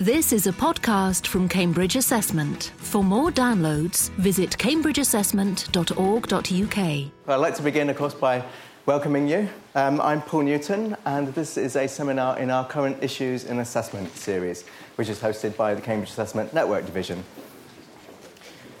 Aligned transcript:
This 0.00 0.32
is 0.32 0.46
a 0.46 0.52
podcast 0.52 1.26
from 1.26 1.48
Cambridge 1.48 1.96
Assessment. 1.96 2.70
For 2.76 3.02
more 3.02 3.32
downloads, 3.32 4.10
visit 4.10 4.50
cambridgeassessment.org.uk. 4.50 7.12
Well, 7.26 7.36
I'd 7.36 7.42
like 7.42 7.56
to 7.56 7.62
begin, 7.64 7.90
of 7.90 7.96
course, 7.96 8.14
by 8.14 8.44
welcoming 8.86 9.26
you. 9.26 9.48
Um, 9.74 10.00
I'm 10.00 10.22
Paul 10.22 10.42
Newton, 10.42 10.96
and 11.04 11.34
this 11.34 11.56
is 11.56 11.74
a 11.74 11.88
seminar 11.88 12.38
in 12.38 12.48
our 12.48 12.64
Current 12.64 13.02
Issues 13.02 13.42
in 13.42 13.58
Assessment 13.58 14.14
series, 14.14 14.62
which 14.94 15.08
is 15.08 15.18
hosted 15.18 15.56
by 15.56 15.74
the 15.74 15.80
Cambridge 15.80 16.10
Assessment 16.10 16.54
Network 16.54 16.86
Division. 16.86 17.24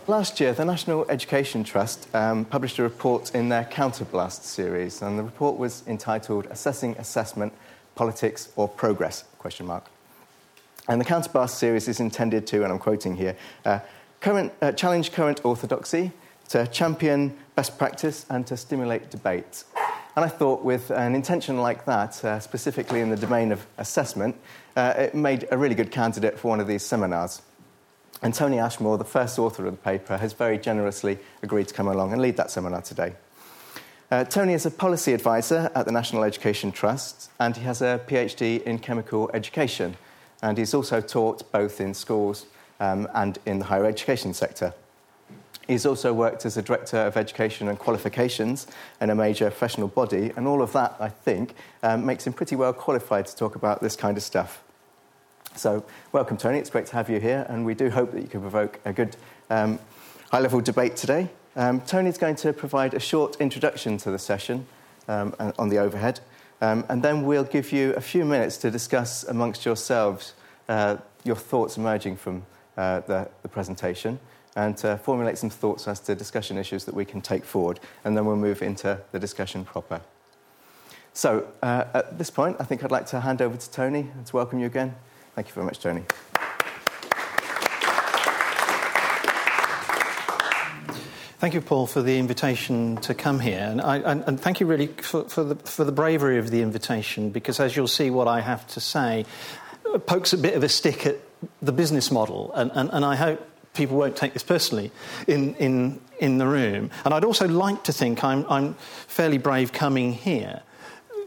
Last 0.06 0.38
year, 0.38 0.52
the 0.52 0.64
National 0.64 1.04
Education 1.10 1.64
Trust 1.64 2.06
um, 2.14 2.44
published 2.44 2.78
a 2.78 2.84
report 2.84 3.34
in 3.34 3.48
their 3.48 3.64
Counterblast 3.64 4.42
series, 4.42 5.02
and 5.02 5.18
the 5.18 5.24
report 5.24 5.58
was 5.58 5.82
entitled 5.88 6.46
Assessing 6.46 6.96
Assessment, 6.96 7.52
Politics 7.96 8.50
or 8.54 8.68
Progress? 8.68 9.24
Question 9.38 9.66
mark. 9.66 9.90
And 10.88 10.98
the 10.98 11.04
Counterblast 11.04 11.50
series 11.50 11.86
is 11.86 12.00
intended 12.00 12.46
to, 12.46 12.64
and 12.64 12.72
I'm 12.72 12.78
quoting 12.78 13.14
here, 13.14 13.36
uh, 13.66 13.80
current, 14.20 14.54
uh, 14.62 14.72
challenge 14.72 15.12
current 15.12 15.44
orthodoxy, 15.44 16.12
to 16.48 16.66
champion 16.68 17.36
best 17.54 17.76
practice, 17.76 18.24
and 18.30 18.46
to 18.46 18.56
stimulate 18.56 19.10
debate. 19.10 19.64
And 20.16 20.24
I 20.24 20.28
thought, 20.28 20.64
with 20.64 20.90
an 20.90 21.14
intention 21.14 21.58
like 21.58 21.84
that, 21.84 22.24
uh, 22.24 22.40
specifically 22.40 23.02
in 23.02 23.10
the 23.10 23.16
domain 23.16 23.52
of 23.52 23.66
assessment, 23.76 24.34
uh, 24.76 24.94
it 24.96 25.14
made 25.14 25.46
a 25.50 25.58
really 25.58 25.74
good 25.74 25.90
candidate 25.90 26.38
for 26.38 26.48
one 26.48 26.58
of 26.58 26.66
these 26.66 26.82
seminars. 26.82 27.42
And 28.22 28.32
Tony 28.32 28.58
Ashmore, 28.58 28.96
the 28.96 29.04
first 29.04 29.38
author 29.38 29.66
of 29.66 29.72
the 29.72 29.82
paper, 29.82 30.16
has 30.16 30.32
very 30.32 30.56
generously 30.56 31.18
agreed 31.42 31.68
to 31.68 31.74
come 31.74 31.88
along 31.88 32.14
and 32.14 32.22
lead 32.22 32.38
that 32.38 32.50
seminar 32.50 32.80
today. 32.80 33.12
Uh, 34.10 34.24
Tony 34.24 34.54
is 34.54 34.64
a 34.64 34.70
policy 34.70 35.12
advisor 35.12 35.70
at 35.74 35.84
the 35.84 35.92
National 35.92 36.24
Education 36.24 36.72
Trust, 36.72 37.30
and 37.38 37.58
he 37.58 37.64
has 37.64 37.82
a 37.82 38.00
PhD 38.08 38.62
in 38.62 38.78
chemical 38.78 39.30
education 39.34 39.98
and 40.42 40.58
he's 40.58 40.74
also 40.74 41.00
taught 41.00 41.50
both 41.52 41.80
in 41.80 41.94
schools 41.94 42.46
um, 42.80 43.08
and 43.14 43.38
in 43.46 43.58
the 43.58 43.64
higher 43.64 43.84
education 43.84 44.32
sector. 44.34 44.72
He's 45.66 45.84
also 45.84 46.14
worked 46.14 46.46
as 46.46 46.56
a 46.56 46.62
director 46.62 46.96
of 46.96 47.16
education 47.16 47.68
and 47.68 47.78
qualifications 47.78 48.66
in 49.02 49.10
a 49.10 49.14
major 49.14 49.50
professional 49.50 49.88
body, 49.88 50.32
and 50.34 50.46
all 50.46 50.62
of 50.62 50.72
that, 50.72 50.96
I 50.98 51.10
think, 51.10 51.54
um, 51.82 52.06
makes 52.06 52.26
him 52.26 52.32
pretty 52.32 52.56
well 52.56 52.72
qualified 52.72 53.26
to 53.26 53.36
talk 53.36 53.54
about 53.54 53.82
this 53.82 53.94
kind 53.94 54.16
of 54.16 54.22
stuff. 54.22 54.62
So, 55.56 55.84
welcome, 56.12 56.38
Tony. 56.38 56.58
It's 56.58 56.70
great 56.70 56.86
to 56.86 56.94
have 56.94 57.10
you 57.10 57.20
here, 57.20 57.44
and 57.50 57.66
we 57.66 57.74
do 57.74 57.90
hope 57.90 58.12
that 58.12 58.22
you 58.22 58.28
can 58.28 58.40
provoke 58.40 58.80
a 58.86 58.94
good 58.94 59.16
um, 59.50 59.78
high 60.30 60.40
level 60.40 60.60
debate 60.62 60.96
today. 60.96 61.28
Um, 61.54 61.82
Tony's 61.82 62.16
going 62.16 62.36
to 62.36 62.52
provide 62.52 62.94
a 62.94 63.00
short 63.00 63.36
introduction 63.40 63.98
to 63.98 64.10
the 64.10 64.18
session 64.18 64.66
um, 65.08 65.34
on 65.58 65.68
the 65.68 65.78
overhead, 65.78 66.20
um, 66.60 66.84
and 66.88 67.02
then 67.02 67.24
we'll 67.24 67.44
give 67.44 67.72
you 67.72 67.92
a 67.94 68.00
few 68.00 68.24
minutes 68.24 68.56
to 68.58 68.70
discuss 68.70 69.24
amongst 69.24 69.64
yourselves 69.64 70.34
uh, 70.68 70.96
your 71.24 71.36
thoughts 71.36 71.76
emerging 71.76 72.16
from 72.16 72.44
uh, 72.76 73.00
the, 73.00 73.28
the, 73.42 73.48
presentation 73.48 74.18
and 74.56 74.76
to 74.76 74.96
formulate 74.98 75.38
some 75.38 75.50
thoughts 75.50 75.88
as 75.88 76.00
to 76.00 76.14
discussion 76.14 76.58
issues 76.58 76.84
that 76.84 76.94
we 76.94 77.04
can 77.04 77.20
take 77.20 77.44
forward. 77.44 77.80
And 78.04 78.16
then 78.16 78.24
we'll 78.24 78.36
move 78.36 78.62
into 78.62 79.00
the 79.12 79.18
discussion 79.18 79.64
proper. 79.64 80.00
So, 81.12 81.48
uh, 81.62 81.84
at 81.94 82.18
this 82.18 82.30
point, 82.30 82.56
I 82.60 82.64
think 82.64 82.84
I'd 82.84 82.90
like 82.90 83.06
to 83.06 83.20
hand 83.20 83.42
over 83.42 83.56
to 83.56 83.70
Tony 83.70 84.10
and 84.14 84.26
to 84.26 84.36
welcome 84.36 84.58
you 84.58 84.66
again. 84.66 84.94
Thank 85.34 85.48
you 85.48 85.54
very 85.54 85.66
much, 85.66 85.80
Tony. 85.80 86.02
Thank 91.38 91.54
you, 91.54 91.60
Paul, 91.60 91.86
for 91.86 92.02
the 92.02 92.18
invitation 92.18 92.96
to 93.02 93.14
come 93.14 93.38
here. 93.38 93.60
And, 93.60 93.80
I, 93.80 93.98
and, 93.98 94.24
and 94.26 94.40
thank 94.40 94.58
you 94.58 94.66
really 94.66 94.88
for, 94.88 95.22
for, 95.28 95.44
the, 95.44 95.54
for 95.54 95.84
the 95.84 95.92
bravery 95.92 96.38
of 96.38 96.50
the 96.50 96.62
invitation, 96.62 97.30
because 97.30 97.60
as 97.60 97.76
you'll 97.76 97.86
see, 97.86 98.10
what 98.10 98.26
I 98.26 98.40
have 98.40 98.66
to 98.68 98.80
say 98.80 99.24
pokes 100.06 100.32
a 100.32 100.38
bit 100.38 100.54
of 100.54 100.64
a 100.64 100.68
stick 100.68 101.06
at 101.06 101.18
the 101.62 101.70
business 101.70 102.10
model. 102.10 102.52
And, 102.54 102.72
and, 102.74 102.90
and 102.92 103.04
I 103.04 103.14
hope 103.14 103.40
people 103.72 103.96
won't 103.96 104.16
take 104.16 104.32
this 104.32 104.42
personally 104.42 104.90
in, 105.28 105.54
in, 105.56 106.00
in 106.18 106.38
the 106.38 106.46
room. 106.48 106.90
And 107.04 107.14
I'd 107.14 107.24
also 107.24 107.46
like 107.46 107.84
to 107.84 107.92
think 107.92 108.24
I'm, 108.24 108.44
I'm 108.48 108.74
fairly 109.06 109.38
brave 109.38 109.72
coming 109.72 110.14
here. 110.14 110.62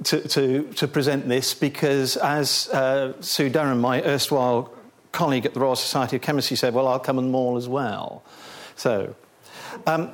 To, 0.06 0.28
to, 0.30 0.64
to 0.74 0.88
present 0.88 1.30
this 1.30 1.53
because, 1.53 2.18
as 2.18 2.68
uh, 2.69 3.14
Sue 3.22 3.50
Durham, 3.50 3.80
my 3.80 4.02
erstwhile 4.02 4.74
colleague 5.12 5.46
at 5.46 5.53
the 5.53 5.59
Royal 5.59 5.75
Society 5.75 6.16
of 6.16 6.24
Chemistry, 6.24 6.58
said, 6.58 6.74
Well, 6.74 6.88
I'll 6.88 7.00
come 7.00 7.19
and 7.19 7.31
maul 7.31 7.56
as 7.56 7.69
well. 7.69 8.24
So, 8.75 9.16
um, 9.86 10.12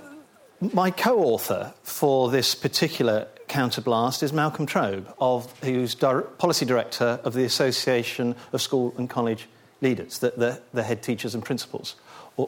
my 0.73 0.91
co 0.91 1.19
author 1.19 1.73
for 1.83 2.29
this 2.29 2.55
particular 2.55 3.27
counterblast 3.47 4.23
is 4.23 4.33
Malcolm 4.33 4.65
Trobe, 4.65 5.13
of, 5.19 5.57
who's 5.61 5.95
policy 5.95 6.65
director 6.65 7.19
of 7.23 7.33
the 7.33 7.45
Association 7.45 8.35
of 8.53 8.61
School 8.61 8.93
and 8.97 9.09
College 9.09 9.47
Leaders, 9.81 10.19
the, 10.19 10.33
the, 10.35 10.61
the 10.73 10.83
head 10.83 11.03
teachers 11.03 11.35
and 11.35 11.43
principals 11.43 11.95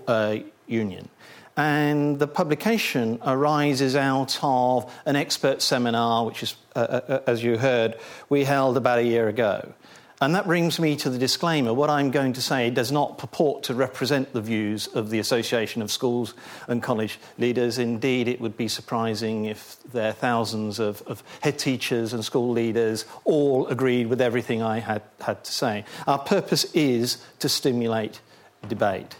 uh, 0.07 0.37
union. 0.67 1.09
And 1.55 2.19
the 2.19 2.27
publication 2.27 3.19
arises 3.25 3.95
out 3.95 4.39
of 4.41 4.91
an 5.05 5.15
expert 5.15 5.61
seminar, 5.61 6.25
which 6.25 6.43
is, 6.43 6.55
uh, 6.75 6.79
uh, 6.79 7.01
uh 7.07 7.19
as 7.27 7.43
you 7.43 7.57
heard, 7.57 7.99
we 8.29 8.45
held 8.45 8.77
about 8.77 8.99
a 8.99 9.03
year 9.03 9.27
ago. 9.27 9.73
And 10.21 10.35
that 10.35 10.47
brings 10.47 10.81
me 10.81 10.97
to 10.97 11.09
the 11.09 11.17
disclaimer. 11.17 11.73
What 11.73 11.89
I'm 11.89 12.11
going 12.11 12.33
to 12.33 12.41
say 12.41 12.69
does 12.69 12.91
not 12.91 13.17
purport 13.17 13.63
to 13.63 13.73
represent 13.73 14.33
the 14.33 14.41
views 14.41 14.87
of 14.87 15.11
the 15.11 15.19
Association 15.19 15.81
of 15.81 15.89
Schools 15.89 16.33
and 16.67 16.83
College 16.83 17.19
Leaders. 17.37 17.77
Indeed, 17.77 18.27
it 18.27 18.41
would 18.41 18.57
be 18.57 18.67
surprising 18.67 19.45
if 19.45 19.77
there 19.93 20.09
are 20.09 20.13
thousands 20.13 20.77
of, 20.77 21.01
of 21.03 21.23
head 21.39 21.57
teachers 21.57 22.11
and 22.11 22.25
school 22.25 22.51
leaders 22.51 23.05
all 23.23 23.65
agreed 23.67 24.07
with 24.07 24.19
everything 24.19 24.61
I 24.61 24.79
had, 24.79 25.03
had 25.21 25.41
to 25.45 25.51
say. 25.53 25.85
Our 26.05 26.19
purpose 26.19 26.65
is 26.73 27.23
to 27.39 27.47
stimulate 27.47 28.19
debate. 28.67 29.15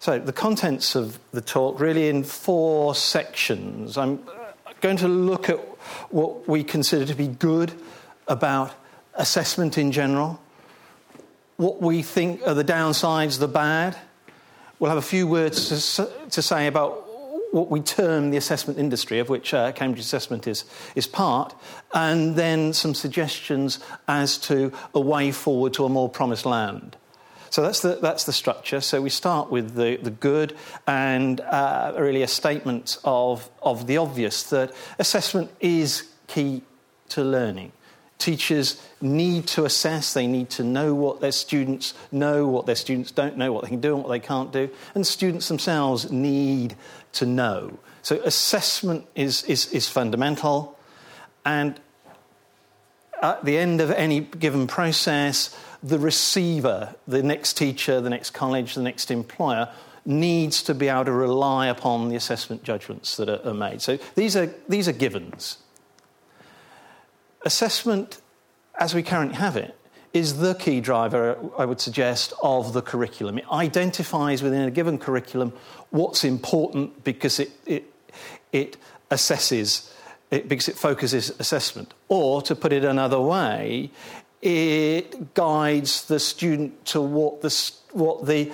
So, 0.00 0.18
the 0.18 0.32
contents 0.32 0.96
of 0.96 1.20
the 1.30 1.40
talk 1.40 1.78
really 1.78 2.08
in 2.08 2.24
four 2.24 2.96
sections. 2.96 3.96
I'm 3.96 4.20
going 4.80 4.96
to 4.96 5.08
look 5.08 5.48
at 5.48 5.60
what 6.10 6.48
we 6.48 6.64
consider 6.64 7.06
to 7.06 7.14
be 7.14 7.28
good 7.28 7.72
about 8.26 8.74
assessment 9.16 9.78
in 9.78 9.92
general, 9.92 10.40
what 11.56 11.80
we 11.80 12.02
think 12.02 12.46
are 12.46 12.54
the 12.54 12.64
downsides, 12.64 13.38
the 13.38 13.48
bad. 13.48 13.96
We'll 14.78 14.90
have 14.90 14.98
a 14.98 15.02
few 15.02 15.26
words 15.26 15.68
to, 15.96 16.10
to 16.30 16.42
say 16.42 16.66
about 16.66 17.04
what 17.52 17.70
we 17.70 17.80
term 17.80 18.30
the 18.30 18.36
assessment 18.36 18.80
industry, 18.80 19.20
of 19.20 19.28
which 19.28 19.54
uh, 19.54 19.70
Cambridge 19.70 20.00
Assessment 20.00 20.48
is, 20.48 20.64
is 20.96 21.06
part, 21.06 21.54
and 21.92 22.34
then 22.34 22.72
some 22.72 22.94
suggestions 22.94 23.78
as 24.08 24.36
to 24.38 24.72
a 24.92 25.00
way 25.00 25.30
forward 25.30 25.72
to 25.74 25.84
a 25.84 25.88
more 25.88 26.08
promised 26.08 26.44
land. 26.44 26.96
So 27.50 27.62
that's 27.62 27.82
the, 27.82 28.00
that's 28.02 28.24
the 28.24 28.32
structure. 28.32 28.80
So 28.80 29.00
we 29.00 29.10
start 29.10 29.52
with 29.52 29.76
the, 29.76 29.96
the 30.02 30.10
good 30.10 30.56
and 30.88 31.40
uh, 31.40 31.94
really 31.96 32.22
a 32.22 32.26
statement 32.26 32.98
of, 33.04 33.48
of 33.62 33.86
the 33.86 33.98
obvious 33.98 34.42
that 34.50 34.72
assessment 34.98 35.52
is 35.60 36.08
key 36.26 36.62
to 37.10 37.22
learning. 37.22 37.70
Teachers 38.18 38.80
need 39.00 39.46
to 39.48 39.64
assess, 39.64 40.14
they 40.14 40.26
need 40.26 40.48
to 40.50 40.64
know 40.64 40.94
what 40.94 41.20
their 41.20 41.32
students 41.32 41.94
know, 42.12 42.46
what 42.46 42.66
their 42.66 42.76
students 42.76 43.10
don't 43.10 43.36
know, 43.36 43.52
what 43.52 43.64
they 43.64 43.68
can 43.68 43.80
do 43.80 43.94
and 43.94 44.02
what 44.02 44.10
they 44.10 44.20
can't 44.20 44.52
do. 44.52 44.70
And 44.94 45.06
students 45.06 45.48
themselves 45.48 46.10
need 46.10 46.76
to 47.12 47.26
know. 47.26 47.78
So 48.02 48.20
assessment 48.24 49.06
is, 49.14 49.42
is, 49.44 49.72
is 49.72 49.88
fundamental. 49.88 50.78
And 51.44 51.80
at 53.20 53.44
the 53.44 53.58
end 53.58 53.80
of 53.80 53.90
any 53.90 54.20
given 54.20 54.66
process, 54.66 55.56
the 55.82 55.98
receiver, 55.98 56.94
the 57.06 57.22
next 57.22 57.56
teacher, 57.56 58.00
the 58.00 58.10
next 58.10 58.30
college, 58.30 58.74
the 58.74 58.82
next 58.82 59.10
employer, 59.10 59.70
needs 60.06 60.62
to 60.62 60.74
be 60.74 60.88
able 60.88 61.06
to 61.06 61.12
rely 61.12 61.66
upon 61.66 62.08
the 62.08 62.16
assessment 62.16 62.62
judgments 62.62 63.16
that 63.16 63.28
are, 63.28 63.40
are 63.48 63.54
made. 63.54 63.80
So 63.82 63.98
these 64.14 64.36
are, 64.36 64.54
these 64.68 64.88
are 64.88 64.92
givens 64.92 65.58
assessment, 67.44 68.20
as 68.78 68.94
we 68.94 69.02
currently 69.02 69.36
have 69.36 69.56
it, 69.56 69.76
is 70.12 70.38
the 70.38 70.54
key 70.54 70.80
driver, 70.80 71.36
I 71.58 71.64
would 71.64 71.80
suggest, 71.80 72.32
of 72.42 72.72
the 72.72 72.82
curriculum. 72.82 73.38
It 73.38 73.50
identifies 73.50 74.42
within 74.42 74.62
a 74.62 74.70
given 74.70 74.98
curriculum 74.98 75.52
what's 75.90 76.24
important 76.24 77.02
because 77.02 77.40
it, 77.40 77.50
it, 77.66 77.84
it 78.52 78.76
assesses, 79.10 79.92
it, 80.30 80.48
because 80.48 80.68
it 80.68 80.76
focuses 80.76 81.30
assessment. 81.40 81.94
Or, 82.08 82.42
to 82.42 82.54
put 82.54 82.72
it 82.72 82.84
another 82.84 83.20
way, 83.20 83.90
it 84.40 85.34
guides 85.34 86.04
the 86.04 86.20
student 86.20 86.84
to 86.86 87.00
what 87.00 87.42
the, 87.42 87.72
what 87.92 88.26
the 88.26 88.52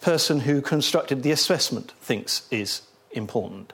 person 0.00 0.40
who 0.40 0.62
constructed 0.62 1.24
the 1.24 1.32
assessment 1.32 1.92
thinks 2.00 2.46
is 2.52 2.82
important 3.10 3.72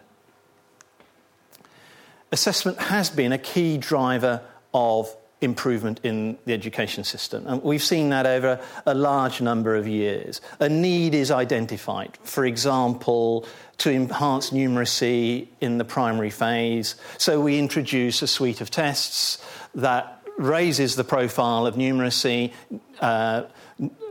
assessment 2.33 2.79
has 2.79 3.11
been 3.11 3.33
a 3.33 3.39
key 3.39 3.79
driver 3.79 4.41
of 4.75 5.15
improvement 5.43 6.01
in 6.03 6.39
the 6.45 6.53
education 6.53 7.05
system. 7.05 7.45
And 7.47 7.63
we've 7.63 7.83
seen 7.83 8.11
that 8.11 8.27
over 8.27 8.61
a 8.87 8.95
large 8.95 9.41
number 9.41 9.75
of 9.75 9.87
years. 9.87 10.41
A 10.61 10.69
need 10.69 11.15
is 11.15 11.31
identified, 11.31 12.17
for 12.23 12.47
example, 12.47 13.47
to 13.79 13.91
enhance 13.91 14.51
numeracy 14.51 15.49
in 15.61 15.79
the 15.79 15.85
primary 15.85 16.31
phase. 16.31 16.95
So 17.19 17.41
we 17.41 17.59
introduce 17.59 18.23
a 18.23 18.29
suite 18.29 18.61
of 18.61 18.71
tests 18.71 19.45
that 19.75 20.23
raises 20.39 20.97
the 20.97 21.05
profile 21.05 21.67
of 21.67 21.75
numeracy, 21.75 22.53
uh, 23.01 23.45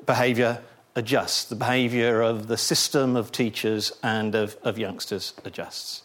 behaviour 0.05 0.61
adjusts. 0.95 1.45
The 1.45 1.55
behaviour 1.55 2.21
of 2.21 2.47
the 2.47 2.57
system 2.57 3.15
of 3.15 3.31
teachers 3.31 3.93
and 4.03 4.35
of, 4.35 4.57
of 4.63 4.77
youngsters 4.77 5.33
adjusts. 5.45 6.03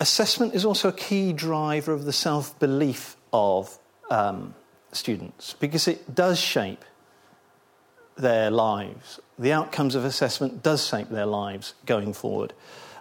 Assessment 0.00 0.54
is 0.54 0.64
also 0.64 0.88
a 0.88 0.92
key 0.92 1.32
driver 1.34 1.92
of 1.92 2.06
the 2.06 2.12
self 2.12 2.58
belief 2.58 3.16
of 3.32 3.78
um, 4.10 4.54
students 4.92 5.54
because 5.60 5.86
it 5.86 6.14
does 6.14 6.40
shape 6.40 6.84
their 8.16 8.50
lives. 8.50 9.20
The 9.38 9.52
outcomes 9.52 9.94
of 9.94 10.04
assessment 10.04 10.62
does 10.62 10.86
shape 10.86 11.10
their 11.10 11.26
lives 11.26 11.74
going 11.84 12.14
forward. 12.14 12.54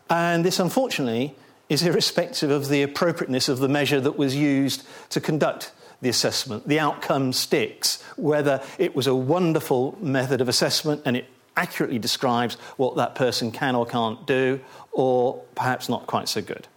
And 0.09 0.43
this, 0.43 0.59
unfortunately, 0.59 1.35
is 1.69 1.83
irrespective 1.83 2.49
of 2.49 2.67
the 2.67 2.81
appropriateness 2.81 3.47
of 3.47 3.59
the 3.59 3.69
measure 3.69 4.01
that 4.01 4.17
was 4.17 4.35
used 4.35 4.85
to 5.09 5.21
conduct 5.21 5.71
the 6.01 6.09
assessment. 6.09 6.67
The 6.67 6.79
outcome 6.79 7.31
sticks, 7.31 8.01
whether 8.17 8.61
it 8.77 8.95
was 8.95 9.07
a 9.07 9.15
wonderful 9.15 9.97
method 10.01 10.41
of 10.41 10.49
assessment 10.49 11.01
and 11.05 11.15
it 11.15 11.27
accurately 11.55 11.99
describes 11.99 12.55
what 12.77 12.95
that 12.95 13.15
person 13.15 13.51
can 13.51 13.75
or 13.75 13.85
can't 13.85 14.25
do, 14.25 14.59
or 14.91 15.35
perhaps 15.55 15.89
not 15.89 16.07
quite 16.07 16.27
so 16.29 16.41
good. 16.41 16.67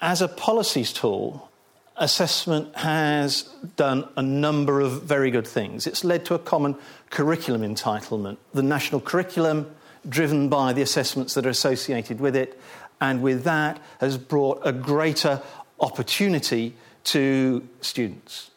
As 0.00 0.20
a 0.20 0.28
policies 0.28 0.92
tool, 0.92 1.50
assessment 1.96 2.74
has 2.76 3.42
done 3.76 4.08
a 4.16 4.22
number 4.22 4.80
of 4.80 5.02
very 5.02 5.30
good 5.30 5.46
things. 5.46 5.86
It's 5.86 6.04
led 6.04 6.24
to 6.26 6.34
a 6.34 6.38
common 6.38 6.76
curriculum 7.10 7.62
entitlement. 7.62 8.36
The 8.52 8.62
national 8.62 9.00
curriculum, 9.00 9.74
driven 10.08 10.48
by 10.48 10.72
the 10.72 10.82
assessments 10.82 11.34
that 11.34 11.46
are 11.46 11.50
associated 11.50 12.20
with 12.20 12.36
it, 12.36 12.58
and 13.00 13.22
with 13.22 13.44
that 13.44 13.80
has 14.00 14.18
brought 14.18 14.60
a 14.64 14.72
greater 14.72 15.42
opportunity 15.80 16.74
to 17.04 17.66
students. 17.80 18.50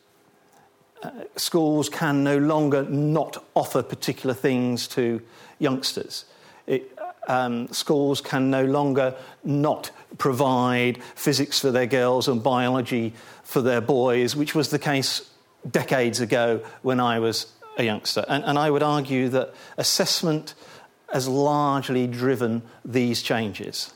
Uh, 1.03 1.11
schools 1.35 1.89
can 1.89 2.23
no 2.23 2.37
longer 2.37 2.83
not 2.83 3.43
offer 3.55 3.83
particular 3.83 4.33
things 4.33 4.87
to 4.87 5.21
youngsters. 5.59 6.25
It, 6.65 6.96
um, 7.27 7.67
schools 7.69 8.21
can 8.21 8.49
no 8.49 8.65
longer 8.65 9.15
not 9.43 9.91
provide 10.17 11.03
physics 11.15 11.59
for 11.59 11.71
their 11.71 11.85
girls 11.85 12.27
and 12.27 12.41
biology 12.41 13.13
for 13.43 13.61
their 13.61 13.81
boys, 13.81 14.35
which 14.35 14.55
was 14.55 14.69
the 14.69 14.79
case 14.79 15.29
decades 15.69 16.19
ago 16.19 16.61
when 16.81 16.99
I 16.99 17.19
was 17.19 17.47
a 17.77 17.83
youngster. 17.83 18.25
And, 18.27 18.43
and 18.43 18.57
I 18.57 18.71
would 18.71 18.83
argue 18.83 19.29
that 19.29 19.53
assessment 19.77 20.53
has 21.11 21.27
largely 21.27 22.07
driven 22.07 22.63
these 22.83 23.21
changes. 23.21 23.93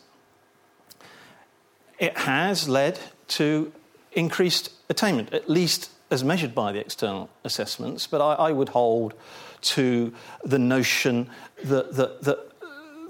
It 2.00 2.18
has 2.18 2.68
led 2.68 3.00
to 3.30 3.72
increased 4.14 4.72
attainment, 4.90 5.34
at 5.34 5.50
least 5.50 5.90
as 6.10 6.24
measured 6.24 6.54
by 6.54 6.72
the 6.72 6.80
external 6.80 7.30
assessments, 7.44 8.08
but 8.08 8.22
I, 8.22 8.50
I 8.50 8.52
would 8.52 8.70
hold 8.70 9.14
to 9.62 10.14
the 10.44 10.60
notion 10.60 11.30
that, 11.64 11.96
that, 11.96 12.24
that, 12.24 12.51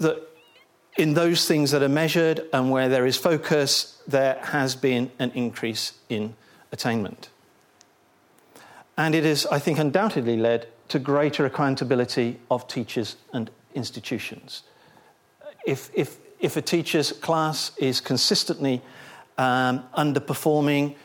that 0.02 0.28
in 0.96 1.14
those 1.14 1.46
things 1.46 1.70
that 1.70 1.82
are 1.82 1.88
measured 1.88 2.42
and 2.52 2.70
where 2.70 2.88
there 2.88 3.06
is 3.06 3.16
focus, 3.16 4.02
there 4.06 4.38
has 4.42 4.76
been 4.76 5.10
an 5.18 5.30
increase 5.34 5.92
in 6.08 6.34
attainment. 6.70 7.30
And 8.96 9.14
it 9.14 9.24
has, 9.24 9.46
I 9.46 9.58
think, 9.58 9.78
undoubtedly 9.78 10.36
led 10.36 10.68
to 10.88 10.98
greater 10.98 11.46
accountability 11.46 12.38
of 12.50 12.68
teachers 12.68 13.16
and 13.32 13.50
institutions. 13.74 14.64
If, 15.66 15.90
if, 15.94 16.18
if 16.40 16.56
a 16.56 16.62
teacher's 16.62 17.12
class 17.12 17.72
is 17.78 18.00
consistently 18.00 18.82
um, 19.38 19.84
underperforming, 19.96 20.96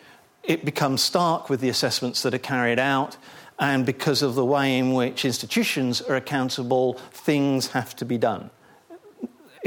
it 0.43 0.65
becomes 0.65 1.01
stark 1.01 1.49
with 1.49 1.61
the 1.61 1.69
assessments 1.69 2.23
that 2.23 2.33
are 2.33 2.39
carried 2.39 2.79
out. 2.79 3.15
And 3.57 3.85
because 3.85 4.21
of 4.21 4.35
the 4.35 4.45
way 4.45 4.77
in 4.77 4.93
which 4.93 5.23
institutions 5.23 6.01
are 6.01 6.15
accountable, 6.17 6.93
things 7.11 7.67
have 7.67 7.95
to 7.95 8.05
be 8.05 8.17
done 8.17 8.49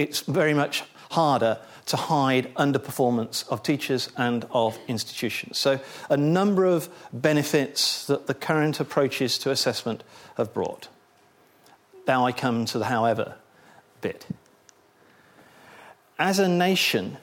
it's 0.00 0.20
very 0.20 0.54
much 0.54 0.84
harder 1.10 1.58
to 1.86 1.96
hide 1.96 2.54
underperformance 2.54 3.48
of 3.48 3.62
teachers 3.62 4.10
and 4.16 4.46
of 4.52 4.78
institutions. 4.86 5.58
So, 5.58 5.80
a 6.08 6.16
number 6.16 6.64
of 6.64 6.88
benefits 7.12 8.06
that 8.06 8.26
the 8.26 8.34
current 8.34 8.80
approaches 8.80 9.38
to 9.38 9.50
assessment 9.50 10.04
have 10.36 10.54
brought. 10.54 10.88
Now 12.06 12.26
I 12.26 12.32
come 12.32 12.64
to 12.66 12.78
the 12.78 12.86
however 12.86 13.36
bit. 14.00 14.26
As 16.18 16.38
a 16.38 16.48
nation, 16.48 17.16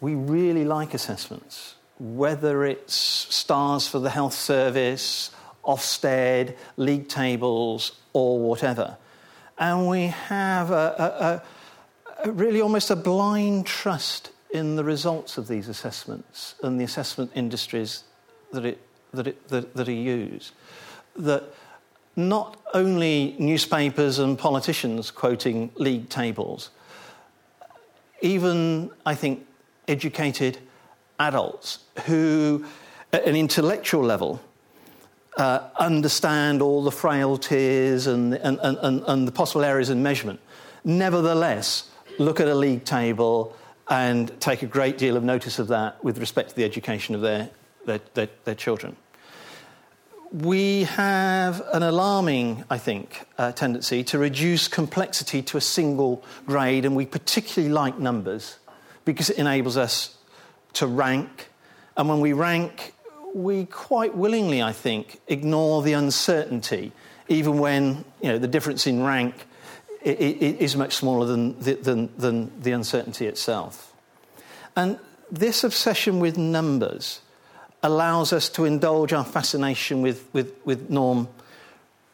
we 0.00 0.14
really 0.14 0.64
like 0.64 0.94
assessments, 0.94 1.76
whether 1.98 2.64
it's 2.64 2.94
stars 2.94 3.86
for 3.86 3.98
the 3.98 4.10
health 4.10 4.34
service, 4.34 5.30
Ofsted, 5.64 6.56
league 6.76 7.08
tables, 7.08 7.92
or 8.12 8.38
whatever. 8.38 8.96
And 9.58 9.88
we 9.88 10.06
have 10.06 10.70
a, 10.70 11.42
a, 11.44 11.57
really 12.26 12.60
almost 12.60 12.90
a 12.90 12.96
blind 12.96 13.66
trust 13.66 14.32
in 14.50 14.76
the 14.76 14.84
results 14.84 15.38
of 15.38 15.48
these 15.48 15.68
assessments 15.68 16.54
and 16.62 16.80
the 16.80 16.84
assessment 16.84 17.30
industries 17.34 18.04
that, 18.52 18.64
it, 18.64 18.78
that, 19.12 19.26
it, 19.26 19.48
that, 19.48 19.74
that 19.74 19.88
are 19.88 19.92
used. 19.92 20.52
That 21.16 21.44
not 22.16 22.56
only 22.74 23.36
newspapers 23.38 24.18
and 24.18 24.38
politicians 24.38 25.10
quoting 25.10 25.70
league 25.76 26.08
tables, 26.08 26.70
even, 28.20 28.90
I 29.06 29.14
think, 29.14 29.46
educated 29.86 30.58
adults 31.20 31.80
who, 32.06 32.64
at 33.12 33.24
an 33.24 33.36
intellectual 33.36 34.02
level, 34.02 34.40
uh, 35.36 35.68
understand 35.78 36.60
all 36.62 36.82
the 36.82 36.90
frailties 36.90 38.08
and, 38.08 38.34
and, 38.34 38.58
and, 38.60 39.04
and 39.06 39.28
the 39.28 39.32
possible 39.32 39.64
errors 39.64 39.88
in 39.88 40.02
measurement, 40.02 40.40
nevertheless 40.84 41.88
look 42.18 42.40
at 42.40 42.48
a 42.48 42.54
league 42.54 42.84
table 42.84 43.56
and 43.88 44.38
take 44.40 44.62
a 44.62 44.66
great 44.66 44.98
deal 44.98 45.16
of 45.16 45.24
notice 45.24 45.58
of 45.58 45.68
that 45.68 46.02
with 46.04 46.18
respect 46.18 46.50
to 46.50 46.56
the 46.56 46.64
education 46.64 47.14
of 47.14 47.20
their, 47.20 47.48
their, 47.86 48.00
their, 48.14 48.28
their 48.44 48.54
children. 48.54 48.96
We 50.30 50.82
have 50.84 51.62
an 51.72 51.82
alarming, 51.82 52.64
I 52.68 52.76
think, 52.76 53.24
uh, 53.38 53.52
tendency 53.52 54.04
to 54.04 54.18
reduce 54.18 54.68
complexity 54.68 55.40
to 55.42 55.56
a 55.56 55.60
single 55.60 56.22
grade, 56.44 56.84
and 56.84 56.94
we 56.94 57.06
particularly 57.06 57.72
like 57.72 57.98
numbers 57.98 58.58
because 59.06 59.30
it 59.30 59.38
enables 59.38 59.78
us 59.78 60.18
to 60.74 60.86
rank. 60.86 61.48
And 61.96 62.10
when 62.10 62.20
we 62.20 62.34
rank, 62.34 62.92
we 63.34 63.64
quite 63.64 64.14
willingly, 64.14 64.62
I 64.62 64.72
think, 64.72 65.18
ignore 65.28 65.82
the 65.82 65.94
uncertainty, 65.94 66.92
even 67.28 67.58
when 67.58 68.04
you 68.20 68.28
know, 68.28 68.38
the 68.38 68.48
difference 68.48 68.86
in 68.86 69.02
rank 69.02 69.47
is 70.02 70.76
much 70.76 70.94
smaller 70.94 71.26
than 71.26 71.58
the, 71.60 71.74
than, 71.74 72.10
than 72.16 72.62
the 72.62 72.72
uncertainty 72.72 73.26
itself. 73.26 73.92
And 74.76 74.98
this 75.30 75.64
obsession 75.64 76.20
with 76.20 76.38
numbers 76.38 77.20
allows 77.82 78.32
us 78.32 78.48
to 78.50 78.64
indulge 78.64 79.12
our 79.12 79.24
fascination 79.24 80.02
with, 80.02 80.28
with, 80.32 80.54
with 80.64 80.90
norm 80.90 81.28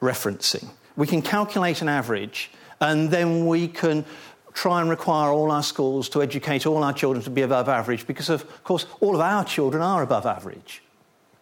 referencing. 0.01 0.69
We 0.97 1.07
can 1.07 1.23
calculate 1.23 1.83
an 1.83 1.89
average, 1.89 2.51
and 2.81 3.11
then 3.11 3.47
we 3.47 3.69
can 3.69 4.05
try 4.53 4.81
and 4.81 4.89
require 4.89 5.31
all 5.31 5.51
our 5.51 5.63
schools 5.63 6.09
to 6.11 6.23
educate 6.23 6.67
all 6.67 6.85
our 6.85 6.93
children 6.93 7.25
to 7.25 7.31
be 7.31 7.43
above 7.43 7.69
average 7.69 8.07
because, 8.07 8.29
of 8.29 8.63
course, 8.63 8.87
all 9.01 9.15
of 9.15 9.21
our 9.21 9.45
children 9.45 9.83
are 9.83 10.03
above 10.03 10.27
average. 10.27 10.83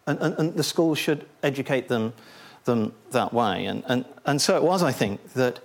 And, 0.07 0.19
and, 0.19 0.35
and 0.39 0.53
the 0.55 0.63
schools 0.63 0.97
should 0.97 1.25
educate 1.43 1.87
them, 1.87 2.13
them 2.65 2.93
that 3.11 3.31
way. 3.31 3.65
And, 3.65 3.83
and, 3.87 4.05
and 4.25 4.41
so 4.41 4.57
it 4.57 4.63
was, 4.63 4.81
I 4.81 4.91
think, 4.91 5.33
that 5.33 5.59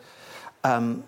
um, 0.64 1.04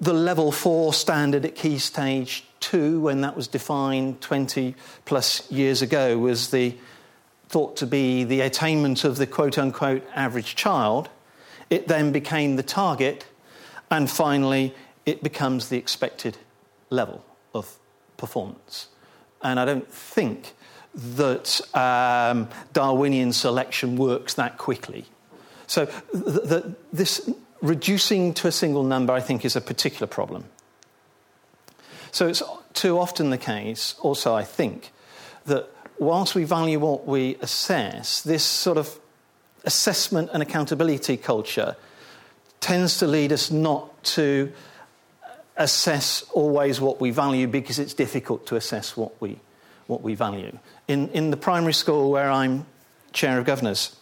the 0.00 0.12
level 0.12 0.52
four 0.52 0.92
standard 0.92 1.44
at 1.44 1.54
key 1.54 1.78
stage 1.78 2.44
two, 2.60 3.00
when 3.00 3.20
that 3.22 3.36
was 3.36 3.48
defined 3.48 4.20
20 4.20 4.74
plus 5.04 5.50
years 5.50 5.82
ago, 5.82 6.18
was 6.18 6.50
the 6.50 6.76
thought 7.48 7.76
to 7.76 7.86
be 7.86 8.24
the 8.24 8.40
attainment 8.40 9.04
of 9.04 9.16
the 9.16 9.26
quote 9.26 9.58
unquote 9.58 10.02
average 10.14 10.56
child. 10.56 11.08
It 11.70 11.88
then 11.88 12.12
became 12.12 12.56
the 12.56 12.62
target, 12.62 13.26
and 13.90 14.10
finally, 14.10 14.74
it 15.06 15.22
becomes 15.22 15.68
the 15.68 15.76
expected 15.76 16.36
level 16.90 17.24
of 17.54 17.78
performance. 18.16 18.88
And 19.42 19.60
I 19.60 19.64
don't 19.64 19.90
think 19.90 20.54
that 20.94 21.60
um, 21.74 22.48
Darwinian 22.72 23.32
selection 23.32 23.96
works 23.96 24.34
that 24.34 24.58
quickly. 24.58 25.04
So, 25.66 25.86
the, 26.12 26.40
the, 26.40 26.76
this 26.92 27.28
reducing 27.64 28.34
to 28.34 28.46
a 28.46 28.52
single 28.52 28.84
number, 28.84 29.12
I 29.12 29.20
think, 29.20 29.44
is 29.44 29.56
a 29.56 29.60
particular 29.60 30.06
problem. 30.06 30.44
So 32.12 32.28
it's 32.28 32.42
too 32.74 32.98
often 32.98 33.30
the 33.30 33.38
case, 33.38 33.94
also, 34.00 34.34
I 34.34 34.44
think, 34.44 34.92
that 35.46 35.70
whilst 35.98 36.34
we 36.34 36.44
value 36.44 36.78
what 36.78 37.06
we 37.06 37.36
assess, 37.40 38.20
this 38.20 38.44
sort 38.44 38.76
of 38.76 39.00
assessment 39.64 40.28
and 40.34 40.42
accountability 40.42 41.16
culture 41.16 41.74
tends 42.60 42.98
to 42.98 43.06
lead 43.06 43.32
us 43.32 43.50
not 43.50 44.04
to 44.04 44.52
assess 45.56 46.22
always 46.32 46.80
what 46.82 47.00
we 47.00 47.10
value 47.10 47.46
because 47.46 47.78
it's 47.78 47.94
difficult 47.94 48.46
to 48.46 48.56
assess 48.56 48.94
what 48.94 49.18
we, 49.22 49.38
what 49.86 50.02
we 50.02 50.14
value. 50.14 50.58
In, 50.86 51.08
in 51.10 51.30
the 51.30 51.36
primary 51.38 51.72
school 51.72 52.10
where 52.10 52.30
I'm 52.30 52.66
chair 53.12 53.38
of 53.38 53.46
governors, 53.46 53.96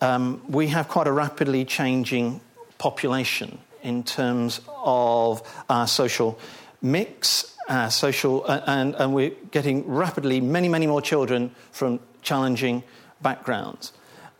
um, 0.00 0.40
we 0.48 0.68
have 0.68 0.86
quite 0.86 1.08
a 1.08 1.12
rapidly 1.12 1.64
changing 1.64 2.40
population 2.78 3.58
in 3.82 4.02
terms 4.02 4.60
of 4.84 5.42
our 5.68 5.86
social 5.86 6.38
mix, 6.82 7.56
our 7.68 7.90
social, 7.90 8.44
uh, 8.46 8.60
and, 8.66 8.94
and 8.96 9.14
we're 9.14 9.30
getting 9.50 9.86
rapidly 9.86 10.40
many, 10.40 10.68
many 10.68 10.86
more 10.86 11.00
children 11.00 11.54
from 11.72 12.00
challenging 12.22 12.82
backgrounds. 13.22 13.92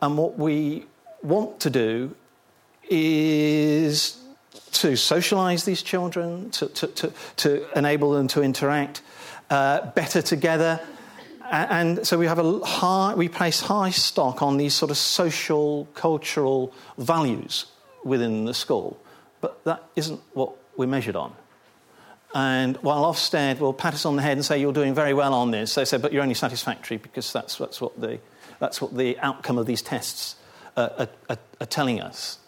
And 0.02 0.18
what 0.18 0.38
we 0.38 0.86
want 1.22 1.60
to 1.60 1.70
do 1.70 2.14
is 2.88 4.20
to 4.72 4.92
socialise 4.92 5.64
these 5.64 5.82
children, 5.82 6.50
to, 6.50 6.66
to, 6.68 6.86
to, 6.88 7.12
to, 7.36 7.78
enable 7.78 8.12
them 8.12 8.28
to 8.28 8.42
interact 8.42 9.02
uh, 9.48 9.90
better 9.92 10.22
together. 10.22 10.80
And 11.50 12.06
so 12.06 12.18
we 12.18 12.26
have 12.26 12.38
a 12.38 12.58
high, 12.64 13.14
we 13.14 13.28
place 13.28 13.60
high 13.60 13.90
stock 13.90 14.42
on 14.42 14.56
these 14.56 14.74
sort 14.74 14.90
of 14.90 14.96
social, 14.96 15.86
cultural 15.94 16.74
values 16.98 17.66
within 18.06 18.44
the 18.44 18.54
school. 18.54 18.98
But 19.40 19.62
that 19.64 19.82
isn't 19.96 20.20
what 20.32 20.52
we're 20.76 20.86
measured 20.86 21.16
on. 21.16 21.34
And 22.34 22.76
while 22.78 23.04
Ofsted 23.04 23.60
will 23.60 23.72
pat 23.72 23.94
us 23.94 24.04
on 24.04 24.16
the 24.16 24.22
head 24.22 24.32
and 24.32 24.44
say, 24.44 24.58
You're 24.58 24.72
doing 24.72 24.94
very 24.94 25.14
well 25.14 25.34
on 25.34 25.50
this, 25.50 25.74
they 25.74 25.84
say, 25.84 25.96
But 25.96 26.12
you're 26.12 26.22
only 26.22 26.34
satisfactory 26.34 26.96
because 26.96 27.32
that's, 27.32 27.56
that's, 27.56 27.80
what, 27.80 27.98
the, 28.00 28.18
that's 28.58 28.80
what 28.80 28.96
the 28.96 29.18
outcome 29.20 29.58
of 29.58 29.66
these 29.66 29.82
tests 29.82 30.36
are, 30.76 31.08
are, 31.30 31.66
telling 31.66 32.00
us. 32.00 32.38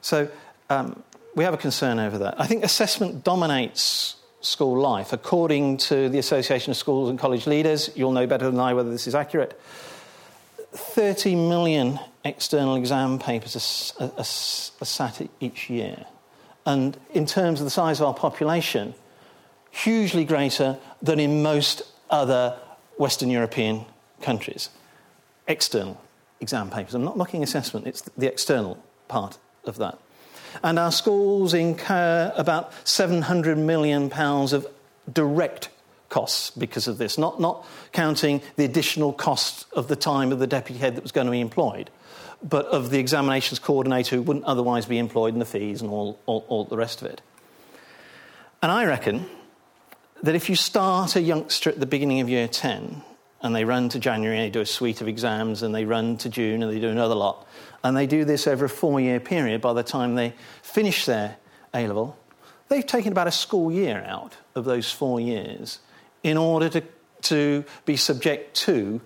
So 0.00 0.28
um, 0.68 1.02
we 1.34 1.44
have 1.44 1.54
a 1.54 1.58
concern 1.58 1.98
over 1.98 2.18
that. 2.18 2.40
I 2.40 2.46
think 2.46 2.64
assessment 2.64 3.24
dominates 3.24 4.16
school 4.40 4.78
life. 4.78 5.12
According 5.12 5.78
to 5.78 6.08
the 6.08 6.18
Association 6.18 6.70
of 6.70 6.76
Schools 6.76 7.08
and 7.08 7.18
College 7.18 7.46
Leaders, 7.46 7.90
you'll 7.94 8.12
know 8.12 8.26
better 8.26 8.50
than 8.50 8.60
I 8.60 8.74
whether 8.74 8.90
this 8.90 9.06
is 9.06 9.14
accurate. 9.14 9.58
30 10.72 11.34
million 11.34 11.98
external 12.24 12.76
exam 12.76 13.18
papers 13.18 13.94
are, 14.00 14.04
are, 14.04 14.12
are, 14.18 14.24
sat 14.24 15.28
each 15.40 15.70
year. 15.70 16.06
And 16.66 16.96
in 17.14 17.26
terms 17.26 17.60
of 17.60 17.64
the 17.64 17.70
size 17.70 18.00
of 18.00 18.06
our 18.06 18.14
population, 18.14 18.94
hugely 19.70 20.24
greater 20.24 20.78
than 21.02 21.20
in 21.20 21.42
most 21.42 21.82
other 22.10 22.58
Western 22.98 23.30
European 23.30 23.84
countries. 24.20 24.70
External 25.46 26.00
exam 26.40 26.70
papers. 26.70 26.94
I'm 26.94 27.04
not 27.04 27.16
looking 27.16 27.42
assessment, 27.42 27.86
it's 27.86 28.02
the 28.16 28.26
external 28.26 28.82
part 29.08 29.38
of 29.64 29.78
that. 29.78 29.98
And 30.62 30.78
our 30.78 30.92
schools 30.92 31.54
incur 31.54 32.32
about 32.36 32.72
£700 32.84 33.56
million 33.58 34.10
of 34.12 34.66
direct 35.12 35.68
costs 36.08 36.50
because 36.50 36.88
of 36.88 36.98
this, 36.98 37.18
not, 37.18 37.40
not 37.40 37.66
counting 37.92 38.40
the 38.56 38.64
additional 38.64 39.12
cost 39.12 39.66
of 39.72 39.88
the 39.88 39.96
time 39.96 40.32
of 40.32 40.38
the 40.38 40.46
deputy 40.46 40.80
head 40.80 40.96
that 40.96 41.02
was 41.02 41.12
going 41.12 41.26
to 41.26 41.30
be 41.30 41.40
employed, 41.40 41.90
but 42.42 42.66
of 42.66 42.90
the 42.90 42.98
examinations 42.98 43.58
coordinator 43.58 44.16
who 44.16 44.22
wouldn't 44.22 44.44
otherwise 44.44 44.86
be 44.86 44.98
employed 44.98 45.32
in 45.32 45.38
the 45.38 45.44
fees 45.44 45.82
and 45.82 45.90
all, 45.90 46.18
all, 46.26 46.44
all 46.48 46.64
the 46.64 46.76
rest 46.76 47.02
of 47.02 47.08
it. 47.08 47.20
And 48.62 48.72
I 48.72 48.84
reckon 48.84 49.26
that 50.22 50.34
if 50.34 50.48
you 50.48 50.56
start 50.56 51.16
a 51.16 51.20
youngster 51.20 51.70
at 51.70 51.80
the 51.80 51.86
beginning 51.86 52.20
of 52.20 52.28
year 52.28 52.48
10 52.48 53.02
and 53.40 53.54
they 53.54 53.64
run 53.64 53.88
to 53.90 53.98
January 53.98 54.36
and 54.36 54.46
they 54.46 54.50
do 54.50 54.60
a 54.60 54.66
suite 54.66 55.00
of 55.00 55.08
exams 55.08 55.62
and 55.62 55.74
they 55.74 55.84
run 55.84 56.16
to 56.18 56.28
June 56.28 56.62
and 56.62 56.72
they 56.72 56.80
do 56.80 56.88
another 56.88 57.14
lot, 57.14 57.46
and 57.84 57.96
they 57.96 58.06
do 58.06 58.24
this 58.24 58.46
over 58.46 58.64
a 58.64 58.68
four 58.68 59.00
year 59.00 59.20
period 59.20 59.60
by 59.60 59.72
the 59.72 59.82
time 59.82 60.14
they 60.14 60.34
finish 60.62 61.06
their 61.06 61.36
A 61.74 61.86
level, 61.86 62.16
they've 62.68 62.86
taken 62.86 63.12
about 63.12 63.28
a 63.28 63.32
school 63.32 63.70
year 63.70 64.04
out 64.06 64.36
of 64.54 64.64
those 64.64 64.90
four 64.90 65.20
years 65.20 65.78
in 66.22 66.36
order 66.36 66.68
to, 66.68 66.82
to 67.22 67.64
be 67.84 67.96
subject 67.96 68.56
to 68.56 69.00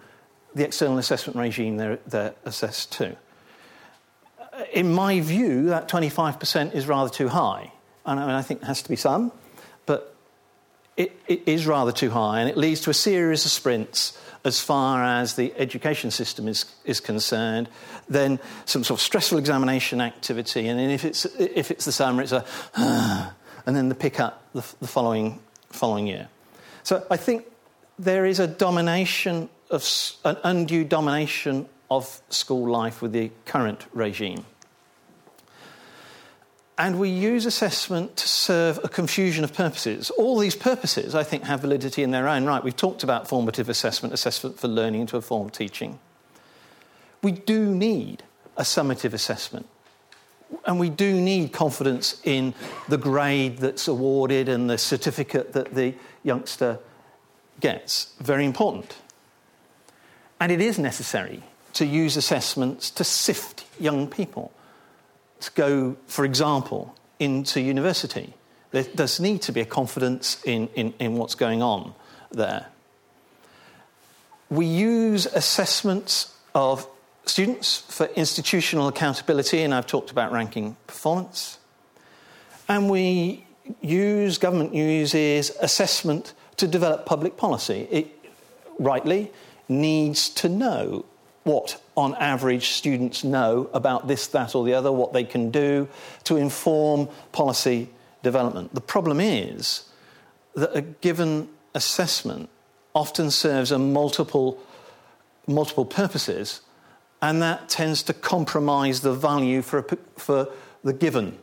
the 0.54 0.64
external 0.64 0.98
assessment 0.98 1.38
regime 1.38 1.76
they're, 1.76 1.98
they're 2.06 2.34
assessed 2.44 2.92
to. 2.92 3.16
Uh, 4.40 4.64
in 4.72 4.92
my 4.92 5.20
view, 5.20 5.66
that 5.66 5.88
25% 5.88 6.74
is 6.74 6.86
rather 6.86 7.10
too 7.10 7.28
high. 7.28 7.72
And 8.04 8.20
I, 8.20 8.26
mean, 8.26 8.34
I 8.34 8.42
think 8.42 8.60
there 8.60 8.68
has 8.68 8.82
to 8.82 8.88
be 8.88 8.96
some, 8.96 9.32
but 9.86 10.14
it, 10.96 11.18
it 11.26 11.42
is 11.46 11.66
rather 11.66 11.92
too 11.92 12.10
high, 12.10 12.40
and 12.40 12.48
it 12.48 12.56
leads 12.56 12.80
to 12.82 12.90
a 12.90 12.94
series 12.94 13.44
of 13.44 13.50
sprints 13.50 14.18
as 14.44 14.60
far 14.60 15.04
as 15.04 15.36
the 15.36 15.54
education 15.56 16.10
system 16.10 16.48
is, 16.48 16.64
is 16.84 17.00
concerned, 17.00 17.68
then 18.08 18.40
some 18.64 18.82
sort 18.82 18.98
of 18.98 19.02
stressful 19.02 19.38
examination 19.38 20.00
activity, 20.00 20.66
and 20.66 20.80
if 20.80 21.04
it's, 21.04 21.24
if 21.38 21.70
it's 21.70 21.84
the 21.84 21.92
summer, 21.92 22.22
it's 22.22 22.32
a, 22.32 22.44
and 23.66 23.76
then 23.76 23.88
the 23.88 23.94
pick 23.94 24.18
up 24.18 24.42
the, 24.52 24.64
the 24.80 24.88
following, 24.88 25.38
following 25.70 26.08
year. 26.08 26.28
So 26.82 27.06
I 27.10 27.16
think 27.16 27.46
there 27.98 28.26
is 28.26 28.40
a 28.40 28.46
domination 28.46 29.48
of, 29.72 29.88
an 30.24 30.36
undue 30.44 30.84
domination 30.84 31.66
of 31.90 32.22
school 32.28 32.70
life 32.70 33.02
with 33.02 33.12
the 33.12 33.30
current 33.44 33.86
regime. 33.92 34.46
And 36.78 36.98
we 36.98 37.10
use 37.10 37.44
assessment 37.44 38.16
to 38.16 38.26
serve 38.26 38.80
a 38.82 38.88
confusion 38.88 39.44
of 39.44 39.52
purposes. 39.52 40.10
All 40.10 40.38
these 40.38 40.56
purposes, 40.56 41.14
I 41.14 41.22
think, 41.22 41.44
have 41.44 41.60
validity 41.60 42.02
in 42.02 42.10
their 42.10 42.28
own 42.28 42.44
right. 42.44 42.64
We've 42.64 42.74
talked 42.74 43.02
about 43.02 43.28
formative 43.28 43.68
assessment, 43.68 44.14
assessment 44.14 44.58
for 44.58 44.68
learning 44.68 45.06
to 45.08 45.16
inform 45.16 45.50
teaching. 45.50 45.98
We 47.22 47.32
do 47.32 47.74
need 47.74 48.22
a 48.56 48.62
summative 48.62 49.12
assessment. 49.12 49.66
And 50.66 50.78
we 50.78 50.90
do 50.90 51.12
need 51.12 51.52
confidence 51.52 52.20
in 52.24 52.54
the 52.88 52.98
grade 52.98 53.58
that's 53.58 53.86
awarded 53.88 54.48
and 54.48 54.68
the 54.68 54.78
certificate 54.78 55.52
that 55.52 55.74
the 55.74 55.94
youngster 56.22 56.78
gets. 57.60 58.14
Very 58.20 58.44
important. 58.44 58.96
And 60.42 60.50
it 60.50 60.60
is 60.60 60.76
necessary 60.76 61.40
to 61.74 61.86
use 61.86 62.16
assessments 62.16 62.90
to 62.90 63.04
sift 63.04 63.64
young 63.78 64.08
people 64.08 64.50
to 65.38 65.52
go, 65.52 65.96
for 66.08 66.24
example, 66.24 66.96
into 67.20 67.60
university. 67.60 68.34
There 68.72 68.82
does 68.82 69.20
need 69.20 69.42
to 69.42 69.52
be 69.52 69.60
a 69.60 69.64
confidence 69.64 70.42
in, 70.44 70.66
in, 70.74 70.94
in 70.98 71.14
what's 71.14 71.36
going 71.36 71.62
on 71.62 71.94
there. 72.32 72.66
We 74.50 74.66
use 74.66 75.26
assessments 75.26 76.34
of 76.56 76.88
students 77.24 77.78
for 77.78 78.06
institutional 78.16 78.88
accountability, 78.88 79.62
and 79.62 79.72
I've 79.72 79.86
talked 79.86 80.10
about 80.10 80.32
ranking 80.32 80.76
performance. 80.88 81.58
And 82.68 82.90
we 82.90 83.46
use, 83.80 84.38
government 84.38 84.74
uses 84.74 85.50
assessment 85.60 86.34
to 86.56 86.66
develop 86.66 87.06
public 87.06 87.36
policy. 87.36 87.86
It 87.92 88.08
rightly 88.80 89.30
needs 89.80 90.28
to 90.28 90.48
know 90.48 91.04
what, 91.44 91.82
on 91.96 92.14
average, 92.16 92.68
students 92.68 93.24
know 93.24 93.68
about 93.72 94.06
this, 94.06 94.26
that, 94.28 94.54
or 94.54 94.64
the 94.64 94.74
other, 94.74 94.92
what 94.92 95.12
they 95.12 95.24
can 95.24 95.50
do 95.50 95.88
to 96.24 96.36
inform 96.36 97.08
policy 97.32 97.88
development. 98.22 98.74
The 98.74 98.80
problem 98.80 99.20
is 99.20 99.84
that 100.54 100.76
a 100.76 100.82
given 100.82 101.48
assessment 101.74 102.48
often 102.94 103.30
serves 103.30 103.72
a 103.72 103.78
multiple, 103.78 104.58
multiple 105.46 105.84
purposes, 105.84 106.60
and 107.20 107.42
that 107.42 107.68
tends 107.68 108.02
to 108.04 108.12
compromise 108.12 109.00
the 109.00 109.12
value 109.12 109.62
for, 109.62 109.78
a, 109.78 109.96
for 110.16 110.48
the 110.84 110.92
given 110.92 111.38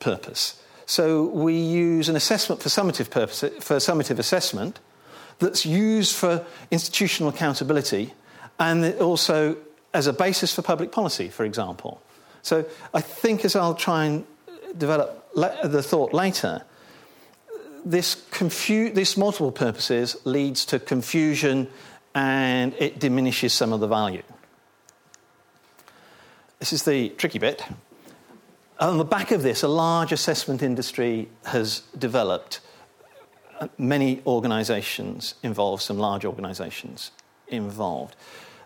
purpose. 0.00 0.60
So 0.86 1.24
we 1.24 1.54
use 1.54 2.08
an 2.08 2.16
assessment 2.16 2.62
for 2.62 2.68
summative, 2.68 3.10
purpose, 3.10 3.40
for 3.40 3.76
summative 3.76 4.18
assessment 4.18 4.80
that's 5.38 5.64
used 5.64 6.14
for 6.14 6.44
institutional 6.70 7.30
accountability 7.30 8.12
and 8.58 8.84
also 9.00 9.56
as 9.94 10.06
a 10.06 10.12
basis 10.12 10.54
for 10.54 10.62
public 10.62 10.92
policy, 10.92 11.28
for 11.28 11.44
example. 11.44 12.00
So 12.42 12.64
I 12.92 13.00
think, 13.00 13.44
as 13.44 13.56
I'll 13.56 13.74
try 13.74 14.06
and 14.06 14.24
develop 14.76 15.32
the 15.34 15.82
thought 15.82 16.12
later, 16.12 16.62
this, 17.84 18.16
confu- 18.30 18.90
this 18.90 19.16
multiple 19.16 19.52
purposes 19.52 20.16
leads 20.24 20.64
to 20.66 20.78
confusion 20.78 21.68
and 22.14 22.74
it 22.78 22.98
diminishes 22.98 23.52
some 23.52 23.72
of 23.72 23.80
the 23.80 23.86
value. 23.86 24.22
This 26.58 26.72
is 26.72 26.82
the 26.82 27.10
tricky 27.10 27.38
bit. 27.38 27.62
On 28.80 28.98
the 28.98 29.04
back 29.04 29.30
of 29.30 29.42
this, 29.42 29.62
a 29.62 29.68
large 29.68 30.12
assessment 30.12 30.62
industry 30.62 31.28
has 31.46 31.82
developed. 31.96 32.60
Many 33.76 34.22
organisations 34.26 35.34
involved, 35.42 35.82
some 35.82 35.98
large 35.98 36.24
organisations 36.24 37.10
involved. 37.48 38.14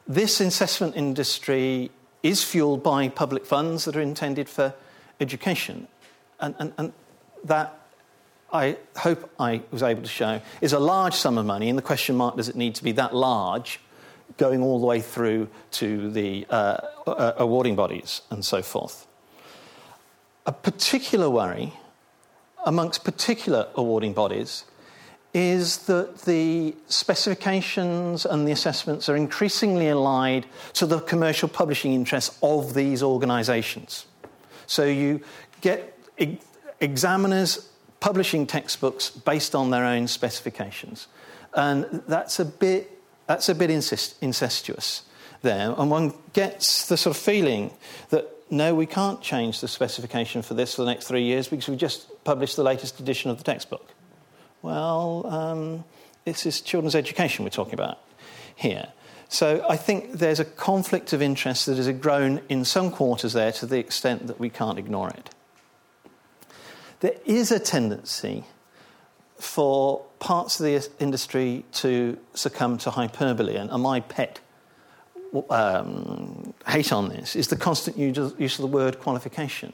This 0.06 0.40
assessment 0.40 0.96
industry 0.96 1.90
is 2.22 2.44
fueled 2.44 2.82
by 2.82 3.08
public 3.08 3.46
funds 3.46 3.84
that 3.84 3.96
are 3.96 4.00
intended 4.00 4.48
for 4.48 4.74
education. 5.20 5.88
And, 6.40 6.54
and, 6.58 6.72
and 6.78 6.92
that, 7.44 7.78
I 8.52 8.76
hope 8.96 9.30
I 9.38 9.62
was 9.70 9.82
able 9.82 10.02
to 10.02 10.08
show, 10.08 10.40
is 10.60 10.72
a 10.72 10.78
large 10.78 11.14
sum 11.14 11.38
of 11.38 11.46
money. 11.46 11.68
And 11.68 11.78
the 11.78 11.82
question 11.82 12.16
mark 12.16 12.36
does 12.36 12.48
it 12.48 12.56
need 12.56 12.74
to 12.76 12.84
be 12.84 12.92
that 12.92 13.14
large, 13.14 13.80
going 14.36 14.62
all 14.62 14.80
the 14.80 14.86
way 14.86 15.00
through 15.00 15.48
to 15.72 16.10
the 16.10 16.46
uh, 16.50 16.78
uh, 17.06 17.32
awarding 17.36 17.76
bodies 17.76 18.22
and 18.30 18.44
so 18.44 18.62
forth? 18.62 19.06
A 20.46 20.52
particular 20.52 21.30
worry 21.30 21.72
amongst 22.64 23.04
particular 23.04 23.68
awarding 23.74 24.12
bodies 24.12 24.64
is 25.34 25.78
that 25.86 26.22
the 26.22 26.74
specifications 26.88 28.26
and 28.26 28.46
the 28.46 28.52
assessments 28.52 29.08
are 29.08 29.16
increasingly 29.16 29.88
allied 29.88 30.46
to 30.74 30.84
the 30.84 31.00
commercial 31.00 31.48
publishing 31.48 31.94
interests 31.94 32.38
of 32.42 32.74
these 32.74 33.02
organisations. 33.02 34.06
So 34.66 34.84
you 34.84 35.22
get 35.62 35.98
examiners 36.80 37.68
publishing 38.00 38.46
textbooks 38.46 39.10
based 39.10 39.54
on 39.54 39.70
their 39.70 39.84
own 39.84 40.06
specifications. 40.08 41.06
And 41.54 42.02
that's 42.06 42.38
a 42.40 42.44
bit, 42.44 42.90
that's 43.26 43.48
a 43.48 43.54
bit 43.54 43.70
incestuous 43.70 45.04
there. 45.42 45.74
And 45.78 45.90
one 45.90 46.12
gets 46.32 46.88
the 46.88 46.96
sort 46.96 47.16
of 47.16 47.22
feeling 47.22 47.70
that 48.10 48.28
no, 48.50 48.74
we 48.74 48.84
can't 48.84 49.22
change 49.22 49.60
the 49.60 49.68
specification 49.68 50.42
for 50.42 50.52
this 50.52 50.74
for 50.74 50.82
the 50.82 50.90
next 50.90 51.06
three 51.06 51.22
years 51.22 51.48
because 51.48 51.68
we've 51.68 51.78
just 51.78 52.06
published 52.22 52.56
the 52.56 52.62
latest 52.62 53.00
edition 53.00 53.30
of 53.30 53.38
the 53.38 53.44
textbook. 53.44 53.91
Well, 54.62 55.26
um, 55.26 55.84
this 56.24 56.46
is 56.46 56.60
children's 56.60 56.94
education 56.94 57.44
we're 57.44 57.50
talking 57.50 57.74
about 57.74 57.98
here. 58.54 58.88
So 59.28 59.64
I 59.68 59.76
think 59.76 60.12
there's 60.12 60.40
a 60.40 60.44
conflict 60.44 61.12
of 61.12 61.20
interest 61.22 61.66
that 61.66 61.76
has 61.78 61.88
grown 61.88 62.40
in 62.48 62.64
some 62.64 62.90
quarters 62.90 63.32
there 63.32 63.50
to 63.52 63.66
the 63.66 63.78
extent 63.78 64.28
that 64.28 64.38
we 64.38 64.50
can't 64.50 64.78
ignore 64.78 65.08
it. 65.10 65.30
There 67.00 67.16
is 67.24 67.50
a 67.50 67.58
tendency 67.58 68.44
for 69.38 70.04
parts 70.20 70.60
of 70.60 70.66
the 70.66 70.88
industry 71.00 71.64
to 71.72 72.16
succumb 72.34 72.78
to 72.78 72.90
hyperbole, 72.90 73.56
and 73.56 73.70
my 73.82 74.00
pet 74.00 74.38
um, 75.50 76.54
hate 76.68 76.92
on 76.92 77.08
this 77.08 77.34
is 77.34 77.48
the 77.48 77.56
constant 77.56 77.98
use 77.98 78.18
of 78.58 78.60
the 78.60 78.66
word 78.66 79.00
qualification. 79.00 79.72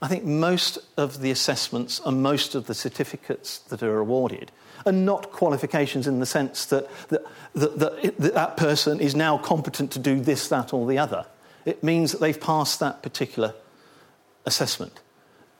I 0.00 0.08
think 0.08 0.24
most 0.24 0.78
of 0.96 1.20
the 1.20 1.30
assessments 1.30 2.00
and 2.04 2.22
most 2.22 2.54
of 2.54 2.66
the 2.66 2.74
certificates 2.74 3.58
that 3.58 3.82
are 3.82 3.98
awarded 3.98 4.52
are 4.86 4.92
not 4.92 5.32
qualifications 5.32 6.06
in 6.06 6.20
the 6.20 6.26
sense 6.26 6.66
that 6.66 6.88
that, 7.08 7.24
that, 7.54 7.78
that, 7.78 8.18
that 8.18 8.56
person 8.56 9.00
is 9.00 9.16
now 9.16 9.38
competent 9.38 9.90
to 9.92 9.98
do 9.98 10.20
this, 10.20 10.48
that, 10.48 10.72
or 10.72 10.86
the 10.86 10.98
other. 10.98 11.26
It 11.64 11.82
means 11.82 12.12
that 12.12 12.20
they've 12.20 12.40
passed 12.40 12.78
that 12.80 13.02
particular 13.02 13.54
assessment. 14.46 15.00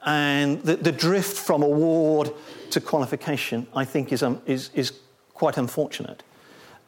And 0.07 0.63
the, 0.63 0.77
the 0.77 0.93
drift 0.93 1.37
from 1.37 1.63
award 1.63 2.31
to 2.71 2.81
qualification, 2.81 3.67
I 3.75 3.85
think, 3.85 4.13
is, 4.13 4.23
um, 4.23 4.41
is, 4.47 4.71
is 4.75 4.93
quite 5.35 5.57
unfortunate. 5.57 6.23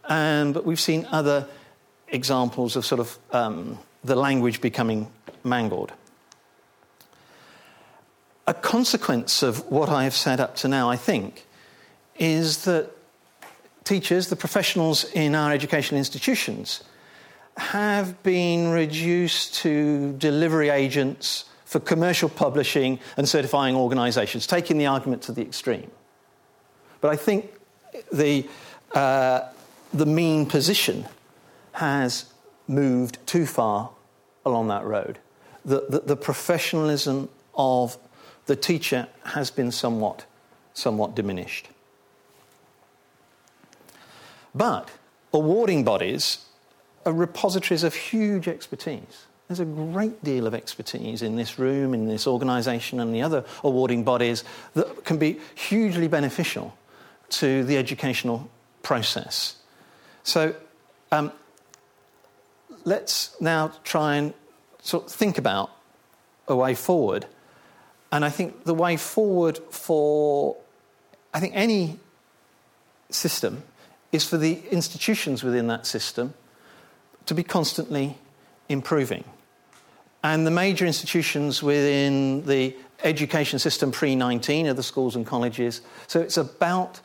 Um, 0.05 0.53
but 0.53 0.65
we've 0.65 0.81
seen 0.81 1.07
other 1.11 1.47
examples 2.09 2.77
of 2.77 2.87
sort 2.87 3.01
of 3.01 3.19
um, 3.33 3.79
the 4.05 4.15
language 4.15 4.61
becoming 4.61 5.11
mangled. 5.45 5.93
A 8.51 8.55
consequence 8.55 9.45
of 9.45 9.65
what 9.71 9.89
I 9.89 10.03
have 10.03 10.13
said 10.13 10.41
up 10.41 10.57
to 10.57 10.67
now, 10.67 10.91
I 10.91 10.97
think, 10.97 11.47
is 12.19 12.65
that 12.65 12.91
teachers, 13.85 14.27
the 14.27 14.35
professionals 14.35 15.05
in 15.13 15.37
our 15.37 15.53
educational 15.53 15.99
institutions, 15.99 16.83
have 17.57 18.21
been 18.25 18.73
reduced 18.73 19.55
to 19.63 20.15
delivery 20.15 20.69
agents 20.69 21.45
for 21.65 21.79
commercial 21.79 22.29
publishing 22.29 22.99
and 23.17 23.29
certifying 23.29 23.77
organisations, 23.77 24.49
taking 24.49 24.79
the 24.79 24.87
argument 24.87 25.23
to 25.23 25.31
the 25.31 25.43
extreme. 25.43 25.89
But 27.01 27.13
I 27.13 27.17
think 27.17 27.53
the, 28.13 28.49
uh, 28.93 29.43
the 29.95 30.07
mean 30.07 30.45
position 30.45 31.07
has 31.75 32.25
moved 32.67 33.25
too 33.29 33.47
far 33.47 33.91
along 34.45 34.67
that 34.69 34.83
road. 34.83 35.21
The, 35.65 35.87
the, 35.89 36.01
the, 36.01 36.17
professionalism 36.17 37.29
of 37.55 37.97
the 38.47 38.57
teacher 38.57 39.09
has 39.25 39.51
been 39.51 39.71
somewhat, 39.71 40.25
somewhat 40.75 41.15
diminished. 41.15 41.69
But 44.55 44.89
awarding 45.33 45.85
bodies 45.85 46.47
are 47.07 47.13
repositories 47.13 47.85
of 47.85 47.95
huge 47.95 48.49
expertise. 48.49 49.27
There's 49.49 49.61
a 49.61 49.65
great 49.65 50.23
deal 50.23 50.47
of 50.47 50.55
expertise 50.55 51.23
in 51.23 51.37
this 51.37 51.59
room, 51.59 51.93
in 51.93 52.07
this 52.07 52.27
organisation, 52.27 53.01
and 53.01 53.15
the 53.15 53.23
other 53.23 53.45
awarding 53.65 54.05
bodies 54.05 54.45
that 54.75 55.05
can 55.05 55.19
be 55.19 55.41
hugely 55.55 56.07
beneficial 56.07 56.77
to 57.31 57.65
the 57.65 57.77
educational 57.77 58.49
process. 58.83 59.57
So, 60.23 60.55
um, 61.11 61.33
let's 62.85 63.41
now 63.41 63.73
try 63.83 64.17
and 64.17 64.35
sort 64.83 65.07
of 65.07 65.13
think 65.13 65.39
about 65.39 65.71
a 66.49 66.55
way 66.55 66.75
forward. 66.75 67.27
And 68.13 68.25
I 68.25 68.31
think 68.31 68.65
the 68.65 68.75
way 68.75 68.97
forward 68.97 69.59
for, 69.71 70.57
I 71.33 71.41
think, 71.41 71.53
any 71.55 71.99
system 73.11 73.63
is 74.13 74.25
for 74.25 74.37
the 74.37 74.61
institutions 74.71 75.45
within 75.45 75.69
that 75.69 75.87
system 75.87 76.35
to 77.27 77.35
be 77.35 77.43
constantly 77.43 78.19
improving. 78.69 79.25
And 80.23 80.47
the 80.47 80.51
major 80.51 80.85
institutions 80.85 81.63
within 81.63 82.45
the 82.47 82.77
education 83.03 83.59
system 83.59 83.93
pre 83.93 84.17
19 84.17 84.67
are 84.67 84.75
the 84.75 84.83
schools 84.83 85.17
and 85.17 85.27
colleges. 85.27 85.81
So 86.07 86.21
it's 86.21 86.37
about 86.37 87.01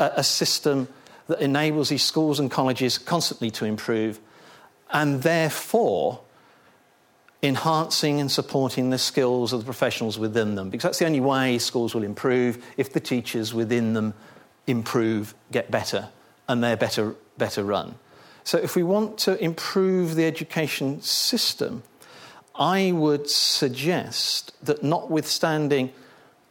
a 0.00 0.24
system 0.24 0.88
that 1.28 1.40
enables 1.40 1.88
these 1.88 2.02
schools 2.02 2.40
and 2.40 2.50
colleges 2.50 2.98
constantly 2.98 3.50
to 3.52 3.64
improve 3.64 4.18
and 4.92 5.22
therefore 5.22 6.20
enhancing 7.42 8.20
and 8.20 8.30
supporting 8.30 8.90
the 8.90 8.98
skills 8.98 9.52
of 9.52 9.60
the 9.60 9.64
professionals 9.64 10.18
within 10.18 10.54
them. 10.54 10.70
Because 10.70 10.84
that's 10.84 10.98
the 10.98 11.06
only 11.06 11.20
way 11.20 11.58
schools 11.58 11.94
will 11.94 12.04
improve 12.04 12.64
if 12.76 12.92
the 12.92 13.00
teachers 13.00 13.52
within 13.52 13.94
them 13.94 14.14
improve, 14.66 15.34
get 15.50 15.70
better, 15.70 16.08
and 16.48 16.62
they're 16.62 16.76
better, 16.76 17.16
better 17.38 17.64
run. 17.64 17.96
So, 18.44 18.58
if 18.58 18.74
we 18.74 18.82
want 18.82 19.18
to 19.18 19.42
improve 19.42 20.14
the 20.14 20.24
education 20.24 21.00
system, 21.02 21.82
I 22.54 22.92
would 22.92 23.30
suggest 23.30 24.52
that, 24.64 24.82
notwithstanding 24.82 25.92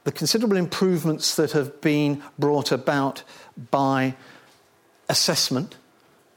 the 0.04 0.12
considerable 0.12 0.58
improvements 0.58 1.36
that 1.36 1.51
have 1.51 1.80
been 1.82 2.23
brought 2.39 2.71
about 2.71 3.23
by 3.69 4.15
assessment, 5.10 5.75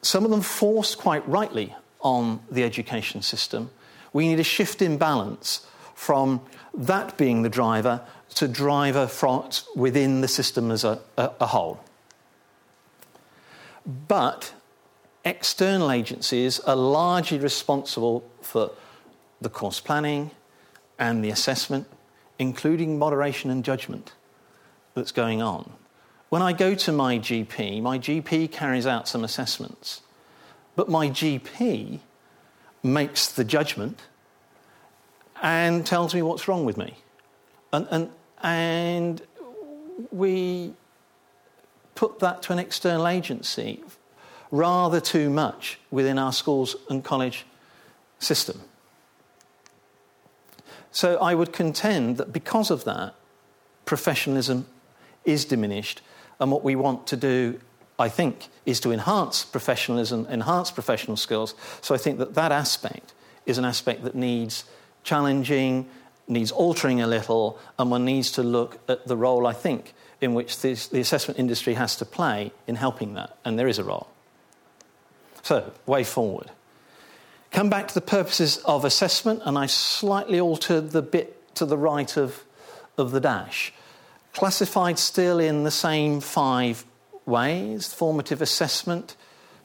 some 0.03 0.25
of 0.25 0.31
them 0.31 0.43
forced 0.43 0.99
quite 0.99 1.27
rightly 1.27 1.75
on 2.01 2.40
the 2.51 2.62
education 2.62 3.23
system. 3.23 3.71
We 4.14 4.29
need 4.29 4.40
a 4.40 4.44
shift 4.44 4.81
in 4.81 4.96
balance 4.96 5.66
from 5.94 6.40
that 6.72 7.18
being 7.18 7.42
the 7.42 7.50
driver 7.50 8.00
to 8.37 8.48
driver 8.48 9.07
front 9.07 9.64
within 9.77 10.22
the 10.22 10.29
system 10.29 10.70
as 10.70 10.85
a, 10.85 11.00
a, 11.18 11.31
a 11.40 11.46
whole. 11.46 11.81
But 13.85 14.55
external 15.24 15.90
agencies 15.90 16.61
are 16.61 16.77
largely 16.77 17.38
responsible 17.38 18.24
for 18.40 18.70
the 19.40 19.50
course 19.50 19.81
planning 19.81 20.31
and 20.98 21.24
the 21.24 21.31
assessment, 21.31 21.87
including 22.38 22.98
moderation 22.98 23.50
and 23.50 23.64
judgment 23.64 24.12
that's 24.94 25.12
going 25.12 25.42
on. 25.42 25.72
When 26.29 26.40
I 26.40 26.53
go 26.53 26.74
to 26.74 26.92
my 26.92 27.18
GP, 27.18 27.83
my 27.83 27.98
GP 27.98 28.50
carries 28.50 28.87
out 28.87 29.07
some 29.07 29.24
assessments. 29.24 30.03
But 30.77 30.88
my 30.88 31.09
GP 31.09 32.00
makes 32.85 33.33
the 33.33 33.44
judgment 33.44 33.99
and 35.42 35.85
tells 35.85 36.14
me 36.14 36.23
what's 36.23 36.47
wrong 36.47 36.64
with 36.64 36.77
me. 36.77 36.94
And, 37.73 37.88
and, 37.90 38.11
and 38.42 39.23
we 40.12 40.75
put 41.94 42.20
that 42.20 42.42
to 42.42 42.53
an 42.53 42.59
external 42.59 43.09
agency 43.09 43.83
rather 44.51 45.01
too 45.01 45.31
much 45.31 45.79
within 45.90 46.18
our 46.18 46.33
schools 46.33 46.77
and 46.88 47.03
college 47.03 47.47
system. 48.18 48.61
So 50.92 51.16
I 51.16 51.35
would 51.35 51.53
contend 51.53 52.18
that 52.18 52.33
because 52.33 52.70
of 52.70 52.85
that, 52.85 53.14
professionalism 53.85 54.66
is 55.25 55.44
diminished, 55.44 56.03
and 56.38 56.53
what 56.53 56.62
we 56.62 56.77
want 56.77 57.07
to 57.09 57.16
do 57.16 57.61
I 57.99 58.09
think, 58.09 58.49
is 58.67 58.81
to 58.81 58.93
enhance 58.93 59.45
professionalism, 59.45 60.27
enhance 60.29 60.71
professional 60.71 61.17
skills. 61.17 61.55
So 61.81 61.95
I 61.95 61.99
think 61.99 62.19
that 62.19 62.35
that 62.35 62.51
aspect 62.51 63.13
is 63.47 63.59
an 63.59 63.65
aspect 63.65 64.03
that 64.05 64.15
needs 64.15 64.65
challenging, 65.05 65.89
needs 66.27 66.51
altering 66.51 67.01
a 67.01 67.07
little, 67.07 67.59
and 67.79 67.91
one 67.91 68.05
needs 68.05 68.33
to 68.33 68.43
look 68.43 68.79
at 68.89 69.07
the 69.07 69.17
role, 69.17 69.47
I 69.47 69.53
think, 69.53 69.95
in 70.21 70.35
which 70.35 70.61
this, 70.61 70.89
the 70.89 71.01
assessment 71.01 71.39
industry 71.39 71.75
has 71.75 71.97
to 71.97 72.05
play 72.05 72.53
in 72.67 72.77
helping 72.77 73.15
that. 73.15 73.37
And 73.45 73.59
there 73.59 73.69
is 73.69 73.79
a 73.79 73.85
role. 73.85 74.09
So, 75.43 75.73
way 75.87 76.05
forward. 76.05 76.51
Come 77.51 77.71
back 77.71 77.87
to 77.89 77.95
the 77.95 78.01
purposes 78.01 78.57
of 78.65 78.85
assessment, 78.85 79.43
and 79.45 79.57
I 79.57 79.67
slightly 79.67 80.41
altered 80.41 80.91
the 80.91 81.03
bit 81.03 81.55
to 81.57 81.67
the 81.67 81.79
right 81.79 82.17
of, 82.17 82.43
of 82.99 83.13
the 83.13 83.21
dash. 83.21 83.73
Classified 84.33 84.99
still 84.99 85.39
in 85.39 85.63
the 85.63 85.71
same 85.71 86.21
five 86.21 86.85
ways, 87.27 87.93
formative 87.93 88.43
assessment, 88.43 89.17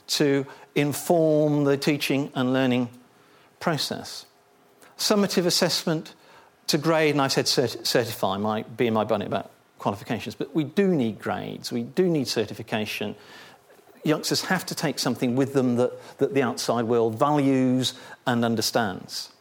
to 0.07 0.45
inform 0.75 1.65
the 1.65 1.77
teaching 1.77 2.31
and 2.35 2.53
learning 2.53 2.89
process. 3.59 4.25
Summative 4.97 5.45
assessment 5.45 6.13
to 6.67 6.77
grade, 6.77 7.11
and 7.11 7.21
I 7.21 7.27
said 7.27 7.45
cert- 7.45 7.85
certify, 7.85 8.37
my, 8.37 8.63
bee 8.63 8.87
in 8.87 8.93
my 8.93 9.03
bonnet 9.03 9.27
about 9.27 9.51
qualifications, 9.79 10.35
but 10.35 10.53
we 10.53 10.63
do 10.63 10.87
need 10.87 11.19
grades, 11.19 11.71
we 11.71 11.83
do 11.83 12.07
need 12.07 12.27
certification. 12.27 13.15
Youngsters 14.03 14.41
have 14.45 14.65
to 14.67 14.75
take 14.75 14.99
something 14.99 15.35
with 15.35 15.53
them 15.53 15.77
that, 15.77 15.91
that 16.19 16.33
the 16.33 16.41
outside 16.41 16.85
world 16.85 17.17
values 17.17 17.93
and 18.27 18.45
understands. 18.45 19.31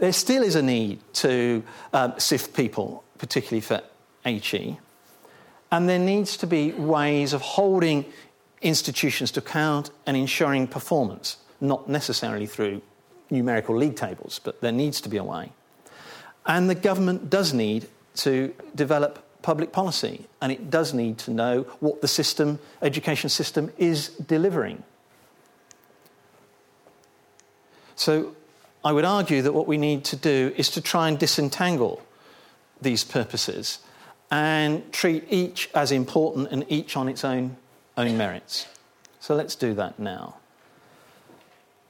There 0.00 0.12
still 0.12 0.42
is 0.42 0.54
a 0.54 0.62
need 0.62 1.00
to 1.14 1.62
um, 1.92 2.14
sift 2.18 2.54
people, 2.54 3.04
particularly 3.18 3.60
for 3.60 3.80
HE, 4.24 4.78
and 5.72 5.88
there 5.88 5.98
needs 5.98 6.36
to 6.36 6.46
be 6.46 6.70
ways 6.72 7.32
of 7.32 7.40
holding 7.40 8.04
institutions 8.60 9.30
to 9.32 9.40
account 9.40 9.90
and 10.06 10.16
ensuring 10.16 10.66
performance, 10.68 11.38
not 11.62 11.88
necessarily 11.88 12.46
through 12.46 12.82
numerical 13.30 13.74
league 13.74 13.96
tables, 13.96 14.38
but 14.44 14.60
there 14.60 14.70
needs 14.70 15.00
to 15.00 15.08
be 15.08 15.16
a 15.16 15.24
way. 15.24 15.50
And 16.44 16.68
the 16.68 16.74
government 16.74 17.30
does 17.30 17.54
need 17.54 17.88
to 18.16 18.54
develop 18.74 19.24
public 19.40 19.72
policy, 19.72 20.26
and 20.42 20.52
it 20.52 20.70
does 20.70 20.92
need 20.92 21.16
to 21.18 21.30
know 21.30 21.62
what 21.80 22.02
the 22.02 22.08
system, 22.08 22.58
education 22.82 23.30
system, 23.30 23.72
is 23.78 24.08
delivering. 24.08 24.82
So 27.96 28.36
I 28.84 28.92
would 28.92 29.06
argue 29.06 29.40
that 29.40 29.52
what 29.52 29.66
we 29.66 29.78
need 29.78 30.04
to 30.04 30.16
do 30.16 30.52
is 30.56 30.68
to 30.70 30.82
try 30.82 31.08
and 31.08 31.18
disentangle 31.18 32.02
these 32.80 33.04
purposes 33.04 33.78
and 34.32 34.90
treat 34.92 35.24
each 35.28 35.68
as 35.74 35.92
important 35.92 36.48
and 36.50 36.64
each 36.68 36.96
on 36.96 37.06
its 37.06 37.22
own, 37.22 37.54
own 37.98 38.16
merits. 38.16 38.66
So 39.20 39.34
let's 39.34 39.54
do 39.54 39.74
that 39.74 39.98
now. 39.98 40.36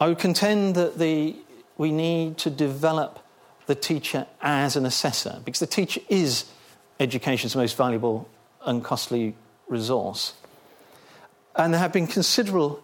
I 0.00 0.09
would 0.09 0.18
contend 0.18 0.74
that 0.74 0.98
the, 0.98 1.37
we 1.78 1.92
need 1.92 2.38
to 2.38 2.50
develop 2.50 3.20
the 3.66 3.76
teacher 3.76 4.26
as 4.40 4.74
an 4.74 4.85
assessor, 4.85 5.40
because 5.44 5.61
the 5.61 5.68
teacher 5.68 6.00
is 6.09 6.46
education's 6.98 7.55
most 7.55 7.76
valuable 7.76 8.28
and 8.66 8.83
costly 8.83 9.37
resource. 9.68 10.35
And 11.55 11.72
there 11.72 11.81
have 11.81 11.92
been 11.92 12.09
considerable 12.09 12.83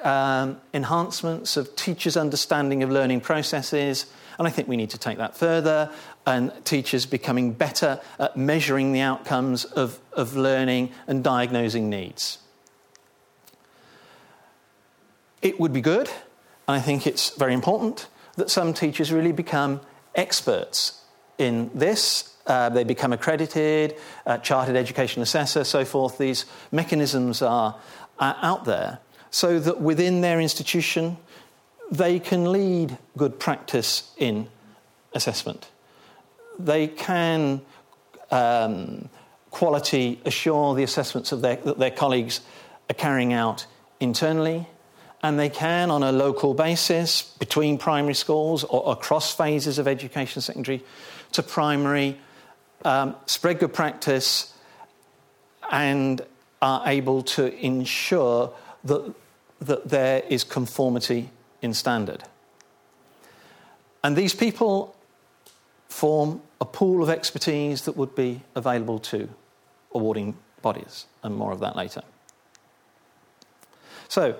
um, 0.00 0.60
enhancements 0.74 1.56
of 1.56 1.74
teachers' 1.76 2.16
understanding 2.16 2.82
of 2.82 2.90
learning 2.90 3.20
processes, 3.20 4.06
and 4.38 4.46
I 4.46 4.50
think 4.50 4.68
we 4.68 4.76
need 4.76 4.90
to 4.90 4.98
take 4.98 5.18
that 5.18 5.36
further, 5.36 5.90
and 6.26 6.52
teachers 6.64 7.06
becoming 7.06 7.52
better 7.52 8.00
at 8.18 8.36
measuring 8.36 8.92
the 8.92 9.00
outcomes 9.00 9.64
of, 9.64 9.98
of 10.12 10.36
learning 10.36 10.90
and 11.06 11.22
diagnosing 11.22 11.88
needs. 11.88 12.38
It 15.42 15.60
would 15.60 15.72
be 15.72 15.80
good, 15.80 16.08
and 16.66 16.76
I 16.76 16.80
think 16.80 17.06
it's 17.06 17.30
very 17.36 17.54
important, 17.54 18.08
that 18.36 18.50
some 18.50 18.74
teachers 18.74 19.12
really 19.12 19.32
become 19.32 19.80
experts 20.14 21.02
in 21.38 21.70
this. 21.74 22.34
Uh, 22.46 22.68
they 22.68 22.84
become 22.84 23.12
accredited, 23.12 23.96
uh, 24.24 24.38
chartered 24.38 24.76
education 24.76 25.22
assessor, 25.22 25.64
so 25.64 25.84
forth. 25.84 26.18
These 26.18 26.44
mechanisms 26.70 27.42
are, 27.42 27.76
are 28.18 28.36
out 28.40 28.64
there 28.64 28.98
so 29.30 29.58
that 29.58 29.80
within 29.80 30.20
their 30.20 30.40
institution 30.40 31.16
they 31.90 32.18
can 32.18 32.50
lead 32.50 32.98
good 33.16 33.38
practice 33.38 34.12
in 34.16 34.48
assessment. 35.14 35.68
They 36.58 36.88
can 36.88 37.60
um, 38.30 39.08
quality 39.50 40.20
assure 40.24 40.74
the 40.74 40.82
assessments 40.82 41.30
their, 41.30 41.56
that 41.56 41.78
their 41.78 41.90
colleagues 41.90 42.40
are 42.90 42.94
carrying 42.94 43.32
out 43.32 43.66
internally 44.00 44.66
and 45.22 45.38
they 45.38 45.48
can, 45.48 45.90
on 45.90 46.02
a 46.02 46.12
local 46.12 46.54
basis, 46.54 47.22
between 47.22 47.78
primary 47.78 48.14
schools 48.14 48.64
or 48.64 48.92
across 48.92 49.34
phases 49.34 49.78
of 49.78 49.88
education, 49.88 50.42
secondary 50.42 50.84
to 51.32 51.42
primary, 51.42 52.18
um, 52.84 53.16
spread 53.26 53.58
good 53.58 53.72
practice 53.72 54.52
and 55.70 56.20
are 56.62 56.82
able 56.86 57.22
to 57.22 57.52
ensure 57.64 58.52
that, 58.86 59.14
that 59.60 59.88
there 59.88 60.22
is 60.28 60.44
conformity 60.44 61.30
in 61.62 61.74
standard. 61.74 62.24
And 64.02 64.16
these 64.16 64.34
people 64.34 64.94
form 65.88 66.42
a 66.60 66.64
pool 66.64 67.02
of 67.02 67.10
expertise 67.10 67.82
that 67.82 67.96
would 67.96 68.14
be 68.14 68.42
available 68.54 68.98
to 68.98 69.28
awarding 69.92 70.36
bodies, 70.62 71.06
and 71.22 71.34
more 71.34 71.52
of 71.52 71.60
that 71.60 71.76
later. 71.76 72.02
So, 74.08 74.36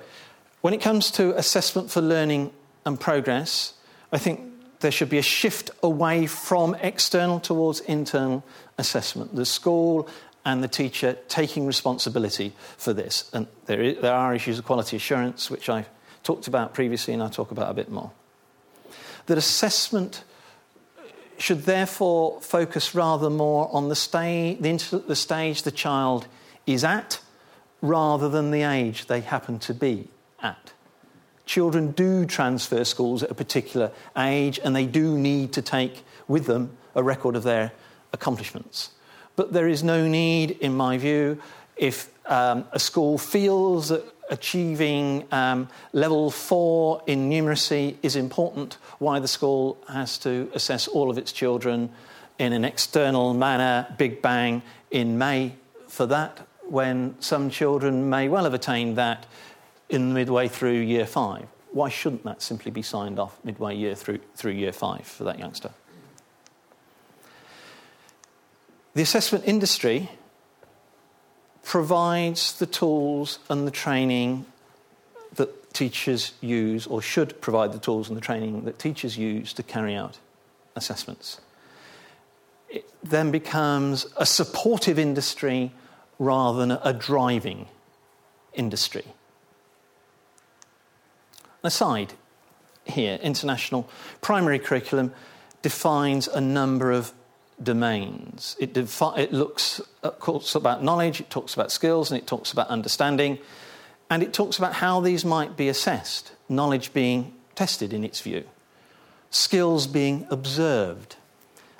when 0.61 0.75
it 0.75 0.81
comes 0.81 1.11
to 1.13 1.37
assessment 1.37 1.91
for 1.91 2.01
learning 2.01 2.53
and 2.85 2.99
progress, 2.99 3.75
I 4.13 4.19
think 4.19 4.41
there 4.81 4.91
should 4.91 5.09
be 5.09 5.19
a 5.19 5.23
shift 5.23 5.71
away 5.83 6.27
from 6.27 6.75
external 6.77 7.41
towards 7.41 7.81
internal 7.81 8.45
assessment. 8.79 9.35
The 9.35 9.47
school 9.47 10.09
and 10.47 10.63
the 10.63 10.69
teacher 10.69 11.19
taking 11.27 11.67
responsibility 11.67 12.55
for 12.79 12.93
this. 12.93 13.29
And 13.33 13.49
there, 13.67 13.83
is, 13.83 14.01
there 14.01 14.15
are 14.15 14.33
issues 14.33 14.61
of 14.61 14.65
quality 14.65 14.97
assurance, 14.97 15.51
which 15.51 15.69
I 15.69 15.85
talked 16.23 16.47
about 16.47 16.73
previously 16.73 17.13
and 17.13 17.23
I'll 17.23 17.29
talk 17.29 17.51
about 17.51 17.69
a 17.69 17.75
bit 17.75 17.91
more. 17.91 18.13
That 19.27 19.37
assessment 19.37 20.23
should 21.37 21.65
therefore 21.65 22.41
focus 22.41 22.95
rather 22.95 23.29
more 23.29 23.69
on 23.73 23.89
the, 23.89 23.97
sta- 23.97 24.55
the, 24.61 25.03
the 25.09 25.17
stage 25.17 25.65
the 25.65 25.73
child 25.73 26.29
is 26.65 26.85
at 26.85 27.21
rather 27.83 28.29
than 28.29 28.53
the 28.53 28.63
age 28.63 29.07
they 29.07 29.23
happen 29.23 29.59
to 29.59 29.75
be 29.75 30.09
at. 30.41 30.73
Children 31.45 31.91
do 31.91 32.25
transfer 32.25 32.85
schools 32.85 33.25
at 33.25 33.33
a 33.33 33.35
particular 33.35 33.91
age 34.17 34.61
and 34.63 34.77
they 34.77 34.87
do 34.87 35.19
need 35.19 35.53
to 35.55 35.63
take 35.63 36.05
with 36.29 36.47
them 36.47 36.77
a 36.95 37.03
record 37.03 37.35
of 37.35 37.43
their 37.43 37.73
accomplishments. 38.13 38.91
But 39.37 39.53
there 39.53 39.68
is 39.68 39.85
no 39.85 40.09
need, 40.09 40.53
in 40.61 40.75
my 40.75 40.99
view, 40.99 41.40
if 41.77 42.11
um, 42.27 42.64
a 42.72 42.79
school 42.79 43.18
feels 43.18 43.90
that 43.90 44.05
achieving 44.31 45.25
um, 45.31 45.68
level 45.92 46.31
four 46.31 47.03
in 47.07 47.31
numeracy 47.31 47.96
is 48.03 48.16
important, 48.16 48.79
why 48.99 49.20
the 49.20 49.29
school 49.29 49.79
has 49.88 50.18
to 50.18 50.51
assess 50.55 50.88
all 50.88 51.11
of 51.11 51.18
its 51.18 51.33
children 51.33 51.90
in 52.38 52.53
an 52.53 52.64
external 52.64 53.35
manner, 53.35 53.87
big 53.99 54.20
bang, 54.22 54.62
in 54.90 55.18
May 55.18 55.53
for 55.88 56.07
that, 56.07 56.46
when 56.68 57.14
some 57.20 57.51
children 57.51 58.11
may 58.11 58.29
well 58.29 58.44
have 58.44 58.55
attained 58.55 58.96
that 58.96 59.27
in 59.88 60.12
midway 60.12 60.49
through 60.49 60.81
year 60.81 61.07
five. 61.07 61.46
Why 61.72 61.88
shouldn't 61.88 62.25
that 62.25 62.42
simply 62.42 62.70
be 62.70 62.83
signed 62.83 63.18
off 63.18 63.38
midway 63.44 63.77
year 63.77 63.94
through, 63.94 64.18
through 64.35 64.53
year 64.53 64.72
five 64.72 65.07
for 65.07 65.25
that 65.25 65.38
youngster? 65.38 65.70
The 68.97 69.03
assessment 69.03 69.45
industry 69.47 70.11
provides 71.63 72.59
the 72.59 72.67
tools 72.67 73.39
and 73.49 73.67
the 73.67 73.71
training 73.71 74.47
that 75.35 75.73
teachers 75.73 76.33
use, 76.41 76.87
or 76.87 77.03
should 77.03 77.41
provide 77.41 77.73
the 77.73 77.79
tools 77.79 78.09
and 78.09 78.17
the 78.17 78.21
training 78.21 78.65
that 78.65 78.79
teachers 78.79 79.19
use 79.19 79.53
to 79.53 79.63
carry 79.63 79.95
out 79.95 80.19
assessments. 80.75 81.41
It 82.69 82.89
then 83.05 83.31
becomes 83.31 84.07
a 84.17 84.27
supportive 84.27 84.99
industry 84.99 85.73
rather 86.19 86.59
than 86.59 86.79
a 86.83 86.93
driving 86.93 87.69
industry 88.55 89.05
aside 91.67 92.15
here, 92.85 93.19
international 93.23 93.89
primary 94.21 94.59
curriculum 94.59 95.13
defines 95.61 96.29
a 96.29 96.41
number 96.41 96.93
of 96.93 97.13
domains. 97.62 98.57
It, 98.59 98.75
defi- 98.75 99.16
it 99.16 99.33
looks 99.33 99.81
uh, 100.03 100.11
talks 100.11 100.55
about 100.55 100.83
knowledge, 100.83 101.21
it 101.21 101.31
talks 101.31 101.55
about 101.55 101.73
skills, 101.73 102.11
and 102.11 102.21
it 102.21 102.27
talks 102.27 102.53
about 102.53 102.69
understanding, 102.69 103.38
and 104.11 104.23
it 104.23 104.33
talks 104.33 104.59
about 104.59 104.75
how 104.75 105.01
these 105.01 105.25
might 105.25 105.57
be 105.57 105.69
assessed. 105.69 106.33
Knowledge 106.49 106.92
being 106.92 107.35
tested 107.55 107.92
in 107.92 108.05
its 108.05 108.21
view, 108.21 108.45
skills 109.31 109.87
being 109.87 110.27
observed, 110.31 111.16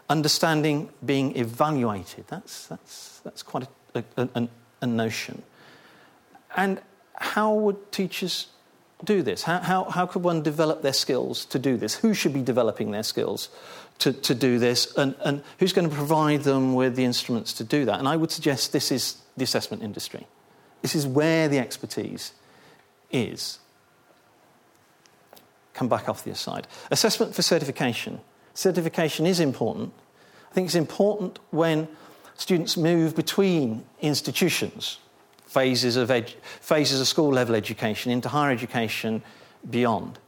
understanding 0.09 0.89
being 1.05 1.37
evaluated. 1.37 2.27
That's, 2.29 2.67
that's, 2.67 3.21
that's 3.21 3.43
quite 3.43 3.69
a, 3.95 4.05
a, 4.17 4.29
a, 4.35 4.49
a 4.81 4.87
notion. 4.87 5.43
And 6.57 6.81
how 7.15 7.53
would 7.55 7.93
teachers 7.93 8.49
do 9.05 9.23
this? 9.23 9.43
How, 9.43 9.59
how, 9.59 9.85
how 9.85 10.07
could 10.07 10.23
one 10.23 10.43
develop 10.43 10.83
their 10.83 10.95
skills 10.95 11.45
to 11.47 11.59
do 11.59 11.77
this? 11.77 11.97
Who 11.97 12.15
should 12.15 12.33
be 12.33 12.43
developing 12.43 12.93
their 12.93 13.03
skills 13.03 13.51
to, 14.01 14.13
to 14.13 14.35
do 14.35 14.59
this? 14.59 14.95
And, 14.97 15.15
and 15.25 15.43
who's 15.59 15.73
going 15.73 15.89
to 15.89 15.95
provide 15.95 16.43
them 16.43 16.75
with 16.75 16.97
the 16.97 17.05
instruments 17.05 17.53
to 17.55 17.65
do 17.65 17.85
that? 17.85 17.99
And 17.99 18.09
I 18.09 18.17
would 18.17 18.31
suggest 18.31 18.73
this 18.73 18.93
is 18.93 19.19
the 19.37 19.45
assessment 19.45 19.83
industry. 19.83 20.27
This 20.83 20.95
is 20.95 21.07
where 21.07 21.49
the 21.49 21.59
expertise 21.59 22.33
is. 23.11 23.59
Come 25.75 25.89
back 25.89 26.09
off 26.09 26.25
the 26.25 26.31
aside. 26.31 26.67
Assessment 26.91 27.35
for 27.35 27.43
certification. 27.43 28.21
Certification 28.55 29.27
is 29.27 29.41
important. 29.41 29.93
I 30.51 30.55
think 30.55 30.67
it's 30.67 30.75
important 30.75 31.39
when 31.51 31.89
students 32.35 32.77
move 32.77 33.15
between 33.15 33.85
institutions 34.01 34.99
phases 35.47 35.97
of, 35.97 36.11
edu- 36.11 36.35
phases 36.61 37.01
of 37.01 37.09
school 37.09 37.31
level 37.31 37.55
education 37.55 38.13
into 38.13 38.29
higher 38.29 38.51
education 38.51 39.23
beyond. 39.71 40.19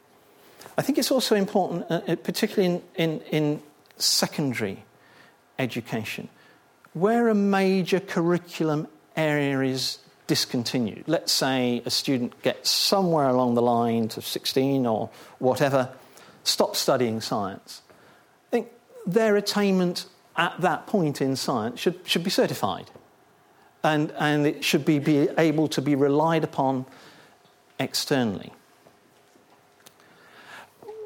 I 0.79 0.83
think 0.83 0.97
it's 0.97 1.11
also 1.11 1.35
important, 1.35 1.87
uh, 1.91 2.01
uh, 2.07 2.17
particularly 2.17 2.77
in, 2.77 2.83
in, 2.95 3.21
in 3.33 3.63
secondary 3.97 4.85
education, 5.59 6.29
where 6.93 7.29
a 7.29 7.35
major 7.35 7.99
curriculum 7.99 8.87
area 9.17 9.61
is 9.61 9.99
discontinued, 10.29 11.03
let's 11.09 11.33
say 11.33 11.83
a 11.85 11.91
student 11.91 12.41
gets 12.43 12.71
somewhere 12.71 13.29
along 13.29 13.55
the 13.55 13.63
line 13.63 14.07
to 14.09 14.23
16 14.23 14.87
or 14.87 15.11
whatever, 15.41 15.91
stops 16.45 16.79
studying 16.79 17.21
science, 17.21 17.83
I 18.47 18.51
think 18.53 18.69
their 19.05 19.37
attainment 19.37 20.07
at 20.37 20.61
that 20.61 20.87
point 20.87 21.21
in 21.21 21.35
science 21.35 21.81
should, 21.81 21.99
should 22.07 22.23
be 22.23 22.31
certified. 22.31 22.89
And, 23.83 24.13
and 24.17 24.47
it 24.47 24.63
should 24.63 24.85
be, 24.85 25.01
be 25.01 25.29
able 25.39 25.67
to 25.69 25.83
be 25.83 25.97
relied 25.97 26.45
upon 26.45 26.87
externally. 27.81 28.53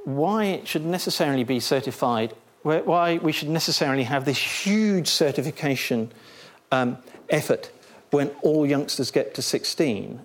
Why 0.05 0.45
it 0.45 0.69
should 0.69 0.85
necessarily 0.85 1.45
be 1.45 1.61
certified, 1.61 2.35
why 2.63 3.19
we 3.19 3.33
should 3.33 3.49
necessarily 3.49 4.05
have 4.05 4.25
this 4.25 4.39
huge 4.39 5.09
certification 5.09 6.13
um, 6.71 6.99
effort 7.29 7.71
when 8.11 8.29
all 8.43 8.67
youngsters 8.67 9.11
get 9.11 9.35
to 9.35 9.43
16, 9.43 10.21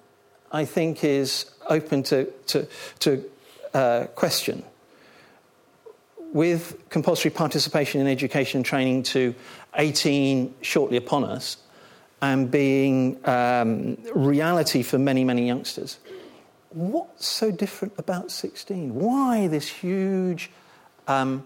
I 0.51 0.65
think 0.65 1.03
is 1.03 1.51
open 1.69 2.03
to, 2.03 2.25
to, 2.47 2.67
to 2.99 3.23
uh, 3.73 4.05
question. 4.15 4.63
With 6.33 6.77
compulsory 6.89 7.31
participation 7.31 8.01
in 8.01 8.07
education 8.07 8.59
and 8.59 8.65
training 8.65 9.03
to 9.03 9.33
18 9.75 10.53
shortly 10.61 10.97
upon 10.97 11.23
us, 11.23 11.57
and 12.21 12.49
being 12.49 13.17
um, 13.27 13.97
reality 14.15 14.81
for 14.81 14.97
many, 14.97 15.23
many 15.23 15.45
youngsters, 15.45 15.99
what's 16.69 17.25
so 17.25 17.51
different 17.51 17.93
about 17.97 18.31
16? 18.31 18.93
Why 18.95 19.47
this 19.47 19.67
huge 19.67 20.49
um, 21.07 21.43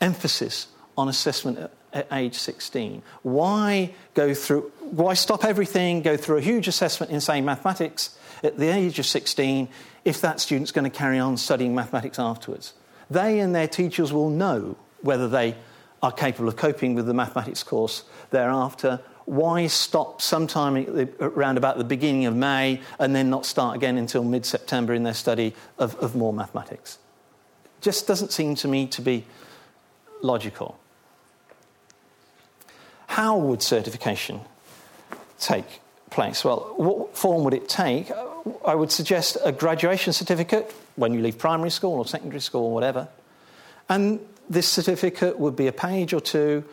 emphasis 0.00 0.68
on 0.96 1.08
assessment 1.08 1.58
at, 1.92 2.06
age 2.12 2.34
16? 2.34 3.02
Why 3.22 3.94
go 4.14 4.34
through, 4.34 4.72
why 4.80 5.14
stop 5.14 5.44
everything, 5.44 6.02
go 6.02 6.16
through 6.16 6.38
a 6.38 6.40
huge 6.40 6.66
assessment 6.66 7.12
in, 7.12 7.20
say, 7.20 7.40
mathematics 7.40 8.18
at 8.42 8.58
the 8.58 8.68
age 8.68 8.98
of 8.98 9.06
16 9.06 9.68
if 10.04 10.20
that 10.20 10.40
student's 10.40 10.72
going 10.72 10.90
to 10.90 10.96
carry 10.96 11.18
on 11.18 11.36
studying 11.36 11.74
mathematics 11.74 12.18
afterwards? 12.18 12.74
They 13.10 13.38
and 13.38 13.54
their 13.54 13.68
teachers 13.68 14.12
will 14.12 14.30
know 14.30 14.76
whether 15.02 15.28
they 15.28 15.54
are 16.02 16.12
capable 16.12 16.48
of 16.48 16.56
coping 16.56 16.94
with 16.94 17.06
the 17.06 17.14
mathematics 17.14 17.62
course 17.62 18.04
thereafter 18.30 19.00
why 19.26 19.66
stop 19.66 20.20
sometime 20.20 21.08
around 21.20 21.56
about 21.56 21.78
the 21.78 21.84
beginning 21.84 22.26
of 22.26 22.36
May 22.36 22.80
and 22.98 23.14
then 23.14 23.30
not 23.30 23.46
start 23.46 23.76
again 23.76 23.96
until 23.96 24.22
mid 24.22 24.44
September 24.44 24.92
in 24.92 25.02
their 25.02 25.14
study 25.14 25.54
of, 25.78 25.96
of 25.96 26.14
more 26.14 26.32
mathematics? 26.32 26.98
Just 27.80 28.06
doesn't 28.06 28.32
seem 28.32 28.54
to 28.56 28.68
me 28.68 28.86
to 28.88 29.00
be 29.00 29.24
logical. 30.22 30.78
How 33.06 33.36
would 33.38 33.62
certification 33.62 34.40
take 35.38 35.80
place? 36.10 36.44
Well, 36.44 36.74
what 36.76 37.16
form 37.16 37.44
would 37.44 37.54
it 37.54 37.68
take? 37.68 38.10
I 38.64 38.74
would 38.74 38.90
suggest 38.90 39.38
a 39.42 39.52
graduation 39.52 40.12
certificate 40.12 40.74
when 40.96 41.14
you 41.14 41.20
leave 41.20 41.38
primary 41.38 41.70
school 41.70 41.94
or 41.94 42.06
secondary 42.06 42.40
school 42.40 42.66
or 42.66 42.74
whatever. 42.74 43.08
And 43.88 44.20
this 44.48 44.68
certificate 44.68 45.38
would 45.38 45.56
be 45.56 45.66
a 45.66 45.72
page 45.72 46.12
or 46.12 46.20
two 46.20 46.64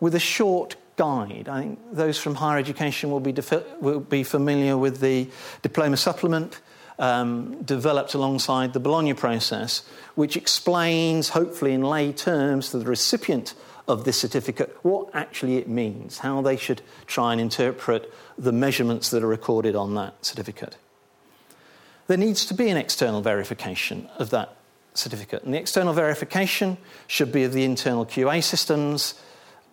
with 0.00 0.14
a 0.14 0.20
short 0.20 0.76
guide. 0.98 1.48
I 1.48 1.60
think 1.60 1.78
those 1.92 2.18
from 2.18 2.34
higher 2.34 2.58
education 2.58 3.10
will 3.10 3.20
be, 3.20 3.32
defi- 3.32 3.64
will 3.80 4.00
be 4.00 4.24
familiar 4.24 4.76
with 4.76 5.00
the 5.00 5.30
diploma 5.62 5.96
supplement 5.96 6.60
um, 6.98 7.62
developed 7.62 8.14
alongside 8.14 8.72
the 8.72 8.80
Bologna 8.80 9.14
process, 9.14 9.88
which 10.16 10.36
explains, 10.36 11.30
hopefully 11.30 11.72
in 11.72 11.82
lay 11.82 12.12
terms, 12.12 12.70
to 12.70 12.78
the 12.78 12.84
recipient 12.84 13.54
of 13.86 14.04
this 14.04 14.20
certificate 14.20 14.76
what 14.82 15.08
actually 15.14 15.56
it 15.56 15.68
means, 15.68 16.18
how 16.18 16.42
they 16.42 16.56
should 16.56 16.82
try 17.06 17.32
and 17.32 17.40
interpret 17.40 18.12
the 18.36 18.52
measurements 18.52 19.10
that 19.10 19.22
are 19.22 19.28
recorded 19.28 19.74
on 19.74 19.94
that 19.94 20.24
certificate. 20.24 20.76
There 22.08 22.18
needs 22.18 22.44
to 22.46 22.54
be 22.54 22.68
an 22.68 22.76
external 22.76 23.22
verification 23.22 24.08
of 24.18 24.30
that 24.30 24.56
certificate, 24.94 25.44
and 25.44 25.54
the 25.54 25.58
external 25.58 25.92
verification 25.92 26.76
should 27.06 27.30
be 27.30 27.44
of 27.44 27.52
the 27.52 27.64
internal 27.64 28.04
QA 28.04 28.42
systems 28.42 29.14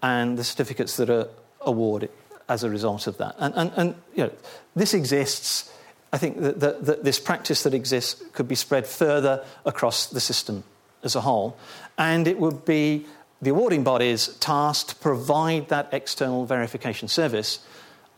and 0.06 0.38
the 0.38 0.44
certificates 0.44 0.98
that 0.98 1.10
are 1.10 1.28
awarded 1.62 2.12
as 2.48 2.64
a 2.64 2.70
result 2.70 3.08
of 3.08 3.18
that. 3.18 3.36
And, 3.40 3.54
and, 3.56 3.72
and 3.76 3.96
you 4.14 4.26
know, 4.26 4.32
this 4.76 4.94
exists. 4.94 5.74
I 6.14 6.20
think 6.20 6.40
that, 6.42 6.60
that, 6.60 6.86
that 6.86 7.04
this 7.04 7.20
practice 7.20 7.64
that 7.64 7.74
exists 7.74 8.24
could 8.34 8.48
be 8.48 8.54
spread 8.54 8.86
further 8.86 9.44
across 9.66 10.06
the 10.06 10.20
system 10.20 10.64
as 11.04 11.16
a 11.16 11.22
whole, 11.22 11.58
and 11.98 12.28
it 12.28 12.40
would 12.40 12.66
be 12.66 13.06
the 13.42 13.50
awarding 13.50 13.84
bodies 13.84 14.28
tasked 14.40 14.90
to 14.90 14.96
provide 14.96 15.70
that 15.70 15.90
external 15.92 16.46
verification 16.46 17.08
service 17.08 17.66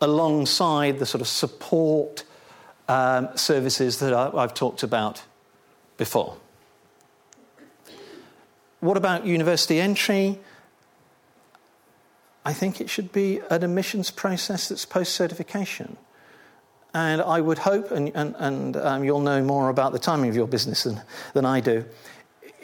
alongside 0.00 0.98
the 0.98 1.06
sort 1.06 1.22
of 1.22 1.28
support 1.28 2.24
um, 2.88 3.28
services 3.34 3.98
that 3.98 4.12
I, 4.12 4.30
I've 4.36 4.54
talked 4.54 4.82
about 4.82 5.22
before. 5.96 6.36
What 8.80 8.96
about 8.96 9.26
university 9.26 9.80
entry? 9.80 10.38
I 12.44 12.52
think 12.52 12.80
it 12.80 12.88
should 12.88 13.12
be 13.12 13.40
an 13.50 13.62
admissions 13.62 14.10
process 14.10 14.68
that's 14.68 14.84
post 14.84 15.14
certification. 15.14 15.96
And 16.94 17.20
I 17.20 17.40
would 17.40 17.58
hope, 17.58 17.90
and, 17.90 18.10
and, 18.14 18.34
and 18.38 18.76
um, 18.76 19.04
you'll 19.04 19.20
know 19.20 19.42
more 19.42 19.68
about 19.68 19.92
the 19.92 19.98
timing 19.98 20.30
of 20.30 20.36
your 20.36 20.46
business 20.46 20.84
than, 20.84 21.02
than 21.34 21.44
I 21.44 21.60
do, 21.60 21.84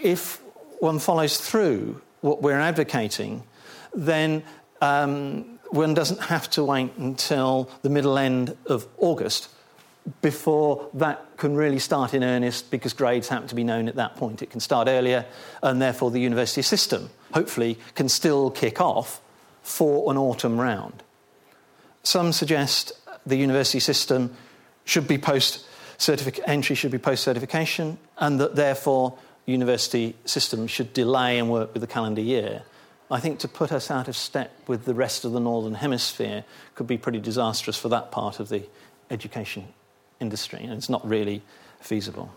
if 0.02 0.40
one 0.80 0.98
follows 0.98 1.38
through 1.38 2.00
what 2.20 2.40
we're 2.40 2.58
advocating, 2.58 3.42
then 3.94 4.42
um, 4.80 5.58
one 5.70 5.94
doesn't 5.94 6.20
have 6.20 6.48
to 6.50 6.64
wait 6.64 6.92
until 6.96 7.70
the 7.82 7.90
middle 7.90 8.16
end 8.16 8.56
of 8.66 8.86
August 8.98 9.50
before 10.20 10.88
that 10.94 11.36
can 11.36 11.54
really 11.54 11.78
start 11.78 12.12
in 12.12 12.22
earnest 12.22 12.70
because 12.70 12.92
grades 12.92 13.28
happen 13.28 13.48
to 13.48 13.54
be 13.54 13.64
known 13.64 13.88
at 13.88 13.96
that 13.96 14.16
point. 14.16 14.42
It 14.42 14.50
can 14.50 14.60
start 14.60 14.88
earlier, 14.88 15.24
and 15.62 15.80
therefore 15.80 16.10
the 16.10 16.20
university 16.20 16.62
system 16.62 17.10
hopefully 17.32 17.78
can 17.94 18.08
still 18.08 18.50
kick 18.50 18.80
off 18.80 19.20
for 19.64 20.10
an 20.12 20.16
autumn 20.16 20.60
round. 20.60 21.02
Some 22.04 22.32
suggest 22.32 22.92
the 23.26 23.36
university 23.36 23.80
system 23.80 24.36
should 24.84 25.08
be 25.08 25.18
post 25.18 25.66
entry 26.46 26.76
should 26.76 26.90
be 26.90 26.98
post 26.98 27.22
certification, 27.22 27.98
and 28.18 28.38
that 28.40 28.56
therefore 28.56 29.16
university 29.46 30.14
system 30.24 30.66
should 30.66 30.92
delay 30.92 31.38
and 31.38 31.50
work 31.50 31.72
with 31.72 31.80
the 31.80 31.86
calendar 31.86 32.20
year. 32.20 32.62
I 33.10 33.20
think 33.20 33.38
to 33.40 33.48
put 33.48 33.72
us 33.72 33.90
out 33.90 34.08
of 34.08 34.16
step 34.16 34.52
with 34.66 34.84
the 34.84 34.94
rest 34.94 35.24
of 35.24 35.32
the 35.32 35.40
northern 35.40 35.74
hemisphere 35.74 36.44
could 36.74 36.86
be 36.86 36.98
pretty 36.98 37.20
disastrous 37.20 37.76
for 37.76 37.88
that 37.90 38.10
part 38.10 38.40
of 38.40 38.48
the 38.48 38.64
education 39.10 39.68
industry, 40.20 40.60
and 40.62 40.72
it's 40.72 40.88
not 40.88 41.06
really 41.08 41.42
feasible. 41.80 42.32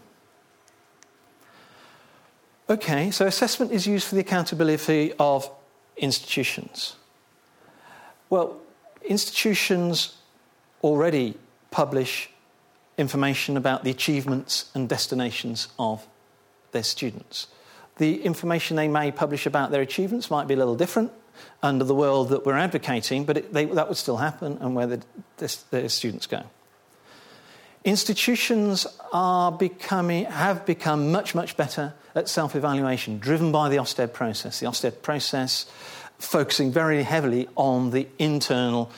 Okay, 2.69 3.11
so 3.11 3.25
assessment 3.25 3.71
is 3.71 3.87
used 3.87 4.07
for 4.07 4.15
the 4.15 4.21
accountability 4.21 5.13
of 5.19 5.49
institutions. 5.97 6.95
Well, 8.29 8.57
institutions 9.03 10.17
already 10.83 11.37
publish 11.71 12.29
information 12.97 13.57
about 13.57 13.83
the 13.83 13.91
achievements 13.91 14.69
and 14.73 14.89
destinations 14.89 15.67
of 15.77 16.05
their 16.71 16.83
students. 16.83 17.47
The 17.97 18.23
information 18.23 18.77
they 18.77 18.87
may 18.87 19.11
publish 19.11 19.45
about 19.45 19.71
their 19.71 19.81
achievements 19.81 20.29
might 20.29 20.47
be 20.47 20.53
a 20.53 20.57
little 20.57 20.75
different 20.75 21.11
under 21.61 21.83
the 21.83 21.95
world 21.95 22.29
that 22.29 22.45
we're 22.45 22.57
advocating, 22.57 23.25
but 23.25 23.37
it, 23.37 23.53
they, 23.53 23.65
that 23.65 23.87
would 23.87 23.97
still 23.97 24.17
happen 24.17 24.57
and 24.61 24.75
where 24.75 24.87
the, 24.87 25.01
the 25.37 25.89
students 25.89 26.27
go. 26.27 26.43
Institutions 27.83 28.85
are 29.13 29.51
becoming, 29.51 30.25
have 30.25 30.65
become 30.65 31.11
much, 31.11 31.33
much 31.33 31.55
better 31.55 31.93
at 32.15 32.27
self 32.27 32.55
evaluation, 32.55 33.19
driven 33.19 33.51
by 33.51 33.69
the 33.69 33.77
Ofsted 33.77 34.11
process. 34.11 34.59
The 34.59 34.65
Ofsted 34.65 35.01
process 35.01 35.67
focusing 36.19 36.71
very 36.71 37.03
heavily 37.03 37.47
on 37.55 37.91
the 37.91 38.07
internal 38.17 38.91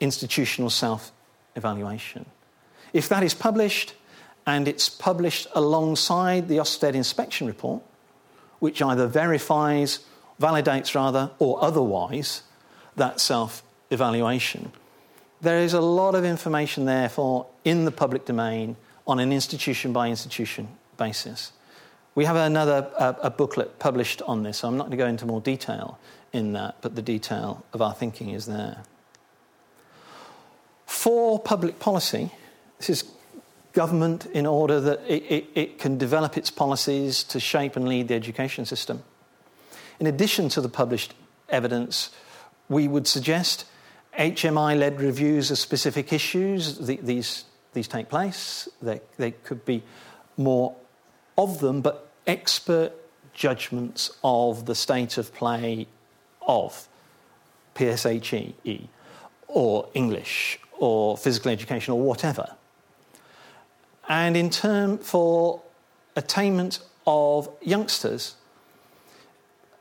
institutional 0.00 0.70
self 0.70 1.12
evaluation. 1.56 2.26
If 2.92 3.08
that 3.08 3.22
is 3.22 3.34
published, 3.34 3.94
and 4.46 4.68
it's 4.68 4.88
published 4.88 5.46
alongside 5.54 6.48
the 6.48 6.58
Ofsted 6.58 6.94
inspection 6.94 7.46
report, 7.46 7.82
which 8.58 8.82
either 8.82 9.06
verifies, 9.06 10.00
validates 10.40 10.94
rather, 10.94 11.30
or 11.38 11.62
otherwise 11.62 12.42
that 12.96 13.20
self 13.20 13.62
evaluation, 13.90 14.72
there 15.40 15.58
is 15.58 15.74
a 15.74 15.80
lot 15.80 16.14
of 16.14 16.24
information, 16.24 16.84
therefore, 16.84 17.46
in 17.64 17.84
the 17.84 17.92
public 17.92 18.24
domain 18.24 18.76
on 19.06 19.20
an 19.20 19.32
institution 19.32 19.92
by 19.92 20.08
institution 20.08 20.68
basis. 20.96 21.52
We 22.14 22.24
have 22.24 22.36
another 22.36 22.90
uh, 22.96 23.14
a 23.22 23.30
booklet 23.30 23.78
published 23.78 24.22
on 24.22 24.44
this, 24.44 24.58
so 24.58 24.68
I'm 24.68 24.76
not 24.76 24.84
going 24.84 24.98
to 24.98 25.04
go 25.04 25.06
into 25.06 25.26
more 25.26 25.40
detail 25.40 25.98
in 26.34 26.52
that, 26.52 26.76
but 26.80 26.96
the 26.96 27.02
detail 27.02 27.64
of 27.72 27.80
our 27.80 27.94
thinking 27.94 28.30
is 28.30 28.46
there. 28.46 28.82
For 30.84 31.38
public 31.38 31.78
policy, 31.78 32.30
this 32.78 32.90
is 32.90 33.04
government 33.72 34.26
in 34.26 34.44
order 34.44 34.80
that 34.80 35.00
it, 35.06 35.22
it, 35.28 35.46
it, 35.54 35.78
can 35.78 35.96
develop 35.96 36.36
its 36.36 36.50
policies 36.50 37.24
to 37.24 37.40
shape 37.40 37.76
and 37.76 37.88
lead 37.88 38.08
the 38.08 38.14
education 38.14 38.64
system. 38.64 39.02
In 40.00 40.06
addition 40.06 40.48
to 40.50 40.60
the 40.60 40.68
published 40.68 41.14
evidence, 41.48 42.10
we 42.68 42.88
would 42.88 43.06
suggest 43.06 43.64
HMI 44.18 44.78
led 44.78 45.00
reviews 45.00 45.50
of 45.50 45.58
specific 45.58 46.12
issues, 46.12 46.78
the, 46.78 46.96
these, 47.02 47.44
these 47.72 47.88
take 47.88 48.08
place. 48.08 48.68
There, 48.82 49.00
there 49.16 49.32
could 49.42 49.64
be 49.64 49.82
more 50.36 50.74
of 51.36 51.60
them, 51.60 51.80
but 51.80 52.10
expert 52.26 52.92
judgments 53.34 54.10
of 54.22 54.66
the 54.66 54.74
state 54.74 55.18
of 55.18 55.34
play 55.34 55.86
of 56.46 56.88
PSHE 57.74 58.88
or 59.48 59.88
English 59.94 60.58
or 60.78 61.16
physical 61.16 61.50
education 61.50 61.94
or 61.94 62.00
whatever. 62.00 62.54
And 64.08 64.36
in 64.36 64.50
turn, 64.50 64.98
for 64.98 65.62
attainment 66.16 66.80
of 67.06 67.48
youngsters, 67.62 68.34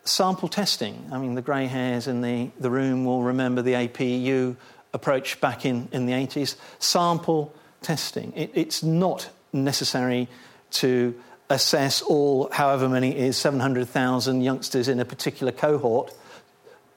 sample 0.06 0.49
testing. 0.49 1.10
I 1.12 1.17
mean, 1.17 1.36
the 1.36 1.41
grey 1.41 1.67
hairs 1.67 2.08
in 2.08 2.21
the, 2.21 2.52
the 2.60 2.69
room 2.69 3.06
will 3.06 3.23
remember 3.23 3.62
the 3.62 3.73
APU 3.73 4.56
approach 4.93 5.39
back 5.41 5.65
in, 5.65 5.88
in 5.91 6.06
the 6.06 6.13
80s. 6.13 6.56
Sample 6.80 7.54
testing. 7.82 8.34
It, 8.36 8.52
it's 8.54 8.84
not 8.84 9.30
necessary 9.52 10.28
to 10.71 11.15
assess 11.49 12.02
all, 12.02 12.49
however 12.52 12.89
many 12.89 13.15
is, 13.15 13.38
700,000 13.38 14.41
youngsters 14.41 14.88
in 14.88 14.99
a 14.99 15.06
particular 15.06 15.52
cohort 15.52 16.13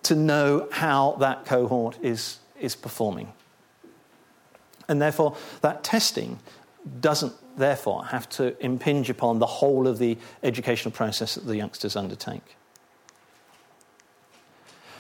to 0.07 0.15
know 0.15 0.69
how 0.71 1.17
that 1.21 1.45
cohort 1.45 1.99
is, 2.03 2.39
is 2.61 2.75
performing. 2.75 3.33
And 4.89 5.03
therefore, 5.03 5.37
that 5.63 5.83
testing 5.83 6.39
doesn't 7.01 7.33
therefore 7.57 8.07
have 8.07 8.29
to 8.29 8.57
impinge 8.65 9.11
upon 9.11 9.39
the 9.39 9.47
whole 9.47 9.87
of 9.89 9.99
the 9.99 10.17
educational 10.43 10.93
process 10.93 11.35
that 11.35 11.47
the 11.47 11.57
youngsters 11.57 11.97
undertake. 11.97 12.57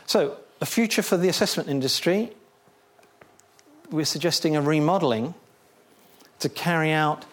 So, 0.06 0.38
a 0.60 0.66
future 0.66 1.02
for 1.02 1.16
the 1.16 1.28
assessment 1.28 1.68
industry, 1.68 2.32
we're 3.90 4.04
suggesting 4.04 4.56
a 4.56 4.62
remodelling 4.62 5.34
to 6.38 6.48
carry 6.48 6.92
out 6.92 7.24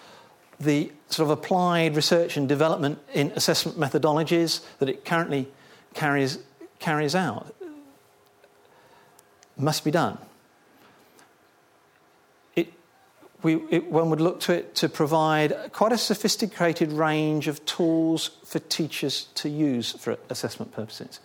the 0.60 0.92
sort 1.10 1.30
of 1.30 1.38
applied 1.38 1.96
research 1.96 2.38
and 2.38 2.48
development 2.48 3.00
in 3.14 3.32
assessment 3.36 3.80
methodologies 3.80 4.62
that 4.80 4.90
it 4.90 5.06
currently 5.06 5.48
carries, 5.94 6.40
carries 6.80 7.16
out 7.16 7.56
must 9.58 9.84
be 9.84 9.92
done. 9.92 10.18
It, 12.56 12.74
we, 13.42 13.56
it, 13.70 13.92
one 13.92 14.10
would 14.10 14.22
look 14.22 14.40
to 14.42 14.54
it 14.54 14.76
to 14.76 14.90
provide 14.90 15.54
quite 15.72 15.92
a 15.92 15.98
sophisticated 15.98 16.92
range 16.92 17.48
of 17.48 17.64
tools 17.66 18.32
for 18.46 18.60
teachers 18.60 19.28
to 19.36 19.50
use 19.50 19.92
for 19.92 20.18
assessment 20.30 20.72
purposes. 20.72 21.20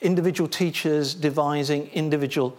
Individual 0.00 0.48
teachers 0.48 1.14
devising 1.14 1.88
individual 1.88 2.58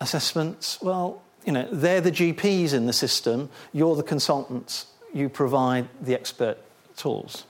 assessments, 0.00 0.80
well, 0.80 1.22
you 1.44 1.52
know, 1.52 1.68
they're 1.70 2.00
the 2.00 2.10
GPs 2.12 2.72
in 2.72 2.86
the 2.86 2.92
system, 2.92 3.48
you're 3.72 3.96
the 3.96 4.02
consultants 4.02 4.86
you 5.12 5.28
provide 5.28 5.88
the 6.00 6.14
expert 6.14 6.58
tools. 6.96 7.44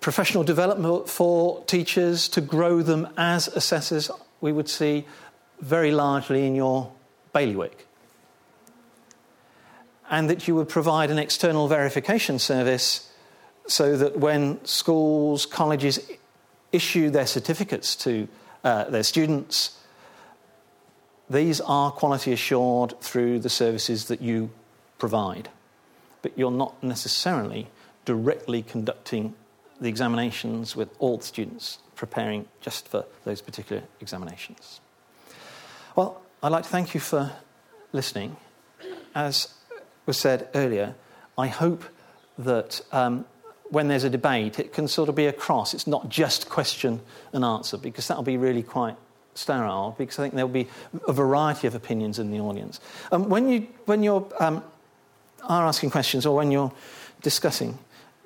Professional 0.00 0.44
development 0.44 1.08
for 1.08 1.62
teachers 1.64 2.28
to 2.28 2.40
grow 2.40 2.82
them 2.82 3.08
as 3.18 3.48
assessors, 3.48 4.10
we 4.40 4.50
would 4.50 4.68
see 4.68 5.06
very 5.60 5.92
largely 5.92 6.46
in 6.46 6.54
your 6.54 6.90
bailiwick. 7.34 7.86
And 10.08 10.28
that 10.30 10.48
you 10.48 10.54
would 10.54 10.68
provide 10.68 11.10
an 11.10 11.18
external 11.18 11.68
verification 11.68 12.38
service 12.38 13.12
so 13.66 13.96
that 13.96 14.18
when 14.18 14.64
schools, 14.64 15.46
colleges 15.46 16.00
issue 16.72 17.10
their 17.10 17.26
certificates 17.26 17.94
to 17.96 18.26
uh, 18.64 18.84
their 18.84 19.02
students, 19.02 19.78
these 21.28 21.60
are 21.60 21.92
quality 21.92 22.32
assured 22.32 22.98
through 23.00 23.38
the 23.38 23.50
services 23.50 24.06
that 24.06 24.20
you 24.20 24.50
provide, 24.98 25.48
but 26.22 26.36
you're 26.36 26.50
not 26.50 26.82
necessarily 26.82 27.68
directly 28.04 28.62
conducting 28.62 29.34
the 29.80 29.88
examinations 29.88 30.76
with 30.76 30.88
all 30.98 31.18
the 31.18 31.24
students 31.24 31.78
preparing 31.94 32.46
just 32.60 32.88
for 32.88 33.04
those 33.24 33.40
particular 33.40 33.82
examinations. 34.00 34.80
Well, 35.96 36.20
I'd 36.42 36.52
like 36.52 36.64
to 36.64 36.70
thank 36.70 36.94
you 36.94 37.00
for 37.00 37.32
listening. 37.92 38.36
As 39.14 39.54
was 40.06 40.18
said 40.18 40.48
earlier, 40.54 40.94
I 41.36 41.48
hope 41.48 41.84
that 42.38 42.80
um, 42.92 43.24
when 43.70 43.88
there's 43.88 44.04
a 44.04 44.10
debate, 44.10 44.58
it 44.58 44.72
can 44.72 44.88
sort 44.88 45.08
of 45.08 45.14
be 45.14 45.26
a 45.26 45.32
cross. 45.32 45.74
It's 45.74 45.86
not 45.86 46.08
just 46.08 46.48
question 46.48 47.00
and 47.32 47.44
answer, 47.44 47.76
because 47.76 48.08
that'll 48.08 48.22
be 48.22 48.36
really 48.36 48.62
quite 48.62 48.96
sterile 49.34 49.94
because 49.96 50.18
I 50.18 50.22
think 50.22 50.34
there'll 50.34 50.48
be 50.48 50.68
a 51.06 51.12
variety 51.12 51.66
of 51.66 51.74
opinions 51.74 52.18
in 52.18 52.30
the 52.30 52.40
audience. 52.40 52.80
Um, 53.12 53.28
when 53.28 53.48
you 53.48 53.66
when 53.86 54.02
you're 54.02 54.26
um, 54.40 54.62
are 55.44 55.66
asking 55.66 55.90
questions 55.90 56.26
or 56.26 56.36
when 56.36 56.50
you're 56.50 56.72
discussing, 57.22 57.78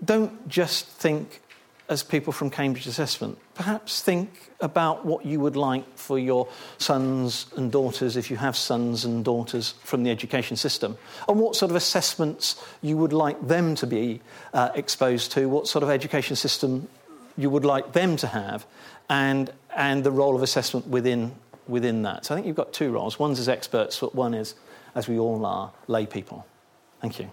don't 0.05 0.49
just 0.49 0.87
think 0.87 1.41
as 1.89 2.03
people 2.03 2.33
from 2.33 2.49
Cambridge 2.49 2.87
Assessment. 2.87 3.39
Perhaps 3.55 4.03
think 4.03 4.51
about 4.61 5.05
what 5.05 5.27
you 5.27 5.39
would 5.41 5.57
like 5.57 5.99
for 5.99 6.19
your 6.19 6.49
sons 6.79 7.47
and 7.57 7.71
daughters, 7.71 8.17
if 8.17 8.31
you 8.31 8.39
have 8.39 8.57
sons 8.57 9.05
and 9.05 9.25
daughters 9.25 9.75
from 9.85 10.03
the 10.03 10.11
education 10.11 10.57
system, 10.57 10.97
and 11.29 11.39
what 11.39 11.55
sort 11.57 11.71
of 11.71 11.77
assessments 11.77 12.63
you 12.81 12.97
would 12.97 13.13
like 13.13 13.47
them 13.47 13.75
to 13.75 13.87
be 13.87 14.21
uh, 14.55 14.71
exposed 14.75 15.33
to, 15.33 15.47
what 15.49 15.69
sort 15.69 15.83
of 15.83 15.91
education 15.91 16.37
system 16.37 16.89
you 17.37 17.51
would 17.51 17.65
like 17.65 17.93
them 17.93 18.17
to 18.17 18.29
have, 18.29 18.65
and, 19.11 19.53
and 19.77 20.05
the 20.05 20.11
role 20.11 20.35
of 20.35 20.43
assessment 20.43 20.87
within, 20.87 21.35
within 21.69 22.03
that. 22.03 22.25
So 22.25 22.35
I 22.35 22.37
think 22.37 22.47
you've 22.47 22.57
got 22.57 22.73
two 22.73 22.93
roles. 22.93 23.19
One's 23.19 23.39
as 23.39 23.49
experts, 23.49 23.99
but 23.99 24.15
one 24.15 24.33
is, 24.33 24.55
as 24.95 25.07
we 25.07 25.19
all 25.19 25.45
are, 25.45 25.71
lay 25.87 26.07
people. 26.07 26.47
Thank 27.01 27.19
you. 27.19 27.31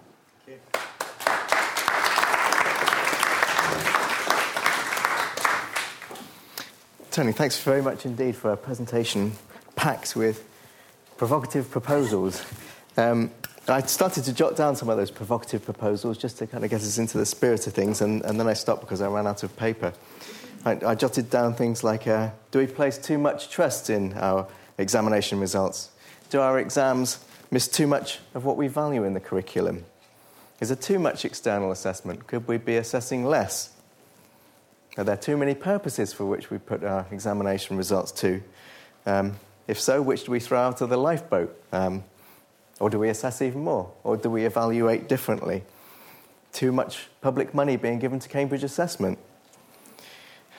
Tony, 7.12 7.32
thanks 7.32 7.60
very 7.60 7.82
much 7.82 8.06
indeed 8.06 8.34
for 8.34 8.52
a 8.52 8.56
presentation 8.56 9.32
packed 9.76 10.16
with 10.16 10.48
provocative 11.18 11.70
proposals. 11.70 12.42
Um, 12.96 13.30
I 13.68 13.82
started 13.82 14.24
to 14.24 14.32
jot 14.32 14.56
down 14.56 14.76
some 14.76 14.88
of 14.88 14.96
those 14.96 15.10
provocative 15.10 15.62
proposals 15.62 16.16
just 16.16 16.38
to 16.38 16.46
kind 16.46 16.64
of 16.64 16.70
get 16.70 16.80
us 16.80 16.96
into 16.96 17.18
the 17.18 17.26
spirit 17.26 17.66
of 17.66 17.74
things, 17.74 18.00
and, 18.00 18.22
and 18.22 18.40
then 18.40 18.48
I 18.48 18.54
stopped 18.54 18.80
because 18.80 19.02
I 19.02 19.08
ran 19.08 19.26
out 19.26 19.42
of 19.42 19.54
paper. 19.58 19.92
I, 20.64 20.78
I 20.86 20.94
jotted 20.94 21.28
down 21.28 21.52
things 21.52 21.84
like 21.84 22.06
uh, 22.06 22.30
Do 22.50 22.60
we 22.60 22.66
place 22.66 22.96
too 22.96 23.18
much 23.18 23.50
trust 23.50 23.90
in 23.90 24.14
our 24.14 24.48
examination 24.78 25.38
results? 25.38 25.90
Do 26.30 26.40
our 26.40 26.58
exams 26.58 27.22
miss 27.50 27.68
too 27.68 27.86
much 27.86 28.20
of 28.32 28.46
what 28.46 28.56
we 28.56 28.68
value 28.68 29.04
in 29.04 29.12
the 29.12 29.20
curriculum? 29.20 29.84
Is 30.62 30.70
there 30.70 30.76
too 30.76 30.98
much 30.98 31.26
external 31.26 31.72
assessment? 31.72 32.26
Could 32.26 32.48
we 32.48 32.56
be 32.56 32.76
assessing 32.76 33.26
less? 33.26 33.71
Are 34.98 35.04
there 35.04 35.16
too 35.16 35.36
many 35.36 35.54
purposes 35.54 36.12
for 36.12 36.26
which 36.26 36.50
we 36.50 36.58
put 36.58 36.84
our 36.84 37.06
examination 37.10 37.76
results 37.76 38.12
to? 38.12 38.42
Um, 39.06 39.36
if 39.66 39.80
so, 39.80 40.02
which 40.02 40.24
do 40.24 40.32
we 40.32 40.40
throw 40.40 40.60
out 40.60 40.80
of 40.82 40.90
the 40.90 40.98
lifeboat? 40.98 41.58
Um, 41.72 42.04
or 42.78 42.90
do 42.90 42.98
we 42.98 43.08
assess 43.08 43.40
even 43.40 43.62
more? 43.62 43.90
Or 44.04 44.16
do 44.16 44.28
we 44.28 44.44
evaluate 44.44 45.08
differently? 45.08 45.62
Too 46.52 46.72
much 46.72 47.06
public 47.22 47.54
money 47.54 47.76
being 47.76 47.98
given 47.98 48.18
to 48.18 48.28
Cambridge 48.28 48.64
assessment? 48.64 49.18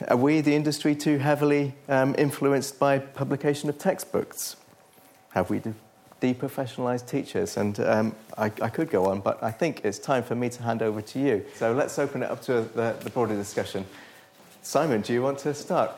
Are 0.08 0.18
we, 0.18 0.42
the 0.42 0.56
industry, 0.56 0.96
too 0.96 1.20
heavily 1.20 1.76
um, 1.88 2.16
influenced 2.18 2.80
by 2.80 2.98
publication 2.98 3.70
of 3.70 3.78
textbooks? 3.78 4.56
Have 5.30 5.52
we 5.52 5.60
de- 5.60 5.76
deprofessionalized 6.22 7.08
teachers? 7.08 7.58
And 7.58 7.80
um, 7.82 8.16
I, 8.36 8.46
I, 8.46 8.70
could 8.70 8.90
go 8.90 9.06
on, 9.06 9.22
but 9.22 9.42
I 9.44 9.52
think 9.52 9.82
it's 9.84 10.00
time 10.00 10.24
for 10.24 10.34
me 10.34 10.50
to 10.50 10.64
hand 10.64 10.82
over 10.82 11.02
to 11.02 11.20
you. 11.20 11.46
So 11.56 11.74
let's 11.74 12.00
open 12.00 12.24
it 12.24 12.32
up 12.32 12.42
to 12.44 12.62
the, 12.62 12.96
the 13.02 13.12
broader 13.12 13.36
discussion. 13.36 13.86
Simon, 14.64 15.02
do 15.02 15.12
you 15.12 15.22
want 15.22 15.40
to 15.40 15.54
start? 15.54 15.92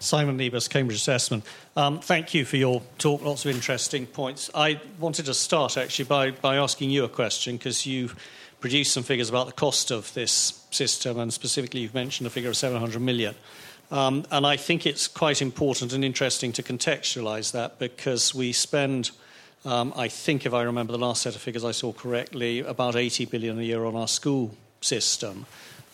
Simon 0.00 0.36
Lebus, 0.36 0.68
Cambridge 0.68 0.98
Assessment. 0.98 1.44
Um, 1.76 2.00
thank 2.00 2.34
you 2.34 2.44
for 2.44 2.56
your 2.56 2.82
talk. 2.98 3.22
Lots 3.22 3.44
of 3.44 3.54
interesting 3.54 4.06
points. 4.06 4.50
I 4.54 4.80
wanted 4.98 5.26
to 5.26 5.34
start 5.34 5.76
actually 5.76 6.06
by, 6.06 6.32
by 6.32 6.56
asking 6.56 6.90
you 6.90 7.04
a 7.04 7.08
question 7.08 7.56
because 7.56 7.86
you 7.86 8.10
produced 8.58 8.92
some 8.92 9.04
figures 9.04 9.28
about 9.28 9.46
the 9.46 9.52
cost 9.52 9.92
of 9.92 10.12
this 10.14 10.64
system, 10.72 11.20
and 11.20 11.32
specifically, 11.32 11.80
you've 11.80 11.94
mentioned 11.94 12.26
a 12.26 12.30
figure 12.30 12.50
of 12.50 12.56
700 12.56 13.00
million. 13.00 13.36
Um, 13.92 14.26
and 14.32 14.44
I 14.44 14.56
think 14.56 14.84
it's 14.84 15.06
quite 15.06 15.40
important 15.40 15.92
and 15.92 16.04
interesting 16.04 16.52
to 16.54 16.64
contextualize 16.64 17.52
that 17.52 17.78
because 17.78 18.34
we 18.34 18.52
spend, 18.52 19.12
um, 19.64 19.92
I 19.96 20.08
think, 20.08 20.44
if 20.44 20.52
I 20.52 20.62
remember 20.62 20.92
the 20.92 20.98
last 20.98 21.22
set 21.22 21.36
of 21.36 21.40
figures 21.40 21.64
I 21.64 21.70
saw 21.70 21.92
correctly, 21.92 22.60
about 22.60 22.96
80 22.96 23.26
billion 23.26 23.60
a 23.60 23.62
year 23.62 23.84
on 23.84 23.94
our 23.94 24.08
school 24.08 24.56
system. 24.80 25.46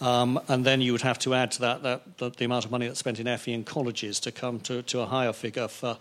Um, 0.02 0.40
and 0.48 0.64
then 0.64 0.80
you 0.80 0.90
would 0.90 1.02
have 1.02 1.20
to 1.20 1.32
add 1.32 1.52
to 1.52 1.60
that, 1.60 1.84
that, 1.84 2.18
that, 2.18 2.36
the 2.36 2.44
amount 2.44 2.64
of 2.64 2.72
money 2.72 2.88
that's 2.88 2.98
spent 2.98 3.20
in 3.20 3.38
FE 3.38 3.52
and 3.52 3.64
colleges 3.64 4.18
to 4.20 4.32
come 4.32 4.58
to, 4.60 4.82
to 4.82 4.98
a 4.98 5.06
higher 5.06 5.32
figure 5.32 5.68
for 5.68 5.96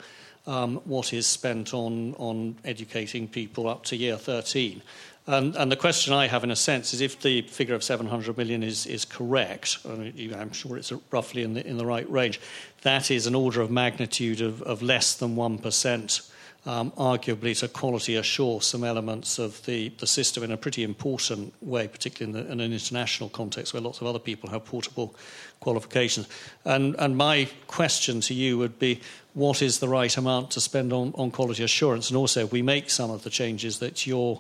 um, 0.48 0.78
what 0.86 1.14
is 1.14 1.28
spent 1.28 1.72
on, 1.72 2.16
on 2.16 2.56
educating 2.66 3.28
people 3.28 3.70
up 3.70 3.84
to 3.86 3.96
year 3.96 4.18
13. 4.18 4.82
And, 5.28 5.56
and, 5.56 5.72
the 5.72 5.76
question 5.76 6.14
I 6.14 6.26
have, 6.26 6.44
in 6.44 6.50
a 6.50 6.56
sense, 6.56 6.96
is 6.96 7.02
if 7.02 7.22
the 7.22 7.44
figure 7.44 7.76
of 7.76 7.84
700 7.84 8.36
million 8.36 8.64
is, 8.64 8.88
is 8.88 9.06
correct, 9.06 9.78
and 9.86 10.34
I'm 10.34 10.52
sure 10.52 10.78
it's 10.78 10.92
roughly 11.12 11.44
in 11.44 11.54
the, 11.54 11.66
in 11.66 11.78
the 11.78 11.86
right 11.86 12.10
range, 12.10 12.42
that 12.82 13.12
is 13.12 13.28
an 13.28 13.36
order 13.36 13.62
of 13.62 13.70
magnitude 13.70 14.42
of, 14.42 14.64
of 14.64 14.82
less 14.82 15.14
than 15.14 15.36
1%. 15.36 16.31
Um, 16.64 16.92
arguably 16.92 17.58
to 17.60 17.68
quality 17.68 18.18
assure 18.18 18.62
some 18.62 18.84
elements 18.84 19.40
of 19.40 19.66
the, 19.66 19.90
the 19.98 20.06
system 20.06 20.44
in 20.44 20.52
a 20.52 20.58
pretty 20.58 20.84
important 20.84 21.56
way, 21.60 21.88
particularly 21.88 22.40
in, 22.40 22.46
the, 22.46 22.52
in, 22.52 22.60
an 22.60 22.72
international 22.72 23.30
context 23.30 23.74
where 23.74 23.82
lots 23.82 24.00
of 24.00 24.06
other 24.06 24.20
people 24.20 24.48
have 24.52 24.64
portable 24.64 25.16
qualifications. 25.60 26.28
And, 26.64 26.96
and 27.00 27.18
my 27.18 27.50
question 27.66 28.22
to 28.22 28.36
you 28.36 28.60
would 28.60 28.78
be 28.78 29.02
what 29.34 29.64
is 29.64 29.80
the 29.80 29.88
right 29.88 30.16
amount 30.16 30.52
to 30.52 30.62
spend 30.62 30.94
on, 30.94 31.14
on 31.16 31.32
quality 31.32 31.64
assurance? 31.64 32.12
And 32.12 32.18
also, 32.18 32.44
if 32.44 32.52
we 32.52 32.62
make 32.62 32.92
some 32.92 33.10
of 33.10 33.24
the 33.24 33.32
changes 33.32 33.80
that 33.80 34.06
you're 34.06 34.40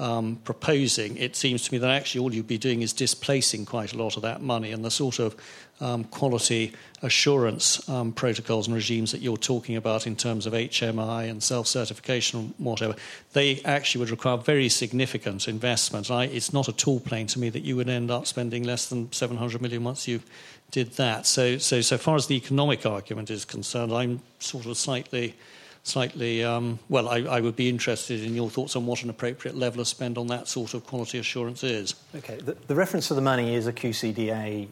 um, 0.00 0.36
proposing, 0.44 1.18
it 1.18 1.36
seems 1.36 1.62
to 1.64 1.72
me 1.74 1.78
that 1.78 1.90
actually 1.90 2.22
all 2.22 2.34
you'd 2.34 2.46
be 2.46 2.56
doing 2.56 2.80
is 2.80 2.94
displacing 2.94 3.66
quite 3.66 3.92
a 3.92 3.98
lot 3.98 4.16
of 4.16 4.22
that 4.22 4.40
money 4.40 4.72
and 4.72 4.82
the 4.82 4.90
sort 4.90 5.18
of 5.18 5.36
um, 5.82 6.04
quality 6.04 6.72
assurance 7.02 7.86
um, 7.88 8.10
protocols 8.10 8.66
and 8.66 8.74
regimes 8.74 9.12
that 9.12 9.20
you're 9.20 9.36
talking 9.36 9.76
about 9.76 10.06
in 10.06 10.16
terms 10.16 10.46
of 10.46 10.54
HMI 10.54 11.28
and 11.30 11.42
self 11.42 11.66
certification 11.66 12.40
and 12.40 12.54
whatever, 12.56 12.96
they 13.34 13.60
actually 13.62 14.00
would 14.00 14.10
require 14.10 14.38
very 14.38 14.70
significant 14.70 15.46
investment. 15.46 16.10
I, 16.10 16.24
it's 16.24 16.52
not 16.52 16.68
at 16.68 16.88
all 16.88 17.00
plain 17.00 17.26
to 17.28 17.38
me 17.38 17.50
that 17.50 17.62
you 17.62 17.76
would 17.76 17.88
end 17.90 18.10
up 18.10 18.26
spending 18.26 18.62
less 18.62 18.88
than 18.88 19.12
700 19.12 19.60
million 19.60 19.84
once 19.84 20.08
you 20.08 20.22
did 20.70 20.92
that. 20.92 21.26
So, 21.26 21.58
so, 21.58 21.82
so 21.82 21.98
far 21.98 22.16
as 22.16 22.26
the 22.26 22.36
economic 22.36 22.86
argument 22.86 23.30
is 23.30 23.44
concerned, 23.44 23.92
I'm 23.92 24.22
sort 24.38 24.64
of 24.64 24.78
slightly 24.78 25.34
slightly, 25.82 26.44
um, 26.44 26.78
well, 26.88 27.08
I, 27.08 27.18
I, 27.18 27.40
would 27.40 27.56
be 27.56 27.68
interested 27.68 28.22
in 28.22 28.34
your 28.34 28.50
thoughts 28.50 28.76
on 28.76 28.86
what 28.86 29.02
an 29.02 29.10
appropriate 29.10 29.56
level 29.56 29.80
of 29.80 29.88
spend 29.88 30.18
on 30.18 30.26
that 30.28 30.46
sort 30.46 30.74
of 30.74 30.86
quality 30.86 31.18
assurance 31.18 31.64
is. 31.64 31.94
Okay, 32.14 32.36
the, 32.36 32.56
the 32.66 32.74
reference 32.74 33.08
to 33.08 33.14
the 33.14 33.20
money 33.20 33.54
is 33.54 33.66
a 33.66 33.72
QCDA 33.72 34.68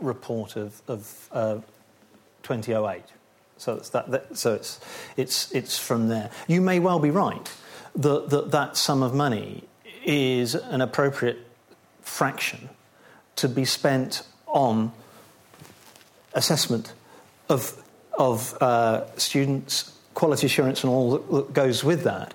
report 0.00 0.56
of, 0.56 0.82
of 0.88 1.28
uh, 1.32 1.54
2008. 2.42 3.02
So, 3.56 3.74
it's, 3.74 3.90
that, 3.90 4.10
that, 4.10 4.36
so 4.36 4.54
it's, 4.54 4.80
it's, 5.16 5.50
it's 5.52 5.78
from 5.78 6.08
there. 6.08 6.30
You 6.46 6.60
may 6.60 6.78
well 6.78 6.98
be 6.98 7.10
right 7.10 7.50
that, 7.96 8.30
that 8.30 8.50
that 8.52 8.76
sum 8.76 9.02
of 9.02 9.14
money 9.14 9.64
is 10.04 10.54
an 10.54 10.80
appropriate 10.80 11.38
fraction 12.00 12.68
to 13.36 13.48
be 13.48 13.64
spent 13.64 14.22
on 14.46 14.92
assessment 16.34 16.92
of, 17.48 17.82
of 18.16 18.56
uh, 18.62 19.04
students 19.16 19.97
quality 20.18 20.46
assurance 20.46 20.82
and 20.82 20.92
all 20.92 21.16
that 21.16 21.52
goes 21.52 21.84
with 21.84 22.02
that. 22.02 22.34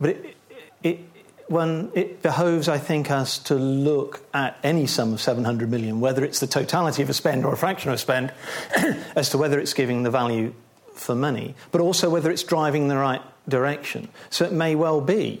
But 0.00 0.10
it, 0.10 0.36
it, 0.82 0.98
when 1.46 1.92
it 1.94 2.22
behoves, 2.22 2.68
I 2.68 2.78
think, 2.78 3.08
us 3.08 3.38
to 3.44 3.54
look 3.54 4.20
at 4.34 4.58
any 4.64 4.88
sum 4.88 5.12
of 5.12 5.20
700 5.20 5.70
million, 5.70 6.00
whether 6.00 6.24
it's 6.24 6.40
the 6.40 6.48
totality 6.48 7.04
of 7.04 7.08
a 7.08 7.14
spend 7.14 7.44
or 7.44 7.52
a 7.52 7.56
fraction 7.56 7.90
of 7.90 7.94
a 7.94 7.98
spend, 7.98 8.32
as 9.14 9.30
to 9.30 9.38
whether 9.38 9.60
it's 9.60 9.74
giving 9.74 10.02
the 10.02 10.10
value 10.10 10.52
for 10.92 11.14
money, 11.14 11.54
but 11.70 11.80
also 11.80 12.10
whether 12.10 12.32
it's 12.32 12.42
driving 12.42 12.88
the 12.88 12.96
right 12.96 13.22
direction. 13.48 14.08
So 14.30 14.44
it 14.44 14.52
may 14.52 14.74
well 14.74 15.00
be 15.00 15.40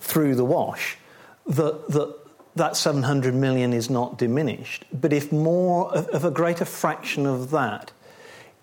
through 0.00 0.34
the 0.34 0.44
wash 0.44 0.98
that, 1.46 1.88
that 1.90 2.12
that 2.56 2.76
700 2.76 3.34
million 3.34 3.72
is 3.72 3.88
not 3.88 4.18
diminished. 4.18 4.84
But 4.92 5.12
if 5.12 5.30
more 5.30 5.94
of 5.94 6.24
a 6.24 6.30
greater 6.32 6.64
fraction 6.64 7.24
of 7.24 7.50
that 7.50 7.92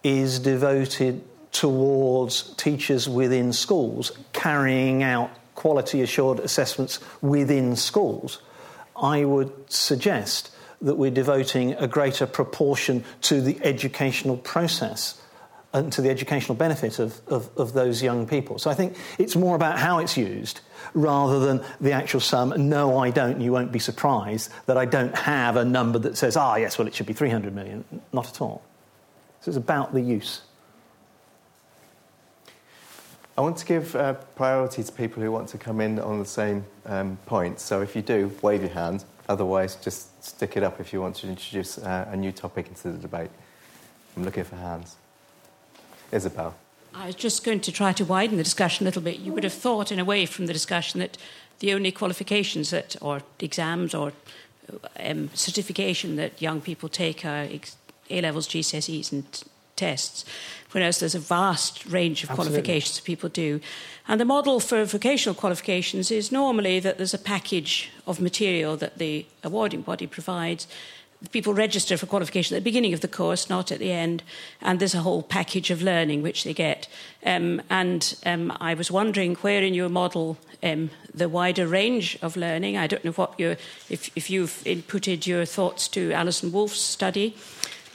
is 0.04 0.40
devoted 0.40 1.24
towards 1.54 2.54
teachers 2.56 3.08
within 3.08 3.54
schools 3.54 4.12
carrying 4.34 5.02
out 5.04 5.32
quality 5.56 6.02
assured 6.02 6.40
assessments 6.40 7.00
within 7.22 7.76
schools, 7.76 8.42
I 9.02 9.24
would 9.24 9.52
suggest 9.72 10.50
that 10.82 10.96
we're 10.96 11.12
devoting 11.12 11.74
a 11.74 11.88
greater 11.88 12.26
proportion 12.26 13.06
to 13.22 13.40
the 13.40 13.58
educational 13.64 14.36
process 14.36 15.22
and 15.72 15.92
to 15.94 16.02
the 16.02 16.10
educational 16.10 16.56
benefit 16.56 17.00
of, 17.00 17.20
of, 17.28 17.50
of, 17.58 17.74
those 17.74 18.04
young 18.04 18.28
people. 18.28 18.60
So 18.60 18.70
I 18.70 18.76
think 18.76 18.96
it's 19.18 19.36
more 19.36 19.56
about 19.56 19.80
how 19.80 19.98
it's 20.00 20.16
used 20.16 20.60
rather 20.94 21.40
than 21.40 21.64
the 21.82 21.94
actual 21.94 22.20
sum. 22.20 22.70
No, 22.70 23.00
I 23.00 23.10
don't. 23.10 23.42
You 23.42 23.52
won't 23.52 23.72
be 23.72 23.80
surprised 23.80 24.52
that 24.68 24.78
I 24.78 24.86
don't 24.86 25.16
have 25.18 25.56
a 25.56 25.66
number 25.66 25.98
that 26.00 26.16
says, 26.16 26.38
ah, 26.38 26.56
yes, 26.58 26.78
well, 26.78 26.88
it 26.88 26.94
should 26.94 27.08
be 27.08 27.14
300 27.14 27.56
million. 27.56 27.86
Not 28.12 28.28
at 28.28 28.40
all. 28.40 28.62
So 29.42 29.50
it's 29.50 29.58
about 29.58 29.94
the 29.94 30.02
use. 30.02 30.42
I 33.36 33.42
want 33.42 33.58
to 33.58 33.66
give 33.66 33.96
uh, 33.96 34.14
priority 34.36 34.84
to 34.84 34.92
people 34.92 35.24
who 35.24 35.32
want 35.32 35.50
to 35.50 35.58
come 35.58 35.82
in 35.82 36.00
on 36.00 36.20
the 36.20 36.26
same 36.26 36.64
um, 36.86 37.18
point. 37.26 37.60
So 37.60 37.82
if 37.82 37.96
you 37.96 38.04
do, 38.04 38.32
wave 38.44 38.62
your 38.62 38.70
hand. 38.72 39.06
Otherwise, 39.28 39.76
just 39.78 40.24
stick 40.24 40.56
it 40.56 40.64
up 40.64 40.80
if 40.80 40.94
you 40.94 41.02
want 41.02 41.16
to 41.16 41.28
introduce 41.28 41.80
uh, 41.80 42.08
a 42.12 42.16
new 42.16 42.32
topic 42.32 42.68
into 42.68 42.92
the 42.92 42.98
debate. 42.98 43.32
I'm 44.16 44.24
looking 44.24 44.44
for 44.44 44.58
hands. 44.58 44.98
Isabel. 46.12 46.54
I 46.94 47.08
was 47.08 47.16
just 47.16 47.44
going 47.44 47.62
to 47.62 47.72
try 47.72 47.92
to 47.94 48.06
widen 48.06 48.38
the 48.38 48.44
discussion 48.44 48.86
a 48.86 48.88
little 48.88 49.02
bit. 49.02 49.18
You 49.18 49.34
would 49.34 49.44
have 49.44 49.54
thought, 49.54 49.92
in 49.92 49.98
a 49.98 50.06
way, 50.06 50.28
from 50.28 50.46
the 50.46 50.54
discussion 50.54 51.00
that 51.00 51.18
the 51.58 51.74
only 51.74 51.92
qualifications 51.92 52.70
that, 52.70 52.96
or 53.02 53.24
exams 53.40 53.96
or 53.96 54.14
um, 55.00 55.30
certification 55.34 56.18
that 56.18 56.40
young 56.40 56.62
people 56.62 56.88
take 56.88 57.26
are 57.26 57.48
A 58.10 58.22
levels, 58.22 58.48
GCSEs, 58.48 59.12
and 59.12 59.44
tests, 59.76 60.26
whereas 60.72 61.00
there's 61.00 61.16
a 61.16 61.20
vast 61.20 61.86
range 61.86 62.24
of 62.24 62.30
Absolutely. 62.30 62.54
qualifications 62.54 63.00
people 63.00 63.30
do. 63.30 63.60
And 64.08 64.20
the 64.20 64.26
model 64.26 64.60
for 64.60 64.84
vocational 64.86 65.36
qualifications 65.36 66.12
is 66.12 66.32
normally 66.32 66.80
that 66.80 66.98
there's 66.98 67.14
a 67.14 67.20
package 67.20 67.92
of 68.06 68.20
material 68.20 68.78
that 68.78 68.98
the 68.98 69.26
awarding 69.44 69.82
body 69.82 70.08
provides. 70.08 70.68
People 71.32 71.54
register 71.54 71.96
for 71.96 72.06
qualification 72.06 72.56
at 72.56 72.60
the 72.60 72.70
beginning 72.70 72.94
of 72.94 73.00
the 73.00 73.08
course, 73.08 73.50
not 73.50 73.72
at 73.72 73.80
the 73.80 73.94
end, 73.94 74.24
and 74.62 74.80
there's 74.80 74.94
a 74.94 75.00
whole 75.00 75.24
package 75.24 75.72
of 75.72 75.82
learning 75.82 76.22
which 76.22 76.44
they 76.44 76.54
get. 76.54 76.88
Um, 77.26 77.62
and 77.70 78.16
um, 78.26 78.52
I 78.60 78.74
was 78.74 78.92
wondering 78.92 79.36
where 79.36 79.64
in 79.64 79.74
your 79.74 79.88
model 79.88 80.38
um, 80.62 80.90
the 81.14 81.30
wider 81.30 81.66
range 81.66 82.18
of 82.22 82.36
learning. 82.36 82.78
I 82.78 82.88
don't 82.88 83.06
know 83.06 83.12
what 83.12 83.40
you 83.40 83.56
if, 83.90 84.10
if 84.18 84.30
you've 84.30 84.62
inputted 84.66 85.26
your 85.26 85.46
thoughts 85.46 85.88
to 85.90 86.12
Alison 86.12 86.52
Wolf's 86.52 86.82
study. 86.82 87.36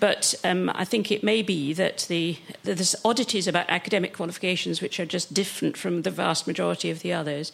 But 0.00 0.34
um, 0.44 0.70
I 0.74 0.84
think 0.84 1.10
it 1.10 1.24
may 1.24 1.42
be 1.42 1.72
that 1.72 2.06
the, 2.08 2.38
there's 2.62 2.94
oddities 3.04 3.48
about 3.48 3.68
academic 3.68 4.12
qualifications 4.14 4.80
which 4.80 5.00
are 5.00 5.06
just 5.06 5.34
different 5.34 5.76
from 5.76 6.02
the 6.02 6.10
vast 6.10 6.46
majority 6.46 6.90
of 6.90 7.00
the 7.00 7.12
others. 7.12 7.52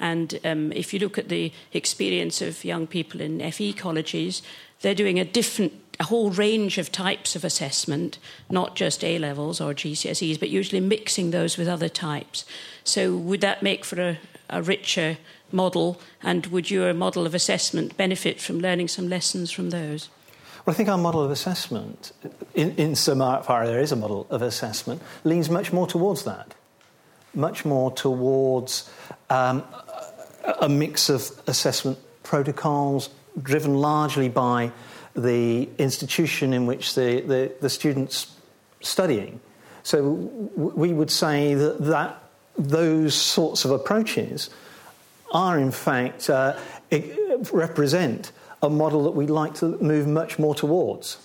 And 0.00 0.40
um, 0.44 0.72
if 0.72 0.94
you 0.94 1.00
look 1.00 1.18
at 1.18 1.28
the 1.28 1.52
experience 1.72 2.40
of 2.40 2.64
young 2.64 2.86
people 2.86 3.20
in 3.20 3.50
FE 3.52 3.74
colleges, 3.74 4.42
they're 4.80 4.94
doing 4.94 5.18
a 5.18 5.24
different, 5.24 5.74
a 6.00 6.04
whole 6.04 6.30
range 6.30 6.78
of 6.78 6.90
types 6.90 7.36
of 7.36 7.44
assessment, 7.44 8.18
not 8.50 8.74
just 8.74 9.04
A 9.04 9.18
levels 9.18 9.60
or 9.60 9.74
GCSEs, 9.74 10.40
but 10.40 10.48
usually 10.48 10.80
mixing 10.80 11.30
those 11.30 11.58
with 11.58 11.68
other 11.68 11.88
types. 11.88 12.44
So, 12.84 13.14
would 13.16 13.42
that 13.42 13.62
make 13.62 13.84
for 13.84 14.00
a, 14.00 14.18
a 14.48 14.62
richer 14.62 15.18
model? 15.52 16.00
And 16.22 16.46
would 16.46 16.70
your 16.70 16.92
model 16.94 17.26
of 17.26 17.34
assessment 17.34 17.96
benefit 17.96 18.40
from 18.40 18.60
learning 18.60 18.88
some 18.88 19.08
lessons 19.08 19.50
from 19.50 19.70
those? 19.70 20.08
Well, 20.64 20.74
I 20.74 20.76
think 20.76 20.88
our 20.88 20.98
model 20.98 21.22
of 21.24 21.30
assessment, 21.32 22.12
in, 22.54 22.76
in 22.76 22.94
so 22.94 23.16
far 23.42 23.66
there 23.66 23.80
is 23.80 23.90
a 23.90 23.96
model 23.96 24.28
of 24.30 24.42
assessment, 24.42 25.02
leans 25.24 25.50
much 25.50 25.72
more 25.72 25.88
towards 25.88 26.22
that. 26.24 26.54
Much 27.34 27.64
more 27.64 27.90
towards 27.90 28.88
um, 29.28 29.64
a 30.60 30.68
mix 30.68 31.08
of 31.08 31.30
assessment 31.46 31.98
protocols 32.22 33.10
driven 33.42 33.74
largely 33.74 34.28
by 34.28 34.70
the 35.14 35.68
institution 35.78 36.52
in 36.52 36.66
which 36.66 36.94
the, 36.94 37.20
the, 37.22 37.52
the 37.60 37.70
student's 37.70 38.36
studying. 38.80 39.40
So 39.82 40.10
we 40.12 40.92
would 40.92 41.10
say 41.10 41.54
that, 41.54 41.78
that 41.80 42.22
those 42.56 43.14
sorts 43.14 43.64
of 43.64 43.72
approaches 43.72 44.48
are, 45.32 45.58
in 45.58 45.72
fact, 45.72 46.30
uh, 46.30 46.56
represent 47.52 48.30
a 48.62 48.70
model 48.70 49.04
that 49.04 49.10
we'd 49.10 49.30
like 49.30 49.54
to 49.54 49.76
move 49.82 50.06
much 50.06 50.38
more 50.38 50.54
towards. 50.54 51.18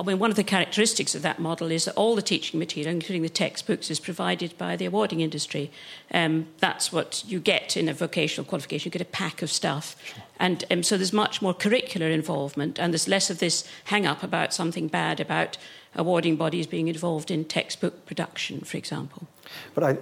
I 0.00 0.04
mean, 0.04 0.18
one 0.18 0.30
of 0.30 0.36
the 0.36 0.44
characteristics 0.44 1.14
of 1.14 1.22
that 1.22 1.38
model 1.38 1.70
is 1.70 1.84
that 1.84 1.94
all 1.94 2.16
the 2.16 2.22
teaching 2.22 2.58
material, 2.58 2.92
including 2.92 3.22
the 3.22 3.28
textbooks, 3.28 3.90
is 3.90 4.00
provided 4.00 4.56
by 4.58 4.74
the 4.74 4.86
awarding 4.86 5.20
industry. 5.20 5.70
Um, 6.12 6.48
that's 6.58 6.92
what 6.92 7.22
you 7.26 7.38
get 7.38 7.76
in 7.76 7.88
a 7.88 7.94
vocational 7.94 8.44
qualification. 8.44 8.88
You 8.88 8.90
get 8.90 9.02
a 9.02 9.10
pack 9.10 9.42
of 9.42 9.50
stuff. 9.50 9.94
Sure. 10.04 10.24
And 10.40 10.64
um, 10.70 10.82
so 10.82 10.96
there's 10.96 11.12
much 11.12 11.40
more 11.40 11.54
curricular 11.54 12.12
involvement, 12.12 12.80
and 12.80 12.92
there's 12.92 13.06
less 13.06 13.30
of 13.30 13.38
this 13.38 13.68
hang 13.84 14.06
up 14.06 14.22
about 14.22 14.52
something 14.52 14.88
bad 14.88 15.20
about 15.20 15.56
awarding 15.94 16.36
bodies 16.36 16.66
being 16.66 16.88
involved 16.88 17.30
in 17.30 17.44
textbook 17.44 18.04
production, 18.06 18.60
for 18.62 18.78
example. 18.78 19.28
But 19.74 19.84
I, 19.84 19.98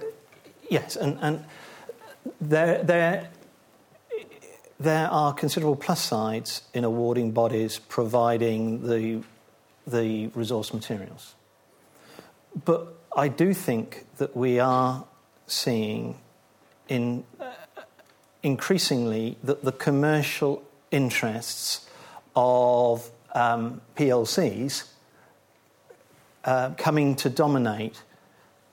yes, 0.69 0.95
and, 0.95 1.19
and 1.21 1.45
there, 2.39 2.81
there 2.81 3.29
there 4.81 5.07
are 5.09 5.33
considerable 5.33 5.75
plus 5.75 6.01
sides 6.01 6.63
in 6.73 6.83
awarding 6.83 7.31
bodies 7.31 7.79
providing 7.79 8.87
the, 8.87 9.21
the 9.85 10.27
resource 10.27 10.73
materials. 10.73 11.35
But 12.65 12.95
I 13.15 13.27
do 13.27 13.53
think 13.53 14.05
that 14.17 14.35
we 14.35 14.59
are 14.59 15.05
seeing 15.45 16.17
in 16.89 17.23
uh, 17.39 17.51
increasingly 18.41 19.37
that 19.43 19.63
the 19.63 19.71
commercial 19.71 20.63
interests 20.89 21.87
of 22.35 23.09
um, 23.35 23.81
PLCs 23.95 24.87
uh, 26.43 26.71
coming 26.77 27.15
to 27.17 27.29
dominate 27.29 28.01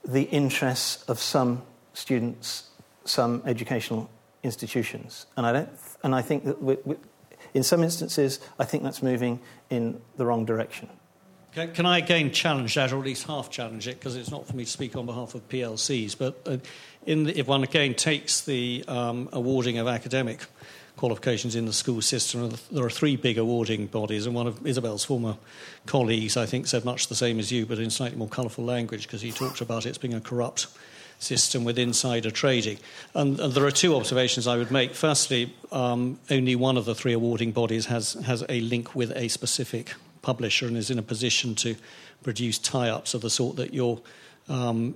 the 0.03 0.23
interests 0.23 1.03
of 1.03 1.19
some 1.19 1.61
students, 1.93 2.69
some 3.05 3.43
educational 3.45 4.09
institutions. 4.43 5.25
And 5.37 5.45
I, 5.45 5.51
don't, 5.51 5.69
and 6.03 6.15
I 6.15 6.21
think 6.21 6.45
that 6.45 6.61
we, 6.61 6.77
we, 6.85 6.95
in 7.53 7.63
some 7.63 7.83
instances, 7.83 8.39
I 8.57 8.65
think 8.65 8.83
that's 8.83 9.01
moving 9.01 9.39
in 9.69 10.01
the 10.17 10.25
wrong 10.25 10.45
direction. 10.45 10.89
Can, 11.53 11.73
can 11.73 11.85
I 11.85 11.97
again 11.97 12.31
challenge 12.31 12.75
that, 12.75 12.91
or 12.93 12.99
at 12.99 13.05
least 13.05 13.25
half 13.25 13.49
challenge 13.49 13.87
it, 13.87 13.99
because 13.99 14.15
it's 14.15 14.29
not 14.29 14.47
for 14.47 14.55
me 14.55 14.65
to 14.65 14.69
speak 14.69 14.95
on 14.95 15.05
behalf 15.05 15.33
of 15.33 15.47
PLCs, 15.49 16.15
but 16.17 16.39
uh, 16.45 16.57
the, 17.05 17.33
if 17.37 17.47
one 17.47 17.63
again 17.63 17.95
takes 17.95 18.41
the 18.41 18.85
um, 18.87 19.29
awarding 19.33 19.79
of 19.79 19.87
academic 19.87 20.41
qualifications 20.99 21.55
in 21.55 21.65
the 21.65 21.71
school 21.71 22.01
system. 22.01 22.53
There 22.71 22.83
are 22.83 22.89
three 22.89 23.15
big 23.15 23.37
awarding 23.37 23.87
bodies, 23.87 24.25
and 24.25 24.35
one 24.35 24.47
of 24.47 24.67
Isabel's 24.67 25.05
former 25.05 25.37
colleagues, 25.85 26.35
I 26.35 26.45
think, 26.45 26.67
said 26.67 26.83
much 26.83 27.07
the 27.07 27.15
same 27.15 27.39
as 27.39 27.53
you, 27.53 27.65
but 27.65 27.79
in 27.79 27.89
slightly 27.89 28.17
more 28.17 28.27
colourful 28.27 28.65
language, 28.65 29.03
because 29.03 29.21
he 29.21 29.31
talked 29.31 29.61
about 29.61 29.85
it 29.85 29.99
being 30.01 30.13
a 30.13 30.19
corrupt 30.19 30.67
system 31.19 31.63
with 31.65 31.77
insider 31.77 32.31
trading. 32.31 32.79
And, 33.13 33.39
and, 33.39 33.53
there 33.53 33.65
are 33.65 33.71
two 33.71 33.95
observations 33.95 34.47
I 34.47 34.57
would 34.57 34.71
make. 34.71 34.95
Firstly, 34.95 35.53
um, 35.71 36.19
only 36.31 36.55
one 36.55 36.77
of 36.77 36.85
the 36.85 36.95
three 36.95 37.13
awarding 37.13 37.51
bodies 37.51 37.85
has, 37.87 38.13
has 38.13 38.43
a 38.49 38.61
link 38.61 38.95
with 38.95 39.11
a 39.15 39.27
specific 39.27 39.93
publisher 40.21 40.65
and 40.65 40.77
is 40.77 40.89
in 40.89 40.97
a 40.97 41.03
position 41.03 41.55
to 41.55 41.75
produce 42.23 42.57
tie 42.57 42.89
ups 42.89 43.13
of 43.13 43.21
the 43.21 43.29
sort 43.29 43.57
that 43.57 43.73
you're. 43.73 44.01
Um, 44.47 44.95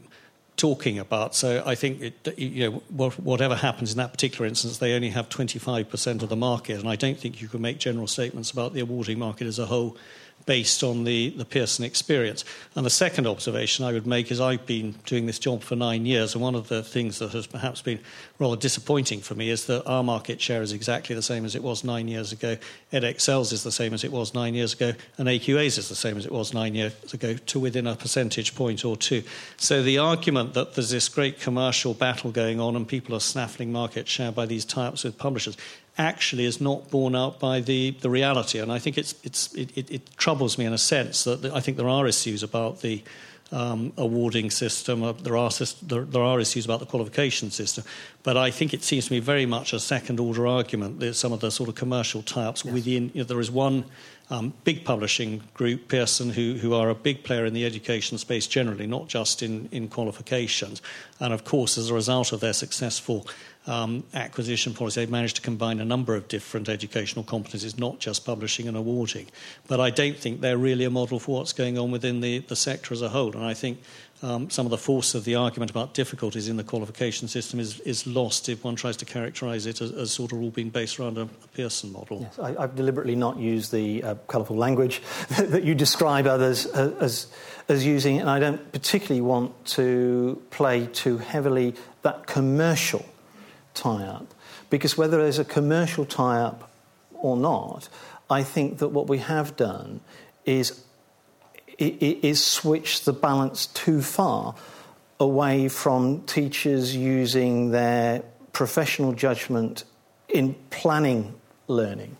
talking 0.56 1.00
about. 1.00 1.34
So 1.36 1.64
I 1.66 1.76
think 1.76 2.02
it, 2.02 2.38
you 2.38 2.70
know, 2.70 3.08
whatever 3.18 3.56
happens 3.56 3.92
in 3.92 3.98
that 3.98 4.12
particular 4.12 4.46
instance, 4.46 4.78
they 4.78 4.94
only 4.94 5.10
have 5.10 5.28
25% 5.30 6.22
of 6.22 6.30
the 6.30 6.36
market, 6.36 6.80
and 6.80 6.88
I 6.88 6.96
don't 6.96 7.20
think 7.20 7.42
you 7.42 7.48
can 7.48 7.62
make 7.62 7.80
general 7.80 8.08
statements 8.08 8.52
about 8.52 8.74
the 8.74 8.80
awarding 8.80 9.20
market 9.20 9.48
as 9.48 9.58
a 9.58 9.66
whole 9.66 9.98
based 10.46 10.84
on 10.84 11.04
the, 11.04 11.30
the 11.32 11.46
Pearson 11.46 11.86
experience. 11.86 12.44
And 12.76 12.86
the 12.86 12.90
second 12.90 13.28
observation 13.28 13.86
I 13.86 13.94
would 13.94 14.08
make 14.08 14.32
is 14.32 14.42
I've 14.42 14.66
been 14.66 14.96
doing 15.06 15.26
this 15.26 15.40
job 15.40 15.62
for 15.62 15.76
nine 15.76 16.06
years, 16.06 16.34
and 16.34 16.42
one 16.42 16.56
of 16.56 16.68
the 16.68 16.84
things 16.84 17.20
that 17.20 17.32
has 17.32 17.48
perhaps 17.48 17.82
been 17.82 18.00
rather 18.40 18.56
disappointing 18.56 19.22
for 19.22 19.36
me 19.36 19.50
is 19.50 19.66
that 19.68 19.86
our 19.86 20.04
market 20.04 20.42
share 20.42 20.62
is 20.62 20.74
exactly 20.74 21.16
the 21.16 21.22
same 21.22 21.46
as 21.46 21.56
it 21.56 21.64
was 21.64 21.84
nine 21.84 22.08
years 22.08 22.32
ago. 22.32 22.58
Edexcel's 22.92 23.52
is 23.52 23.64
the 23.64 23.72
same 23.72 23.94
as 23.94 24.04
it 24.04 24.12
was 24.12 24.34
nine 24.34 24.54
years 24.54 24.74
ago, 24.74 24.94
and 25.18 25.28
AQA's 25.28 25.78
is 25.78 25.90
the 25.90 25.96
same 25.96 26.18
as 26.18 26.26
it 26.26 26.32
was 26.32 26.54
nine 26.54 26.76
years 26.76 27.14
ago, 27.14 27.36
to 27.36 27.60
within 27.60 27.88
a 27.88 27.96
percentage 27.96 28.56
point 28.56 28.84
or 28.84 28.98
two. 28.98 29.24
So 29.58 29.82
the 29.82 29.98
argument 29.98 30.54
that 30.54 30.76
there's 30.76 30.90
this 30.90 31.10
great 31.10 31.40
commercial 31.40 31.94
battle 31.94 32.32
going 32.32 32.60
on 32.60 32.76
and 32.76 32.88
people 32.88 33.16
are 33.16 33.20
snaffling 33.20 33.72
market 33.72 34.08
share 34.08 34.32
by 34.32 34.46
these 34.46 34.66
tie-ups 34.66 35.04
with 35.04 35.18
publishers 35.18 35.58
actually 35.98 36.46
is 36.46 36.60
not 36.60 36.90
borne 36.90 37.16
out 37.16 37.40
by 37.40 37.60
the, 37.60 37.92
the 38.02 38.10
reality. 38.10 38.60
And 38.60 38.72
I 38.72 38.80
think 38.80 38.98
it's, 38.98 39.16
it's, 39.24 39.54
it, 39.54 39.78
it, 39.78 39.92
it 39.92 40.18
troubles 40.18 40.58
me 40.58 40.66
in 40.66 40.74
a 40.74 40.78
sense 40.78 41.24
that 41.26 41.46
I 41.46 41.60
think 41.60 41.78
there 41.78 41.90
are 41.90 42.08
issues 42.08 42.44
about 42.44 42.82
the 42.82 43.04
um, 43.54 43.94
awarding 43.98 44.50
system. 44.50 45.04
Uh, 45.04 45.12
there, 45.12 45.38
are, 45.38 45.52
there, 45.84 46.04
there, 46.04 46.24
are 46.24 46.40
issues 46.40 46.66
about 46.66 46.80
the 46.80 46.88
qualification 46.88 47.52
system. 47.52 47.84
But 48.24 48.36
I 48.36 48.50
think 48.50 48.74
it 48.74 48.84
seems 48.84 49.08
to 49.08 49.14
me 49.14 49.20
very 49.20 49.46
much 49.46 49.74
a 49.74 49.80
second 49.80 50.20
order 50.20 50.48
argument 50.48 51.00
that 51.00 51.14
some 51.14 51.32
of 51.32 51.40
the 51.40 51.52
sort 51.52 51.70
of 51.70 51.76
commercial 51.76 52.24
tie 52.24 52.46
ups 52.46 52.66
yes. 52.66 52.74
within. 52.74 53.12
You 53.14 53.22
know, 53.22 53.26
there 53.26 53.40
is 53.40 53.52
one 53.52 53.86
um, 54.32 54.54
big 54.64 54.84
publishing 54.84 55.44
group, 55.54 55.88
Pearson, 55.88 56.32
who, 56.32 56.56
who 56.56 56.74
are 56.74 56.90
a 56.90 56.96
big 56.96 57.24
player 57.24 57.46
in 57.46 57.54
the 57.54 57.66
education 57.66 58.18
space 58.18 58.48
generally, 58.48 58.88
not 58.88 59.08
just 59.08 59.44
in, 59.44 59.70
in 59.72 59.88
qualifications. 59.88 60.82
And 61.20 61.32
of 61.32 61.44
course, 61.44 61.78
as 61.78 61.92
a 61.92 61.94
result 61.94 62.32
of 62.32 62.40
their 62.40 62.54
successful 62.54 63.28
um, 63.66 64.04
acquisition 64.14 64.74
policy, 64.74 65.02
they've 65.02 65.10
managed 65.10 65.38
to 65.38 65.42
combine 65.42 65.80
a 65.80 65.86
number 65.86 66.16
of 66.16 66.28
different 66.28 66.70
educational 66.70 67.24
competencies, 67.24 67.78
not 67.78 68.00
just 68.00 68.26
publishing 68.26 68.68
and 68.68 68.76
awarding. 68.76 69.28
But 69.68 69.80
I 69.80 69.90
don't 69.90 70.18
think 70.18 70.42
they're 70.42 70.58
really 70.58 70.86
a 70.86 70.90
model 70.90 71.20
for 71.20 71.38
what's 71.38 71.54
going 71.54 71.78
on 71.78 71.92
within 71.92 72.22
the, 72.22 72.40
the 72.40 72.56
sector 72.56 72.94
as 72.94 73.02
a 73.02 73.10
whole. 73.10 73.34
And 73.34 73.46
I 73.46 73.54
think 73.54 73.80
um, 74.24 74.50
some 74.50 74.66
of 74.66 74.70
the 74.70 74.78
force 74.78 75.16
of 75.16 75.26
the 75.26 75.36
argument 75.36 75.70
about 75.70 75.94
difficulties 75.94 76.48
in 76.48 76.56
the 76.56 76.64
qualification 76.64 77.28
system 77.28 77.60
is, 77.60 77.80
is 77.82 78.08
lost 78.08 78.48
if 78.48 78.64
one 78.64 78.76
tries 78.76 78.96
to 78.98 79.06
characterise 79.06 79.68
it 79.68 79.82
as, 79.82 79.92
as, 79.92 80.12
sort 80.12 80.32
of 80.32 80.42
all 80.42 80.50
being 80.50 80.70
based 80.70 81.00
around 81.00 81.18
a, 81.18 81.24
a 81.24 81.48
Pearson 81.54 81.92
model. 81.92 82.22
Yes, 82.22 82.40
I, 82.40 82.62
have 82.62 82.76
deliberately 82.76 83.16
not 83.16 83.38
used 83.38 83.74
the 83.74 84.02
uh, 84.02 84.16
colourful 84.28 84.56
language 84.56 85.02
that 85.38 85.64
you 85.64 85.76
describe 85.76 86.26
others 86.26 86.66
as, 86.68 86.94
as, 87.02 87.28
as 87.68 87.86
using, 87.86 88.20
and 88.20 88.30
I 88.30 88.40
don't 88.40 88.72
particularly 88.72 89.22
want 89.22 89.66
to 89.68 90.42
play 90.52 90.88
too 90.88 91.18
heavily 91.18 91.76
that 92.04 92.26
commercial 92.26 93.06
tie 93.74 94.04
up. 94.04 94.34
Because 94.70 94.98
whether 94.98 95.18
there's 95.18 95.40
a 95.40 95.46
commercial 95.46 96.06
tie 96.06 96.40
up 96.40 96.70
or 97.14 97.38
not, 97.38 97.90
I 98.30 98.44
think 98.44 98.80
that 98.80 98.90
what 98.90 99.08
we 99.08 99.20
have 99.20 99.56
done 99.56 100.02
is, 100.46 100.84
is 101.78 102.44
switch 102.44 103.06
the 103.06 103.14
balance 103.14 103.68
too 103.68 104.02
far 104.02 104.56
away 105.20 105.70
from 105.70 106.22
teachers 106.24 106.96
using 106.96 107.72
their 107.72 108.24
professional 108.52 109.14
judgment 109.14 109.84
in 110.30 110.56
planning 110.70 111.34
learning 111.68 112.18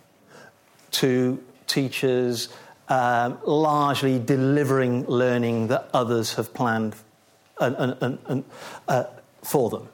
to 0.90 1.42
teachers 1.66 2.48
um, 2.88 3.38
largely 3.44 4.18
delivering 4.18 5.06
learning 5.06 5.68
that 5.68 5.88
others 5.94 6.34
have 6.34 6.52
planned 6.52 6.94
and, 7.60 7.96
and, 8.00 8.18
and, 8.26 8.44
uh, 8.88 9.04
for 9.42 9.70
them. 9.70 9.88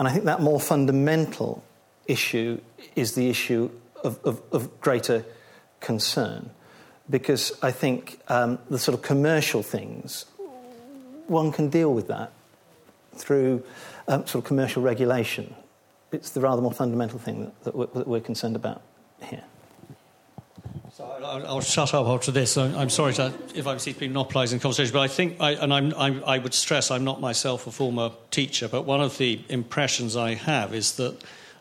And 0.00 0.08
I 0.08 0.12
think 0.12 0.24
that 0.24 0.40
more 0.40 0.58
fundamental 0.58 1.62
issue 2.06 2.58
is 2.96 3.16
the 3.16 3.28
issue 3.28 3.70
of, 4.02 4.18
of, 4.24 4.40
of 4.50 4.80
greater 4.80 5.26
concern. 5.80 6.48
Because 7.10 7.52
I 7.62 7.70
think 7.70 8.18
um, 8.28 8.58
the 8.70 8.78
sort 8.78 8.94
of 8.94 9.02
commercial 9.02 9.62
things, 9.62 10.24
one 11.26 11.52
can 11.52 11.68
deal 11.68 11.92
with 11.92 12.08
that 12.08 12.32
through 13.14 13.62
um, 14.08 14.26
sort 14.26 14.42
of 14.42 14.44
commercial 14.44 14.80
regulation. 14.80 15.54
It's 16.12 16.30
the 16.30 16.40
rather 16.40 16.62
more 16.62 16.72
fundamental 16.72 17.18
thing 17.18 17.44
that, 17.44 17.64
that, 17.64 17.76
we're, 17.76 17.86
that 17.88 18.08
we're 18.08 18.20
concerned 18.20 18.56
about 18.56 18.80
here. 19.22 19.44
So 21.00 21.06
I'll, 21.24 21.46
I'll, 21.46 21.60
shut 21.62 21.94
up 21.94 22.06
after 22.08 22.30
this. 22.30 22.58
I'm, 22.58 22.76
I'm 22.76 22.90
sorry 22.90 23.14
to, 23.14 23.32
if 23.54 23.66
I'm 23.66 23.78
to 23.78 23.94
be 23.94 24.06
monopolising 24.06 24.58
the 24.58 24.62
conversation, 24.62 24.92
but 24.92 25.00
I 25.00 25.08
think, 25.08 25.40
I, 25.40 25.52
and 25.52 25.72
I'm, 25.72 25.94
I'm, 25.96 26.22
i 26.26 26.36
would 26.36 26.52
stress, 26.52 26.90
I'm 26.90 27.04
not 27.04 27.22
myself 27.22 27.66
a 27.66 27.70
former 27.70 28.10
teacher, 28.30 28.68
but 28.68 28.84
one 28.84 29.00
of 29.00 29.16
the 29.16 29.40
impressions 29.48 30.14
I 30.14 30.34
have 30.34 30.74
is 30.74 30.96
that 30.96 31.16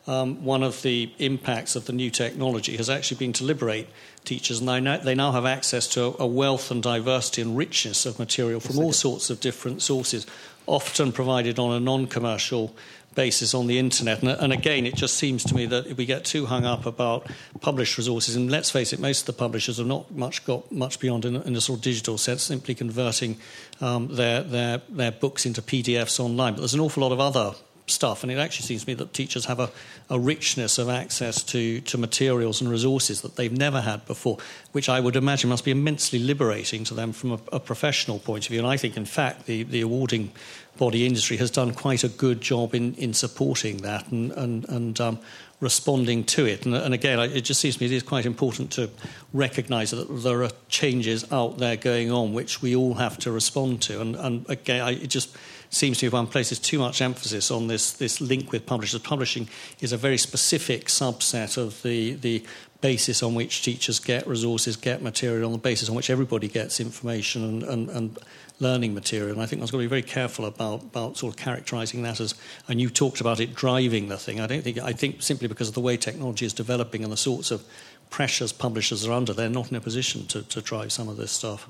um, 0.08 0.44
one 0.44 0.62
of 0.62 0.82
the 0.82 1.14
impacts 1.20 1.78
of 1.78 1.86
the 1.86 1.94
new 1.94 2.10
technology 2.10 2.76
has 2.76 2.90
actually 2.90 3.18
been 3.18 3.32
to 3.34 3.46
liberate 3.46 3.88
teachers, 4.26 4.60
and 4.60 4.68
they 4.68 4.82
now, 4.82 4.98
they 4.98 5.16
now 5.16 5.32
have 5.32 5.46
access 5.46 5.88
to 5.90 6.18
a 6.20 6.28
wealth 6.28 6.70
and 6.70 6.84
diversity 6.84 7.42
and 7.42 7.56
richness 7.56 8.06
of 8.06 8.20
material 8.20 8.60
from 8.60 8.78
all 8.78 8.92
sorts 8.92 9.30
of 9.30 9.40
different 9.40 9.82
sources, 9.82 10.28
often 10.68 11.14
provided 11.14 11.60
on 11.60 11.72
a 11.72 11.80
non 11.80 12.08
commercial 12.08 12.76
basis 13.16 13.54
on 13.54 13.68
the 13.68 13.80
internet. 13.80 14.22
And, 14.22 14.30
and, 14.30 14.54
again, 14.54 14.86
it 14.86 14.96
just 14.96 15.16
seems 15.16 15.44
to 15.46 15.56
me 15.56 15.66
that 15.68 15.98
we 15.98 16.06
get 16.06 16.26
too 16.26 16.46
hung 16.46 16.66
up 16.66 16.86
about 16.86 17.28
published 17.62 17.98
resources, 17.98 18.36
and 18.36 18.50
let's 18.50 18.70
face 18.70 18.94
it, 18.94 19.00
most 19.00 19.22
of 19.22 19.26
the 19.28 19.40
publishers 19.40 19.78
have 19.78 19.88
not 19.88 20.12
much 20.12 20.46
got 20.46 20.72
much 20.72 21.00
beyond 21.00 21.26
in, 21.26 21.36
in 21.36 21.56
a 21.56 21.62
sort 21.62 21.80
of 21.80 21.84
digital 21.84 22.18
sense, 22.18 22.44
simply 22.44 22.76
converting 22.76 23.38
um, 23.82 24.08
their, 24.16 24.44
their, 24.44 24.82
their 24.90 25.12
books 25.12 25.46
into 25.46 25.62
PDFs 25.62 26.20
online. 26.20 26.54
But 26.54 26.62
there's 26.62 26.74
an 26.74 26.80
awful 26.80 27.04
lot 27.04 27.12
of 27.12 27.20
other 27.20 27.54
stuff. 27.90 28.24
And 28.24 28.32
it 28.32 28.38
actually 28.38 28.66
seems 28.66 28.84
to 28.84 28.90
me 28.90 28.94
that 28.96 29.14
teachers 29.14 29.46
have 29.46 29.60
a, 29.60 29.70
a 30.10 30.20
richness 30.20 30.78
of 30.78 30.90
access 30.90 31.44
to, 31.44 31.82
to 31.82 31.98
materials 31.98 32.62
and 32.62 32.70
resources 32.70 33.22
that 33.22 33.36
they've 33.36 33.52
never 33.52 33.82
had 33.82 34.06
before, 34.06 34.38
which 34.72 34.90
I 34.90 35.00
would 35.00 35.16
imagine 35.16 35.50
must 35.50 35.66
be 35.66 35.72
immensely 35.72 36.20
liberating 36.20 36.84
to 36.86 36.94
them 36.94 37.12
from 37.12 37.34
a, 37.34 37.40
a 37.54 37.60
professional 37.60 38.20
point 38.20 38.46
of 38.46 38.50
view. 38.50 38.60
And 38.60 38.68
I 38.68 38.78
think, 38.78 38.98
in 38.98 39.06
fact, 39.06 39.46
the, 39.46 39.64
the 39.64 39.82
awarding 39.82 40.32
body 40.80 41.06
industry 41.06 41.38
has 41.38 41.52
done 41.52 41.74
quite 41.74 42.04
a 42.06 42.08
good 42.08 42.40
job 42.42 42.74
in, 42.74 42.96
in 42.96 43.14
supporting 43.14 43.78
that 43.78 44.08
and, 44.08 44.32
and, 44.32 44.68
and 44.70 45.00
um, 45.02 45.20
responding 45.60 46.24
to 46.24 46.46
it. 46.46 46.66
And, 46.66 46.74
and, 46.74 46.94
again, 46.94 47.20
it 47.20 47.42
just 47.42 47.60
seems 47.60 47.76
to 47.76 47.84
me 47.84 47.88
it 47.88 47.92
is 47.92 48.02
quite 48.02 48.26
important 48.26 48.72
to 48.72 48.90
recognise 49.34 49.92
that 49.92 50.06
there 50.24 50.42
are 50.44 50.52
changes 50.70 51.30
out 51.34 51.58
there 51.58 51.76
going 51.76 52.12
on 52.12 52.34
which 52.34 52.62
we 52.62 52.76
all 52.78 52.94
have 52.94 53.18
to 53.20 53.32
respond 53.32 53.82
to. 53.84 54.00
And, 54.00 54.16
and 54.16 54.50
again, 54.50 54.82
I, 54.82 54.92
it 54.92 55.08
just 55.08 55.36
seems 55.70 56.00
to 56.00 56.06
me 56.06 56.10
one 56.10 56.28
places 56.28 56.60
too 56.60 56.80
much 56.80 57.02
emphasis 57.02 57.52
on 57.52 57.68
this, 57.68 57.92
this 57.92 58.22
link 58.22 58.54
with 58.54 58.66
publishers, 58.66 59.02
publishing 59.02 59.50
is 59.82 59.92
a 59.92 59.98
very 59.98 60.18
specific 60.18 60.86
subset 60.86 61.58
of 61.58 61.84
the, 61.84 62.14
the 62.14 62.44
basis 62.82 63.22
on 63.22 63.36
which 63.36 63.62
teachers 63.62 64.00
get 64.00 64.26
resources, 64.26 64.76
get 64.78 65.02
material, 65.02 65.46
on 65.46 65.52
the 65.52 65.58
basis 65.58 65.90
on 65.90 65.96
which 65.96 66.10
everybody 66.10 66.48
gets 66.48 66.80
information 66.80 67.44
and, 67.44 67.64
and, 67.64 67.90
and 67.90 68.18
learning 68.60 68.94
material. 68.94 69.34
And 69.34 69.42
I 69.42 69.46
think 69.46 69.60
one's 69.60 69.72
got 69.72 69.78
to 69.78 69.84
be 69.84 69.88
very 69.88 70.02
careful 70.02 70.46
about, 70.46 70.84
about 70.84 71.18
sort 71.18 71.34
of 71.34 71.38
characterising 71.38 72.04
that 72.04 72.20
as, 72.20 72.36
and 72.68 72.80
you 72.80 72.90
talked 72.90 73.20
about 73.20 73.40
it 73.40 73.54
driving 73.54 74.08
the 74.08 74.18
thing. 74.18 74.40
I 74.40 74.48
don't 74.48 74.64
think, 74.64 74.78
I 74.78 74.94
think 74.94 75.22
simply 75.22 75.48
because 75.48 75.68
of 75.68 75.74
the 75.74 75.82
way 75.82 75.98
technology 75.98 76.46
is 76.46 76.54
developing 76.54 77.04
and 77.04 77.12
the 77.12 77.18
sorts 77.18 77.52
of 77.52 77.64
pressures 78.10 78.54
publishers 78.54 79.06
are 79.06 79.12
under, 79.12 79.34
they're 79.34 79.50
not 79.50 79.70
in 79.72 79.76
a 79.76 79.82
position 79.82 80.26
to, 80.28 80.44
to 80.44 80.62
drive 80.62 80.92
some 80.92 81.10
of 81.10 81.18
this 81.18 81.32
stuff. 81.32 81.68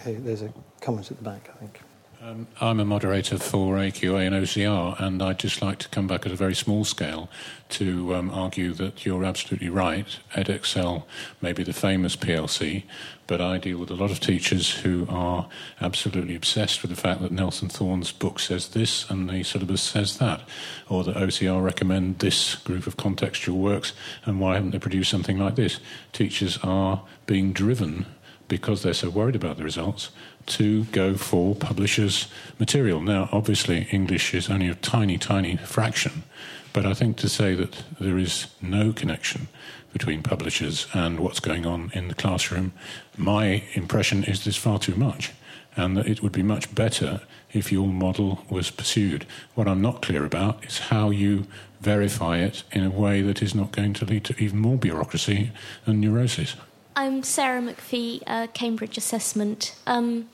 Hey, 0.00 0.14
there's 0.14 0.42
a 0.42 0.52
comment 0.80 1.10
at 1.10 1.18
the 1.18 1.24
back, 1.24 1.50
I 1.54 1.58
think. 1.58 1.80
Um, 2.22 2.48
I'm 2.60 2.80
a 2.80 2.84
moderator 2.84 3.38
for 3.38 3.76
AQA 3.76 4.26
and 4.26 4.36
OCR, 4.36 5.00
and 5.00 5.22
I'd 5.22 5.38
just 5.38 5.62
like 5.62 5.78
to 5.78 5.88
come 5.88 6.06
back 6.06 6.26
at 6.26 6.32
a 6.32 6.36
very 6.36 6.54
small 6.54 6.84
scale 6.84 7.30
to 7.70 8.14
um, 8.14 8.30
argue 8.30 8.74
that 8.74 9.06
you're 9.06 9.24
absolutely 9.24 9.70
right. 9.70 10.18
Edexcel 10.34 11.04
may 11.40 11.54
be 11.54 11.62
the 11.62 11.72
famous 11.72 12.16
PLC, 12.16 12.82
but 13.26 13.40
I 13.40 13.56
deal 13.56 13.78
with 13.78 13.90
a 13.90 13.94
lot 13.94 14.10
of 14.10 14.20
teachers 14.20 14.80
who 14.80 15.06
are 15.08 15.48
absolutely 15.80 16.36
obsessed 16.36 16.82
with 16.82 16.90
the 16.90 17.00
fact 17.00 17.22
that 17.22 17.32
Nelson 17.32 17.70
Thornes 17.70 18.12
book 18.12 18.38
says 18.38 18.68
this 18.68 19.08
and 19.08 19.30
the 19.30 19.42
syllabus 19.42 19.80
says 19.80 20.18
that, 20.18 20.42
or 20.90 21.02
that 21.04 21.16
OCR 21.16 21.64
recommend 21.64 22.18
this 22.18 22.54
group 22.54 22.86
of 22.86 22.98
contextual 22.98 23.54
works, 23.54 23.94
and 24.26 24.40
why 24.40 24.56
haven't 24.56 24.72
they 24.72 24.78
produced 24.78 25.10
something 25.10 25.38
like 25.38 25.56
this? 25.56 25.80
Teachers 26.12 26.58
are 26.62 27.02
being 27.24 27.54
driven 27.54 28.04
because 28.46 28.82
they're 28.82 28.92
so 28.92 29.08
worried 29.08 29.36
about 29.36 29.56
the 29.56 29.64
results 29.64 30.10
to 30.46 30.84
go 30.84 31.14
for 31.14 31.54
publishers' 31.54 32.26
material. 32.58 33.00
Now, 33.00 33.28
obviously, 33.32 33.86
English 33.90 34.34
is 34.34 34.50
only 34.50 34.68
a 34.68 34.74
tiny, 34.74 35.18
tiny 35.18 35.56
fraction, 35.56 36.24
but 36.72 36.86
I 36.86 36.94
think 36.94 37.16
to 37.18 37.28
say 37.28 37.54
that 37.54 37.84
there 37.98 38.18
is 38.18 38.46
no 38.60 38.92
connection 38.92 39.48
between 39.92 40.22
publishers 40.22 40.86
and 40.92 41.20
what's 41.20 41.40
going 41.40 41.66
on 41.66 41.90
in 41.94 42.08
the 42.08 42.14
classroom, 42.14 42.72
my 43.16 43.64
impression 43.74 44.24
is 44.24 44.44
there's 44.44 44.56
far 44.56 44.78
too 44.78 44.94
much, 44.94 45.32
and 45.76 45.96
that 45.96 46.06
it 46.06 46.22
would 46.22 46.32
be 46.32 46.42
much 46.42 46.74
better 46.74 47.20
if 47.52 47.72
your 47.72 47.88
model 47.88 48.44
was 48.48 48.70
pursued. 48.70 49.26
What 49.54 49.68
I'm 49.68 49.82
not 49.82 50.02
clear 50.02 50.24
about 50.24 50.64
is 50.64 50.78
how 50.78 51.10
you 51.10 51.46
verify 51.80 52.38
it 52.38 52.62
in 52.72 52.84
a 52.84 52.90
way 52.90 53.22
that 53.22 53.42
is 53.42 53.54
not 53.54 53.72
going 53.72 53.94
to 53.94 54.04
lead 54.04 54.24
to 54.24 54.42
even 54.42 54.58
more 54.58 54.76
bureaucracy 54.76 55.50
and 55.86 56.00
neurosis. 56.00 56.54
I'm 56.96 57.22
Sarah 57.22 57.62
McPhee, 57.62 58.22
uh, 58.26 58.48
Cambridge 58.48 58.98
Assessment. 58.98 59.74
Um, 59.86 60.28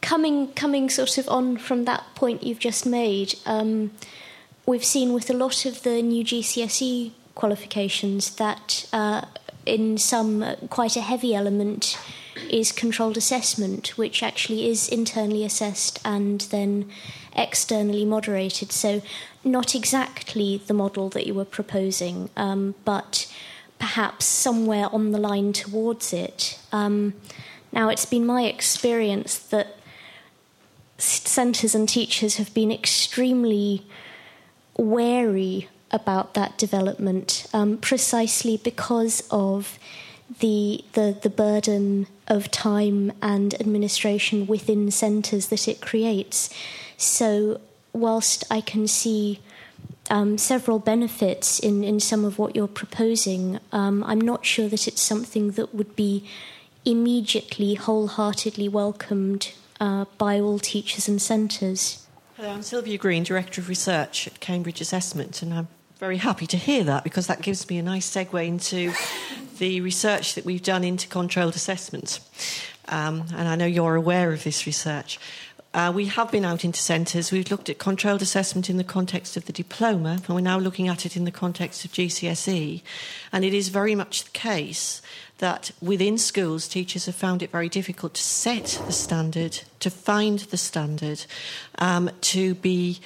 coming, 0.00 0.52
coming 0.52 0.90
sort 0.90 1.16
of 1.16 1.28
on 1.28 1.56
from 1.56 1.84
that 1.84 2.04
point 2.14 2.42
you've 2.42 2.58
just 2.58 2.84
made, 2.84 3.36
um, 3.46 3.92
we've 4.66 4.84
seen 4.84 5.12
with 5.12 5.30
a 5.30 5.34
lot 5.34 5.64
of 5.64 5.82
the 5.82 6.02
new 6.02 6.24
GCSE 6.24 7.12
qualifications 7.34 8.34
that 8.36 8.88
uh, 8.92 9.22
in 9.64 9.96
some 9.96 10.42
uh, 10.42 10.56
quite 10.70 10.96
a 10.96 11.00
heavy 11.00 11.34
element 11.34 11.98
is 12.50 12.72
controlled 12.72 13.16
assessment, 13.16 13.96
which 13.96 14.22
actually 14.22 14.68
is 14.68 14.88
internally 14.88 15.44
assessed 15.44 16.00
and 16.04 16.42
then 16.52 16.90
externally 17.34 18.04
moderated. 18.04 18.72
So, 18.72 19.02
not 19.44 19.74
exactly 19.74 20.60
the 20.66 20.74
model 20.74 21.08
that 21.10 21.26
you 21.26 21.34
were 21.34 21.44
proposing, 21.44 22.28
um, 22.36 22.74
but 22.84 23.32
perhaps 23.78 24.24
somewhere 24.24 24.88
on 24.92 25.12
the 25.12 25.18
line 25.18 25.52
towards 25.52 26.12
it. 26.12 26.58
Um, 26.72 27.14
now, 27.72 27.88
it's 27.88 28.06
been 28.06 28.24
my 28.24 28.44
experience 28.44 29.38
that 29.38 29.76
centres 30.98 31.74
and 31.74 31.88
teachers 31.88 32.36
have 32.36 32.54
been 32.54 32.72
extremely 32.72 33.84
wary 34.78 35.68
about 35.90 36.34
that 36.34 36.56
development 36.58 37.46
um, 37.52 37.76
precisely 37.76 38.56
because 38.56 39.22
of 39.30 39.78
the, 40.40 40.84
the, 40.94 41.16
the 41.22 41.30
burden 41.30 42.06
of 42.28 42.50
time 42.50 43.12
and 43.22 43.54
administration 43.60 44.46
within 44.46 44.90
centres 44.90 45.48
that 45.48 45.68
it 45.68 45.80
creates. 45.80 46.50
So, 46.96 47.60
whilst 47.92 48.44
I 48.50 48.60
can 48.60 48.88
see 48.88 49.40
um, 50.10 50.38
several 50.38 50.78
benefits 50.78 51.58
in, 51.58 51.84
in 51.84 52.00
some 52.00 52.24
of 52.24 52.38
what 52.38 52.54
you're 52.54 52.68
proposing. 52.68 53.58
Um, 53.72 54.04
I'm 54.04 54.20
not 54.20 54.44
sure 54.44 54.68
that 54.68 54.86
it's 54.86 55.02
something 55.02 55.52
that 55.52 55.74
would 55.74 55.96
be 55.96 56.28
immediately, 56.84 57.74
wholeheartedly 57.74 58.68
welcomed 58.68 59.52
uh, 59.80 60.06
by 60.18 60.40
all 60.40 60.58
teachers 60.58 61.08
and 61.08 61.20
centres. 61.20 62.06
Hello, 62.36 62.50
I'm 62.50 62.62
Sylvia 62.62 62.98
Green, 62.98 63.22
Director 63.22 63.60
of 63.60 63.68
Research 63.68 64.26
at 64.26 64.40
Cambridge 64.40 64.80
Assessment, 64.80 65.42
and 65.42 65.54
I'm 65.54 65.68
very 65.98 66.18
happy 66.18 66.46
to 66.46 66.56
hear 66.56 66.84
that 66.84 67.02
because 67.02 67.26
that 67.26 67.40
gives 67.40 67.68
me 67.68 67.78
a 67.78 67.82
nice 67.82 68.08
segue 68.08 68.46
into 68.46 68.92
the 69.58 69.80
research 69.80 70.34
that 70.34 70.44
we've 70.44 70.62
done 70.62 70.84
into 70.84 71.08
controlled 71.08 71.56
assessment. 71.56 72.20
Um, 72.88 73.24
and 73.34 73.48
I 73.48 73.56
know 73.56 73.66
you're 73.66 73.94
aware 73.94 74.32
of 74.32 74.44
this 74.44 74.66
research. 74.66 75.18
Uh, 75.74 75.92
we 75.94 76.06
have 76.06 76.30
been 76.30 76.44
out 76.44 76.64
into 76.64 76.80
centres. 76.80 77.30
We've 77.30 77.50
looked 77.50 77.68
at 77.68 77.78
controlled 77.78 78.22
assessment 78.22 78.70
in 78.70 78.78
the 78.78 78.84
context 78.84 79.36
of 79.36 79.44
the 79.44 79.52
diploma, 79.52 80.20
and 80.26 80.28
we're 80.28 80.40
now 80.40 80.58
looking 80.58 80.88
at 80.88 81.04
it 81.04 81.16
in 81.16 81.24
the 81.24 81.30
context 81.30 81.84
of 81.84 81.92
GCSE. 81.92 82.82
And 83.32 83.44
it 83.44 83.52
is 83.52 83.68
very 83.68 83.94
much 83.94 84.24
the 84.24 84.30
case 84.30 85.02
that 85.38 85.70
within 85.82 86.16
schools, 86.16 86.66
teachers 86.66 87.06
have 87.06 87.14
found 87.14 87.42
it 87.42 87.50
very 87.50 87.68
difficult 87.68 88.14
to 88.14 88.22
set 88.22 88.80
the 88.86 88.92
standard, 88.92 89.60
to 89.80 89.90
find 89.90 90.38
the 90.38 90.56
standard, 90.56 91.26
um, 91.78 92.10
to 92.22 92.54
be 92.54 93.00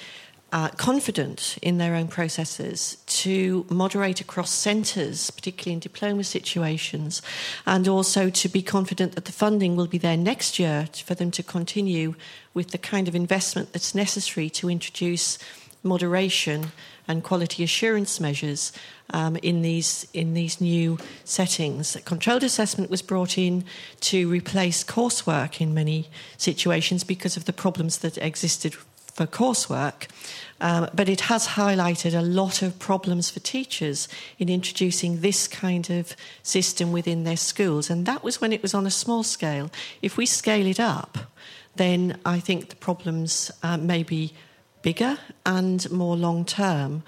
uh, 0.51 0.69
confident 0.69 1.57
in 1.61 1.77
their 1.77 1.95
own 1.95 2.07
processes, 2.07 2.97
to 3.05 3.65
moderate 3.69 4.19
across 4.19 4.51
centres, 4.51 5.31
particularly 5.31 5.73
in 5.73 5.79
diploma 5.79 6.23
situations, 6.23 7.21
and 7.65 7.87
also 7.87 8.29
to 8.29 8.49
be 8.49 8.61
confident 8.61 9.15
that 9.15 9.25
the 9.25 9.31
funding 9.31 9.75
will 9.75 9.87
be 9.87 9.97
there 9.97 10.17
next 10.17 10.59
year 10.59 10.87
for 11.05 11.15
them 11.15 11.31
to 11.31 11.43
continue 11.43 12.15
with 12.53 12.71
the 12.71 12.77
kind 12.77 13.07
of 13.07 13.15
investment 13.15 13.71
that's 13.71 13.95
necessary 13.95 14.49
to 14.49 14.69
introduce 14.69 15.37
moderation 15.83 16.71
and 17.07 17.23
quality 17.23 17.63
assurance 17.63 18.19
measures 18.19 18.71
um, 19.13 19.35
in 19.37 19.61
these 19.61 20.07
in 20.13 20.33
these 20.33 20.61
new 20.61 20.97
settings. 21.23 21.97
Controlled 22.05 22.43
assessment 22.43 22.89
was 22.89 23.01
brought 23.01 23.37
in 23.37 23.63
to 24.01 24.29
replace 24.29 24.83
coursework 24.83 25.59
in 25.59 25.73
many 25.73 26.09
situations 26.37 27.03
because 27.03 27.35
of 27.35 27.45
the 27.45 27.53
problems 27.53 27.97
that 27.99 28.17
existed 28.17 28.75
for 29.13 29.25
coursework, 29.25 30.07
um, 30.59 30.89
but 30.93 31.09
it 31.09 31.21
has 31.21 31.47
highlighted 31.49 32.17
a 32.17 32.21
lot 32.21 32.61
of 32.61 32.79
problems 32.79 33.29
for 33.29 33.39
teachers 33.39 34.07
in 34.37 34.49
introducing 34.49 35.21
this 35.21 35.47
kind 35.47 35.89
of 35.89 36.15
system 36.43 36.91
within 36.91 37.23
their 37.23 37.37
schools. 37.37 37.89
And 37.89 38.05
that 38.05 38.23
was 38.23 38.39
when 38.39 38.53
it 38.53 38.61
was 38.61 38.73
on 38.73 38.85
a 38.85 38.91
small 38.91 39.23
scale. 39.23 39.69
If 40.01 40.17
we 40.17 40.25
scale 40.25 40.67
it 40.67 40.79
up, 40.79 41.17
then 41.75 42.19
I 42.25 42.39
think 42.39 42.69
the 42.69 42.75
problems 42.75 43.51
uh, 43.63 43.77
may 43.77 44.03
be 44.03 44.33
bigger 44.81 45.17
and 45.45 45.89
more 45.91 46.15
long 46.15 46.45
term. 46.45 47.03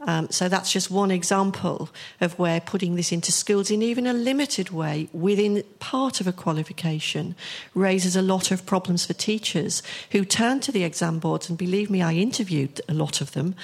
Um, 0.00 0.30
so 0.30 0.48
that's 0.48 0.72
just 0.72 0.90
one 0.90 1.10
example 1.10 1.90
of 2.20 2.38
where 2.38 2.60
putting 2.60 2.94
this 2.94 3.10
into 3.10 3.32
schools 3.32 3.70
in 3.70 3.82
even 3.82 4.06
a 4.06 4.12
limited 4.12 4.70
way 4.70 5.08
within 5.12 5.64
part 5.80 6.20
of 6.20 6.28
a 6.28 6.32
qualification 6.32 7.34
raises 7.74 8.14
a 8.14 8.22
lot 8.22 8.52
of 8.52 8.64
problems 8.64 9.06
for 9.06 9.12
teachers 9.12 9.82
who 10.12 10.24
turn 10.24 10.60
to 10.60 10.72
the 10.72 10.84
exam 10.84 11.18
boards, 11.18 11.48
and 11.48 11.58
believe 11.58 11.90
me, 11.90 12.00
I 12.00 12.14
interviewed 12.14 12.80
a 12.88 12.94
lot 12.94 13.20
of 13.20 13.32
them, 13.32 13.56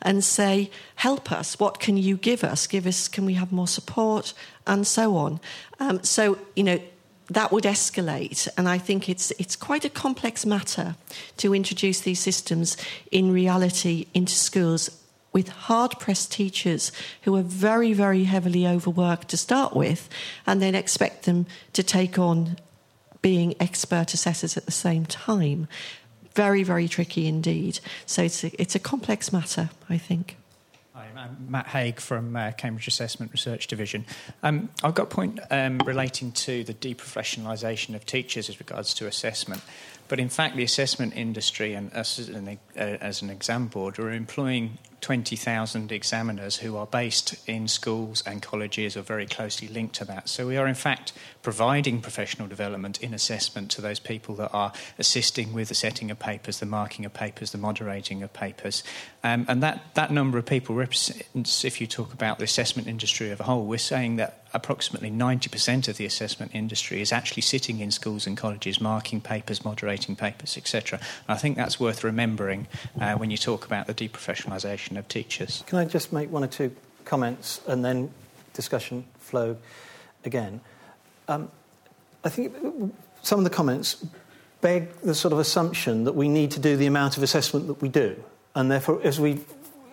and 0.00 0.22
say, 0.22 0.70
Help 0.96 1.32
us, 1.32 1.58
what 1.58 1.80
can 1.80 1.96
you 1.96 2.16
give 2.16 2.44
us? 2.44 2.66
Give 2.66 2.86
us, 2.86 3.08
can 3.08 3.24
we 3.24 3.34
have 3.34 3.50
more 3.50 3.68
support? 3.68 4.32
And 4.66 4.86
so 4.86 5.16
on. 5.16 5.40
Um, 5.80 6.04
so, 6.04 6.38
you 6.54 6.62
know, 6.62 6.78
that 7.30 7.52
would 7.52 7.64
escalate. 7.64 8.48
And 8.56 8.68
I 8.68 8.78
think 8.78 9.08
it's, 9.08 9.30
it's 9.32 9.56
quite 9.56 9.84
a 9.84 9.90
complex 9.90 10.44
matter 10.44 10.96
to 11.38 11.54
introduce 11.54 12.00
these 12.00 12.20
systems 12.20 12.76
in 13.10 13.32
reality 13.32 14.06
into 14.14 14.34
schools 14.34 14.99
with 15.32 15.48
hard 15.48 15.92
pressed 15.98 16.32
teachers 16.32 16.92
who 17.22 17.36
are 17.36 17.42
very, 17.42 17.92
very 17.92 18.24
heavily 18.24 18.66
overworked 18.66 19.28
to 19.28 19.36
start 19.36 19.74
with, 19.74 20.08
and 20.46 20.60
then 20.60 20.74
expect 20.74 21.24
them 21.24 21.46
to 21.72 21.82
take 21.82 22.18
on 22.18 22.56
being 23.22 23.54
expert 23.60 24.14
assessors 24.14 24.56
at 24.56 24.66
the 24.66 24.72
same 24.72 25.06
time. 25.06 25.68
Very, 26.34 26.62
very 26.62 26.88
tricky 26.88 27.26
indeed. 27.26 27.80
So 28.06 28.22
it's 28.22 28.44
a, 28.44 28.60
it's 28.60 28.74
a 28.74 28.78
complex 28.78 29.32
matter, 29.32 29.70
I 29.88 29.98
think. 29.98 30.36
Hi, 30.94 31.06
I'm 31.16 31.46
Matt 31.48 31.66
Haigh 31.68 31.92
from 31.92 32.36
uh, 32.36 32.52
Cambridge 32.52 32.86
Assessment 32.86 33.32
Research 33.32 33.66
Division. 33.66 34.04
Um, 34.42 34.68
I've 34.82 34.94
got 34.94 35.04
a 35.04 35.14
point 35.14 35.40
um, 35.50 35.78
relating 35.84 36.32
to 36.32 36.64
the 36.64 36.74
deprofessionalisation 36.74 37.94
of 37.94 38.04
teachers 38.04 38.48
as 38.48 38.58
regards 38.58 38.94
to 38.94 39.06
assessment. 39.06 39.62
But 40.08 40.18
in 40.18 40.28
fact, 40.28 40.56
the 40.56 40.64
assessment 40.64 41.16
industry 41.16 41.74
and 41.74 41.92
us 41.94 42.18
as 42.18 42.28
an, 42.28 42.58
uh, 42.76 42.80
as 42.80 43.22
an 43.22 43.30
exam 43.30 43.68
board 43.68 43.98
are 43.98 44.10
employing 44.10 44.78
20,000 45.00 45.90
examiners 45.92 46.56
who 46.56 46.76
are 46.76 46.86
based 46.86 47.34
in 47.48 47.68
schools 47.68 48.22
and 48.26 48.42
colleges 48.42 48.96
or 48.96 49.02
very 49.02 49.26
closely 49.26 49.68
linked 49.68 49.94
to 49.96 50.04
that. 50.04 50.28
So 50.28 50.46
we 50.46 50.56
are, 50.56 50.66
in 50.66 50.74
fact, 50.74 51.12
providing 51.42 52.00
professional 52.00 52.48
development 52.48 53.02
in 53.02 53.14
assessment 53.14 53.70
to 53.72 53.80
those 53.80 53.98
people 53.98 54.34
that 54.36 54.50
are 54.52 54.72
assisting 54.98 55.52
with 55.52 55.68
the 55.68 55.74
setting 55.74 56.10
of 56.10 56.18
papers, 56.18 56.60
the 56.60 56.66
marking 56.66 57.04
of 57.04 57.14
papers, 57.14 57.52
the 57.52 57.58
moderating 57.58 58.22
of 58.22 58.32
papers. 58.32 58.82
Um, 59.24 59.46
and 59.48 59.62
that, 59.62 59.94
that 59.94 60.10
number 60.10 60.38
of 60.38 60.46
people 60.46 60.74
represents, 60.74 61.64
if 61.64 61.80
you 61.80 61.86
talk 61.86 62.12
about 62.12 62.38
the 62.38 62.44
assessment 62.44 62.86
industry 62.86 63.30
as 63.30 63.40
a 63.40 63.44
whole, 63.44 63.64
we're 63.64 63.78
saying 63.78 64.16
that 64.16 64.39
approximately 64.52 65.10
90% 65.10 65.88
of 65.88 65.96
the 65.96 66.04
assessment 66.04 66.52
industry 66.54 67.00
is 67.00 67.12
actually 67.12 67.42
sitting 67.42 67.80
in 67.80 67.90
schools 67.90 68.26
and 68.26 68.36
colleges, 68.36 68.80
marking 68.80 69.20
papers, 69.20 69.64
moderating 69.64 70.16
papers, 70.16 70.56
etc. 70.56 71.00
I 71.28 71.36
think 71.36 71.56
that's 71.56 71.78
worth 71.78 72.04
remembering 72.04 72.66
uh, 73.00 73.14
when 73.14 73.30
you 73.30 73.36
talk 73.36 73.64
about 73.64 73.86
the 73.86 73.94
deprofessionalisation 73.94 74.96
of 74.96 75.08
teachers. 75.08 75.62
Can 75.66 75.78
I 75.78 75.84
just 75.84 76.12
make 76.12 76.30
one 76.30 76.44
or 76.44 76.48
two 76.48 76.74
comments 77.04 77.60
and 77.66 77.84
then 77.84 78.10
discussion 78.52 79.04
flow 79.18 79.56
again? 80.24 80.60
Um, 81.28 81.50
I 82.24 82.28
think 82.28 82.54
some 83.22 83.38
of 83.38 83.44
the 83.44 83.50
comments 83.50 84.04
beg 84.60 84.92
the 85.00 85.14
sort 85.14 85.32
of 85.32 85.38
assumption 85.38 86.04
that 86.04 86.14
we 86.14 86.28
need 86.28 86.50
to 86.52 86.60
do 86.60 86.76
the 86.76 86.86
amount 86.86 87.16
of 87.16 87.22
assessment 87.22 87.66
that 87.68 87.80
we 87.80 87.88
do. 87.88 88.22
And 88.54 88.70
therefore, 88.70 89.00
as 89.02 89.20
we, 89.20 89.40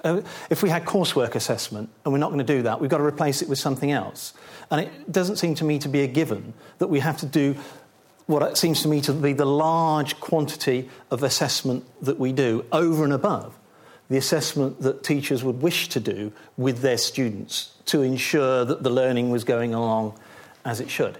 uh, 0.03 0.21
if 0.49 0.63
we 0.63 0.69
had 0.69 0.85
coursework 0.85 1.35
assessment 1.35 1.89
and 2.03 2.13
we're 2.13 2.19
not 2.19 2.29
going 2.31 2.45
to 2.45 2.55
do 2.55 2.63
that, 2.63 2.79
we've 2.79 2.89
got 2.89 2.97
to 2.97 3.03
replace 3.03 3.41
it 3.41 3.49
with 3.49 3.59
something 3.59 3.91
else. 3.91 4.33
And 4.69 4.81
it 4.81 5.11
doesn't 5.11 5.37
seem 5.37 5.55
to 5.55 5.63
me 5.63 5.79
to 5.79 5.89
be 5.89 6.01
a 6.01 6.07
given 6.07 6.53
that 6.79 6.87
we 6.87 6.99
have 6.99 7.17
to 7.17 7.25
do 7.25 7.55
what 8.25 8.57
seems 8.57 8.81
to 8.81 8.89
me 8.89 8.99
to 9.01 9.13
be 9.13 9.33
the 9.33 9.45
large 9.45 10.19
quantity 10.19 10.89
of 11.09 11.23
assessment 11.23 11.85
that 12.01 12.19
we 12.19 12.33
do 12.33 12.65
over 12.71 13.03
and 13.03 13.13
above 13.13 13.57
the 14.09 14.17
assessment 14.17 14.81
that 14.81 15.03
teachers 15.03 15.43
would 15.43 15.61
wish 15.61 15.89
to 15.89 15.99
do 15.99 16.31
with 16.55 16.79
their 16.79 16.97
students 16.97 17.71
to 17.85 18.01
ensure 18.01 18.63
that 18.63 18.83
the 18.83 18.89
learning 18.89 19.29
was 19.29 19.43
going 19.43 19.73
along 19.73 20.17
as 20.63 20.79
it 20.79 20.89
should. 20.89 21.17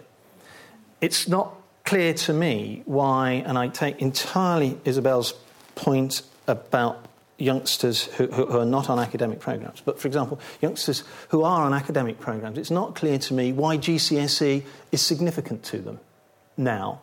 It's 1.02 1.28
not 1.28 1.56
clear 1.86 2.14
to 2.14 2.34
me 2.34 2.84
why, 2.86 3.44
and 3.46 3.58
I 3.58 3.68
take 3.68 4.02
entirely 4.02 4.78
Isabel's 4.86 5.34
point 5.76 6.22
about 6.48 7.07
youngsters 7.38 8.06
who, 8.06 8.28
who, 8.28 8.58
are 8.58 8.66
not 8.66 8.90
on 8.90 9.00
academic 9.00 9.40
programs. 9.40 9.82
But 9.82 10.00
for 10.00 10.08
example, 10.08 10.40
youngsters 10.62 11.04
who 11.30 11.44
are 11.44 11.64
on 11.64 11.74
academic 11.74 12.20
programs, 12.20 12.58
it's 12.58 12.72
not 12.72 12.96
clear 12.96 13.20
to 13.20 13.34
me 13.34 13.54
why 13.54 13.78
GCSE 13.78 14.64
is 14.92 15.02
significant 15.02 15.64
to 15.66 15.78
them 15.78 16.00
now 16.58 17.02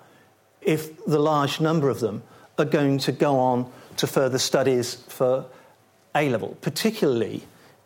if 0.60 1.04
the 1.04 1.18
large 1.18 1.60
number 1.60 1.88
of 1.88 2.00
them 2.00 2.22
are 2.58 2.64
going 2.64 2.98
to 2.98 3.12
go 3.12 3.38
on 3.38 3.70
to 3.96 4.06
further 4.06 4.38
studies 4.38 4.94
for 5.08 5.46
A 6.14 6.28
level, 6.28 6.56
particularly 6.60 7.44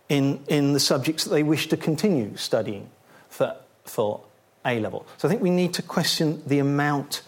in, 0.08 0.40
in 0.48 0.72
the 0.72 0.80
subjects 0.80 1.24
that 1.24 1.30
they 1.30 1.42
wish 1.42 1.68
to 1.68 1.76
continue 1.76 2.36
studying 2.36 2.88
for, 3.28 3.56
for 3.84 4.22
A 4.64 4.78
level. 4.80 5.06
So 5.18 5.28
I 5.28 5.30
think 5.30 5.42
we 5.42 5.50
need 5.50 5.74
to 5.74 5.82
question 5.82 6.42
the 6.46 6.60
amount 6.60 7.22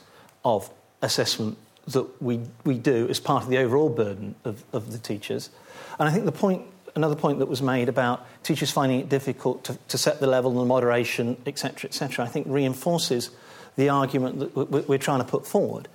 of 0.45 0.71
assessment 1.03 1.59
that 1.89 2.23
we, 2.23 2.41
we 2.65 2.79
do 2.79 3.09
as 3.09 3.21
part 3.21 3.43
of 3.43 3.51
the 3.51 3.59
overall 3.59 3.89
burden 3.89 4.35
of, 4.45 4.63
of 4.73 4.93
the 4.93 4.99
teachers. 4.99 5.51
And 5.99 6.09
I 6.09 6.13
think 6.13 6.25
the 6.25 6.33
point, 6.33 6.63
another 6.95 7.17
point 7.17 7.39
that 7.39 7.47
was 7.47 7.63
made 7.63 7.89
about 7.89 8.27
teachers 8.43 8.71
finding 8.71 9.01
it 9.01 9.09
difficult 9.09 9.65
to, 9.65 9.79
to 9.89 9.99
set 9.99 10.21
the 10.21 10.27
level 10.27 10.51
and 10.53 10.61
the 10.61 10.65
moderation, 10.65 11.37
etc., 11.47 11.89
etc., 11.89 12.25
I 12.25 12.29
think 12.29 12.47
reinforces 12.49 13.31
the 13.77 13.89
argument 13.89 14.55
that 14.55 14.89
we're 14.89 14.99
trying 14.99 15.21
to 15.21 15.27
put 15.27 15.47
forward 15.47 15.89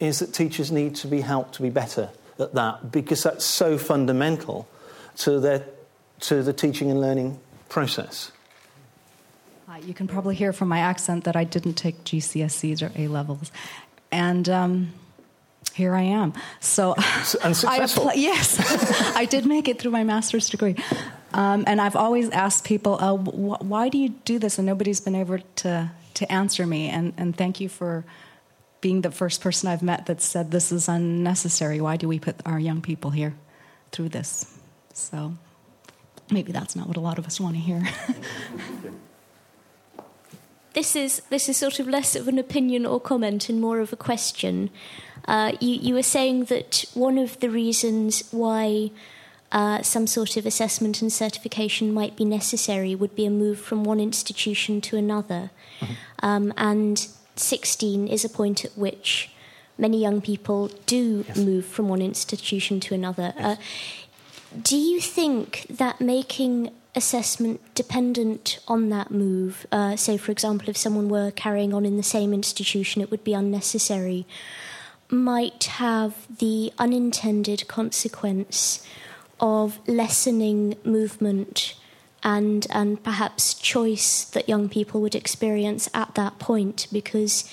is 0.00 0.18
that 0.18 0.34
teachers 0.34 0.70
need 0.70 0.94
to 0.96 1.06
be 1.06 1.20
helped 1.20 1.54
to 1.54 1.62
be 1.62 1.70
better 1.70 2.10
at 2.38 2.54
that 2.54 2.92
because 2.92 3.22
that's 3.22 3.44
so 3.44 3.78
fundamental 3.78 4.68
to, 5.16 5.40
their, 5.40 5.64
to 6.20 6.42
the 6.42 6.52
teaching 6.52 6.90
and 6.90 7.00
learning 7.00 7.38
process. 7.68 8.32
You 9.86 9.94
can 9.94 10.06
probably 10.06 10.34
hear 10.34 10.52
from 10.52 10.68
my 10.68 10.78
accent 10.78 11.24
that 11.24 11.34
I 11.34 11.44
didn't 11.44 11.74
take 11.74 12.04
GCSEs 12.04 12.82
or 12.82 12.92
A 12.96 13.08
levels. 13.08 13.50
And 14.12 14.48
um, 14.48 14.92
here 15.74 15.94
I 15.94 16.02
am. 16.02 16.34
So, 16.60 16.94
and 17.42 17.56
successful. 17.56 18.10
I 18.10 18.14
yes, 18.14 18.58
I 19.16 19.24
did 19.24 19.46
make 19.46 19.68
it 19.68 19.78
through 19.78 19.90
my 19.90 20.04
master's 20.04 20.48
degree. 20.48 20.76
Um, 21.34 21.64
and 21.66 21.80
I've 21.80 21.96
always 21.96 22.28
asked 22.30 22.64
people, 22.64 22.98
uh, 23.00 23.16
wh- 23.16 23.62
why 23.62 23.88
do 23.88 23.96
you 23.96 24.10
do 24.10 24.38
this? 24.38 24.58
And 24.58 24.66
nobody's 24.66 25.00
been 25.00 25.14
able 25.14 25.38
to 25.56 25.90
to 26.14 26.32
answer 26.32 26.66
me. 26.66 26.88
And, 26.88 27.12
and 27.16 27.36
thank 27.36 27.60
you 27.60 27.68
for 27.68 28.04
being 28.80 29.02
the 29.02 29.10
first 29.10 29.40
person 29.40 29.68
I've 29.68 29.82
met 29.82 30.06
that 30.06 30.20
said 30.20 30.50
this 30.50 30.72
is 30.72 30.88
unnecessary. 30.88 31.80
Why 31.80 31.96
do 31.96 32.08
we 32.08 32.18
put 32.18 32.36
our 32.44 32.58
young 32.58 32.82
people 32.82 33.10
here 33.10 33.34
through 33.92 34.10
this? 34.10 34.58
So 34.92 35.36
maybe 36.30 36.52
that's 36.52 36.76
not 36.76 36.88
what 36.88 36.96
a 36.96 37.00
lot 37.00 37.18
of 37.18 37.26
us 37.26 37.40
want 37.40 37.54
to 37.54 37.60
hear. 37.60 37.82
this 40.74 40.96
is 40.96 41.22
this 41.30 41.48
is 41.48 41.56
sort 41.56 41.78
of 41.78 41.86
less 41.86 42.16
of 42.16 42.28
an 42.28 42.38
opinion 42.38 42.86
or 42.86 43.00
comment 43.00 43.48
and 43.48 43.60
more 43.60 43.80
of 43.80 43.92
a 43.92 43.96
question. 43.96 44.70
Uh, 45.26 45.52
you, 45.60 45.74
you 45.74 45.94
were 45.94 46.02
saying 46.02 46.44
that 46.46 46.84
one 46.94 47.16
of 47.16 47.38
the 47.40 47.48
reasons 47.48 48.24
why 48.32 48.90
uh, 49.52 49.82
some 49.82 50.06
sort 50.06 50.36
of 50.36 50.46
assessment 50.46 51.02
and 51.02 51.12
certification 51.12 51.92
might 51.92 52.16
be 52.16 52.24
necessary 52.24 52.94
would 52.94 53.14
be 53.14 53.26
a 53.26 53.30
move 53.30 53.60
from 53.60 53.84
one 53.84 54.00
institution 54.00 54.80
to 54.80 54.96
another. 54.96 55.50
Mm-hmm. 55.80 55.92
Um, 56.20 56.54
and 56.56 57.06
16 57.36 58.08
is 58.08 58.24
a 58.24 58.28
point 58.28 58.64
at 58.64 58.76
which 58.76 59.30
many 59.78 60.00
young 60.00 60.20
people 60.20 60.68
do 60.86 61.24
yes. 61.28 61.36
move 61.36 61.66
from 61.66 61.88
one 61.88 62.02
institution 62.02 62.80
to 62.80 62.94
another. 62.94 63.34
Yes. 63.36 63.58
Uh, 63.58 64.60
do 64.60 64.76
you 64.76 65.00
think 65.00 65.66
that 65.68 66.00
making 66.00 66.72
assessment 66.94 67.60
dependent 67.74 68.58
on 68.68 68.90
that 68.90 69.10
move, 69.10 69.66
uh, 69.72 69.96
say, 69.96 70.16
for 70.16 70.30
example, 70.30 70.68
if 70.68 70.76
someone 70.76 71.08
were 71.08 71.30
carrying 71.30 71.72
on 71.72 71.86
in 71.86 71.96
the 71.96 72.02
same 72.02 72.32
institution, 72.32 73.00
it 73.00 73.10
would 73.10 73.24
be 73.24 73.34
unnecessary, 73.34 74.26
might 75.08 75.64
have 75.64 76.26
the 76.38 76.72
unintended 76.78 77.66
consequence 77.68 78.86
of 79.40 79.78
lessening 79.88 80.76
movement 80.84 81.74
and 82.22 82.66
and 82.70 83.02
perhaps 83.02 83.54
choice 83.54 84.24
that 84.24 84.48
young 84.48 84.68
people 84.68 85.00
would 85.00 85.14
experience 85.14 85.88
at 85.92 86.14
that 86.14 86.38
point 86.38 86.86
because 86.92 87.50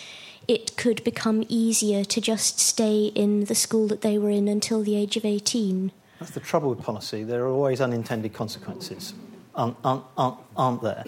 it 0.47 0.75
could 0.77 1.03
become 1.03 1.43
easier 1.47 2.03
to 2.03 2.21
just 2.21 2.59
stay 2.59 3.05
in 3.15 3.45
the 3.45 3.55
school 3.55 3.87
that 3.87 4.01
they 4.01 4.17
were 4.17 4.29
in 4.29 4.47
until 4.47 4.81
the 4.81 4.95
age 4.95 5.15
of 5.15 5.23
18. 5.23 5.91
That's 6.19 6.31
the 6.31 6.39
trouble 6.39 6.71
with 6.71 6.81
policy. 6.81 7.23
There 7.23 7.43
are 7.43 7.49
always 7.49 7.81
unintended 7.81 8.33
consequences, 8.33 9.13
aren't, 9.59 10.05
aren't, 10.17 10.37
aren't 10.55 10.81
there? 10.81 11.03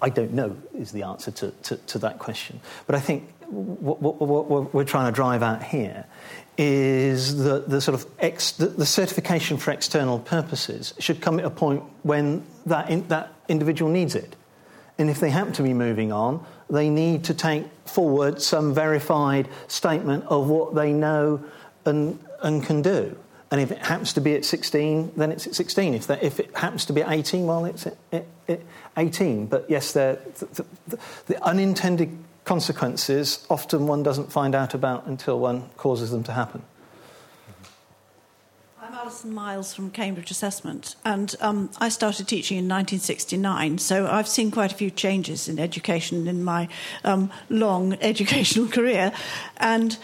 I 0.00 0.08
don't 0.10 0.32
know, 0.32 0.56
is 0.74 0.92
the 0.92 1.02
answer 1.02 1.30
to, 1.32 1.50
to, 1.50 1.76
to 1.76 1.98
that 1.98 2.18
question. 2.18 2.60
But 2.86 2.94
I 2.94 3.00
think 3.00 3.28
what, 3.48 4.00
what, 4.00 4.48
what, 4.48 4.74
we're 4.74 4.84
trying 4.84 5.06
to 5.06 5.14
drive 5.14 5.42
at 5.42 5.62
here 5.62 6.04
is 6.56 7.44
that 7.44 7.68
the 7.68 7.80
sort 7.80 7.94
of 7.94 8.06
ex, 8.18 8.52
the, 8.52 8.66
the, 8.66 8.86
certification 8.86 9.56
for 9.56 9.70
external 9.70 10.18
purposes 10.18 10.92
should 10.98 11.20
come 11.20 11.38
at 11.38 11.44
a 11.44 11.50
point 11.50 11.82
when 12.02 12.44
that, 12.66 12.90
in, 12.90 13.06
that 13.08 13.32
individual 13.48 13.90
needs 13.90 14.14
it. 14.14 14.34
And 14.98 15.08
if 15.08 15.20
they 15.20 15.30
happen 15.30 15.52
to 15.54 15.62
be 15.62 15.72
moving 15.72 16.10
on, 16.12 16.44
they 16.68 16.90
need 16.90 17.24
to 17.24 17.34
take 17.34 17.64
forward 17.86 18.42
some 18.42 18.74
verified 18.74 19.48
statement 19.68 20.24
of 20.26 20.48
what 20.48 20.74
they 20.74 20.92
know 20.92 21.44
and, 21.84 22.18
and 22.42 22.62
can 22.62 22.82
do. 22.82 23.16
And 23.50 23.60
if 23.60 23.70
it 23.70 23.78
happens 23.78 24.12
to 24.12 24.20
be 24.20 24.34
at 24.34 24.44
16, 24.44 25.12
then 25.16 25.32
it's 25.32 25.46
at 25.46 25.54
16. 25.54 25.94
If, 25.94 26.10
if 26.10 26.38
it 26.38 26.54
happens 26.56 26.84
to 26.86 26.92
be 26.92 27.02
at 27.02 27.10
18, 27.10 27.46
well, 27.46 27.64
it's 27.64 27.86
at, 27.86 27.96
at, 28.12 28.26
at 28.48 28.60
18. 28.96 29.46
But 29.46 29.64
yes, 29.70 29.92
the, 29.92 30.18
the, 30.86 30.98
the 31.26 31.44
unintended 31.44 32.16
consequences 32.44 33.46
often 33.48 33.86
one 33.86 34.02
doesn't 34.02 34.32
find 34.32 34.54
out 34.54 34.74
about 34.74 35.06
until 35.06 35.38
one 35.38 35.68
causes 35.76 36.10
them 36.10 36.24
to 36.24 36.32
happen. 36.32 36.62
I'm 38.80 38.94
Alison 38.94 39.34
Miles 39.34 39.74
from 39.74 39.90
Cambridge 39.90 40.30
Assessment, 40.30 40.96
and 41.04 41.34
um, 41.42 41.68
I 41.78 41.90
started 41.90 42.26
teaching 42.26 42.56
in 42.56 42.64
1969, 42.64 43.76
so 43.76 44.06
I've 44.06 44.26
seen 44.28 44.50
quite 44.50 44.72
a 44.72 44.74
few 44.74 44.90
changes 44.90 45.46
in 45.46 45.58
education 45.58 46.26
in 46.26 46.42
my 46.42 46.68
um, 47.04 47.30
long 47.50 47.92
educational 48.00 48.66
career. 48.66 49.12
And 49.58 49.98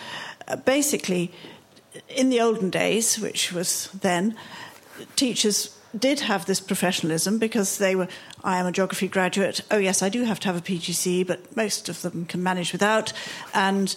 uh, 0.47 0.57
basically, 0.57 1.33
in 2.09 2.31
the 2.31 2.41
olden 2.41 2.71
days, 2.71 3.19
which 3.19 3.53
was 3.53 3.89
then, 3.93 4.37
teachers 5.17 5.77
did 5.97 6.21
have 6.21 6.47
this 6.47 6.61
professionalism 6.61 7.39
because 7.39 7.79
they 7.79 7.95
were, 7.95 8.09
I 8.43 8.59
am 8.59 8.67
a 8.67 8.73
geography 8.73 9.09
graduate. 9.09 9.61
Oh, 9.71 9.79
yes, 9.79 10.03
I 10.03 10.09
do 10.09 10.25
have 10.25 10.41
to 10.41 10.49
have 10.49 10.57
a 10.57 10.61
PGC, 10.61 11.27
but 11.27 11.57
most 11.57 11.89
of 11.89 12.03
them 12.03 12.27
can 12.27 12.43
manage 12.43 12.73
without. 12.73 13.13
And 13.53 13.95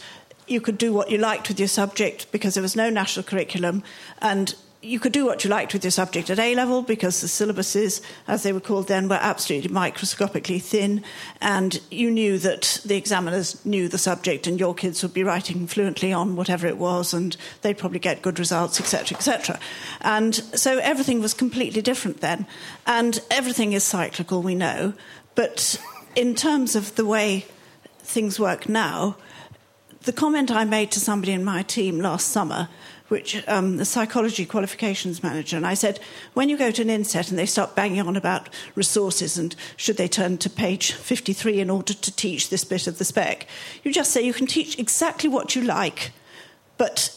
you 0.48 0.62
could 0.62 0.78
do 0.78 0.94
what 0.94 1.10
you 1.10 1.18
liked 1.18 1.48
with 1.48 1.60
your 1.60 1.68
subject 1.68 2.32
because 2.32 2.54
there 2.54 2.62
was 2.62 2.76
no 2.76 2.90
national 2.90 3.24
curriculum. 3.24 3.84
And 4.22 4.56
you 4.82 5.00
could 5.00 5.12
do 5.12 5.26
what 5.26 5.44
you 5.44 5.50
liked 5.50 5.74
with 5.74 5.84
your 5.84 5.92
subject 5.92 6.30
at 6.30 6.40
A 6.40 6.54
level 6.54 6.82
because 6.82 7.20
the 7.22 7.28
syllabuses, 7.28 8.02
as 8.28 8.44
they 8.44 8.54
were 8.54 8.60
called 8.60 8.88
then, 8.88 9.10
were 9.10 9.16
absolutely 9.16 9.72
microscopically 9.72 10.60
thin, 10.60 11.04
and 11.42 11.82
you 11.90 12.12
knew 12.12 12.38
that 12.38 12.80
the 12.86 12.96
examiners 12.96 13.64
knew 13.66 13.88
the 13.88 13.98
subject, 13.98 14.46
and 14.46 14.60
your 14.60 14.76
kids 14.76 15.02
would 15.02 15.14
be 15.14 15.24
writing 15.24 15.66
fluently 15.66 16.14
on 16.14 16.36
whatever 16.36 16.68
it 16.68 16.78
was, 16.78 17.14
and 17.14 17.36
they'd 17.62 17.78
probably 17.78 18.00
get 18.00 18.22
good 18.22 18.40
results, 18.40 18.80
etc., 18.80 19.18
etc. 19.18 19.60
And 20.02 20.36
so 20.36 20.78
everything 20.78 21.22
was 21.22 21.34
completely 21.34 21.82
different 21.82 22.22
then, 22.22 22.46
and 22.86 23.20
everything 23.32 23.74
is 23.74 23.84
cyclical, 23.84 24.44
we 24.44 24.56
know, 24.56 24.94
but 25.34 25.82
in 26.16 26.36
terms 26.36 26.76
of 26.76 26.96
the 26.96 27.06
way 27.06 27.46
things 28.00 28.40
work 28.40 28.70
now, 28.70 29.18
the 30.04 30.14
comment 30.14 30.50
I 30.50 30.64
made 30.64 30.92
to 30.92 31.00
somebody 31.00 31.34
in 31.34 31.44
my 31.44 31.64
team 31.64 32.00
last 32.00 32.30
summer 32.30 32.70
which 33.08 33.48
um, 33.48 33.78
the 33.78 33.86
psychology 33.86 34.46
qualifications 34.46 35.24
manager, 35.24 35.58
and 35.58 35.66
I 35.66 35.74
said, 35.74 36.00
when 36.34 36.50
you 36.50 36.58
go 36.58 36.72
to 36.72 36.82
an 36.82 36.90
inset 36.90 37.30
and 37.30 37.40
they 37.40 37.46
start 37.46 37.76
banging 37.76 38.02
on 38.02 38.16
about 38.16 38.50
resources 38.76 39.38
and 39.38 39.56
should 39.78 39.98
they 39.98 40.08
turn 40.08 40.38
to 40.40 40.50
page 40.50 40.92
53 40.92 41.60
in 41.60 41.70
order 41.70 41.94
to 41.94 42.16
teach 42.16 42.50
this 42.50 42.64
bit 42.64 42.88
of 42.88 42.98
the 42.98 43.06
spec, 43.06 43.48
you 43.84 43.94
just 43.94 44.12
say 44.12 44.22
you 44.22 44.34
can 44.34 44.48
teach 44.48 44.78
exactly 44.78 45.30
what 45.30 45.56
you 45.56 45.62
like, 45.62 46.12
but 46.78 47.14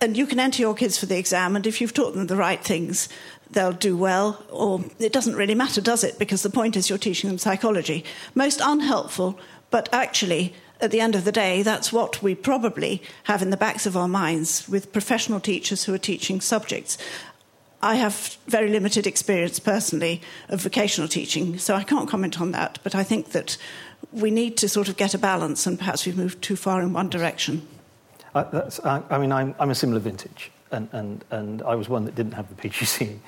and 0.00 0.16
you 0.16 0.26
can 0.26 0.38
enter 0.38 0.60
your 0.60 0.74
kids 0.74 0.98
for 0.98 1.06
the 1.06 1.18
exam, 1.18 1.56
and 1.56 1.66
if 1.66 1.80
you've 1.80 1.94
taught 1.94 2.14
them 2.14 2.26
the 2.26 2.36
right 2.36 2.62
things, 2.62 3.08
they'll 3.50 3.72
do 3.72 3.96
well, 3.96 4.44
or 4.50 4.84
it 4.98 5.12
doesn't 5.12 5.36
really 5.36 5.54
matter, 5.54 5.80
does 5.80 6.04
it? 6.04 6.18
Because 6.18 6.42
the 6.42 6.50
point 6.50 6.76
is 6.76 6.90
you're 6.90 6.98
teaching 6.98 7.30
them 7.30 7.38
psychology. 7.38 8.04
Most 8.34 8.60
unhelpful, 8.62 9.38
but 9.70 9.88
actually 9.92 10.54
at 10.80 10.90
the 10.90 11.00
end 11.00 11.14
of 11.14 11.24
the 11.24 11.32
day, 11.32 11.62
that's 11.62 11.92
what 11.92 12.22
we 12.22 12.34
probably 12.34 13.02
have 13.24 13.42
in 13.42 13.50
the 13.50 13.56
backs 13.56 13.86
of 13.86 13.96
our 13.96 14.08
minds 14.08 14.68
with 14.68 14.92
professional 14.92 15.40
teachers 15.40 15.84
who 15.84 15.94
are 15.94 15.98
teaching 15.98 16.40
subjects. 16.40 16.98
I 17.82 17.96
have 17.96 18.36
very 18.46 18.68
limited 18.68 19.06
experience 19.06 19.58
personally 19.58 20.22
of 20.48 20.60
vocational 20.62 21.08
teaching, 21.08 21.58
so 21.58 21.74
I 21.74 21.82
can't 21.82 22.08
comment 22.08 22.40
on 22.40 22.52
that. 22.52 22.78
But 22.82 22.94
I 22.94 23.02
think 23.02 23.30
that 23.30 23.56
we 24.12 24.30
need 24.30 24.56
to 24.58 24.68
sort 24.68 24.88
of 24.88 24.96
get 24.96 25.14
a 25.14 25.18
balance, 25.18 25.66
and 25.66 25.78
perhaps 25.78 26.04
we've 26.04 26.16
moved 26.16 26.42
too 26.42 26.56
far 26.56 26.80
in 26.82 26.92
one 26.92 27.08
direction. 27.08 27.66
Uh, 28.34 28.70
I, 28.84 29.02
I, 29.10 29.18
mean, 29.18 29.32
I'm, 29.32 29.54
I'm, 29.58 29.70
a 29.70 29.74
similar 29.74 30.00
vintage, 30.00 30.50
and, 30.70 30.88
and, 30.92 31.24
and 31.30 31.62
I 31.62 31.74
was 31.74 31.88
one 31.88 32.04
that 32.04 32.14
didn't 32.14 32.32
have 32.32 32.48
the 32.54 32.68
PGC. 32.68 33.18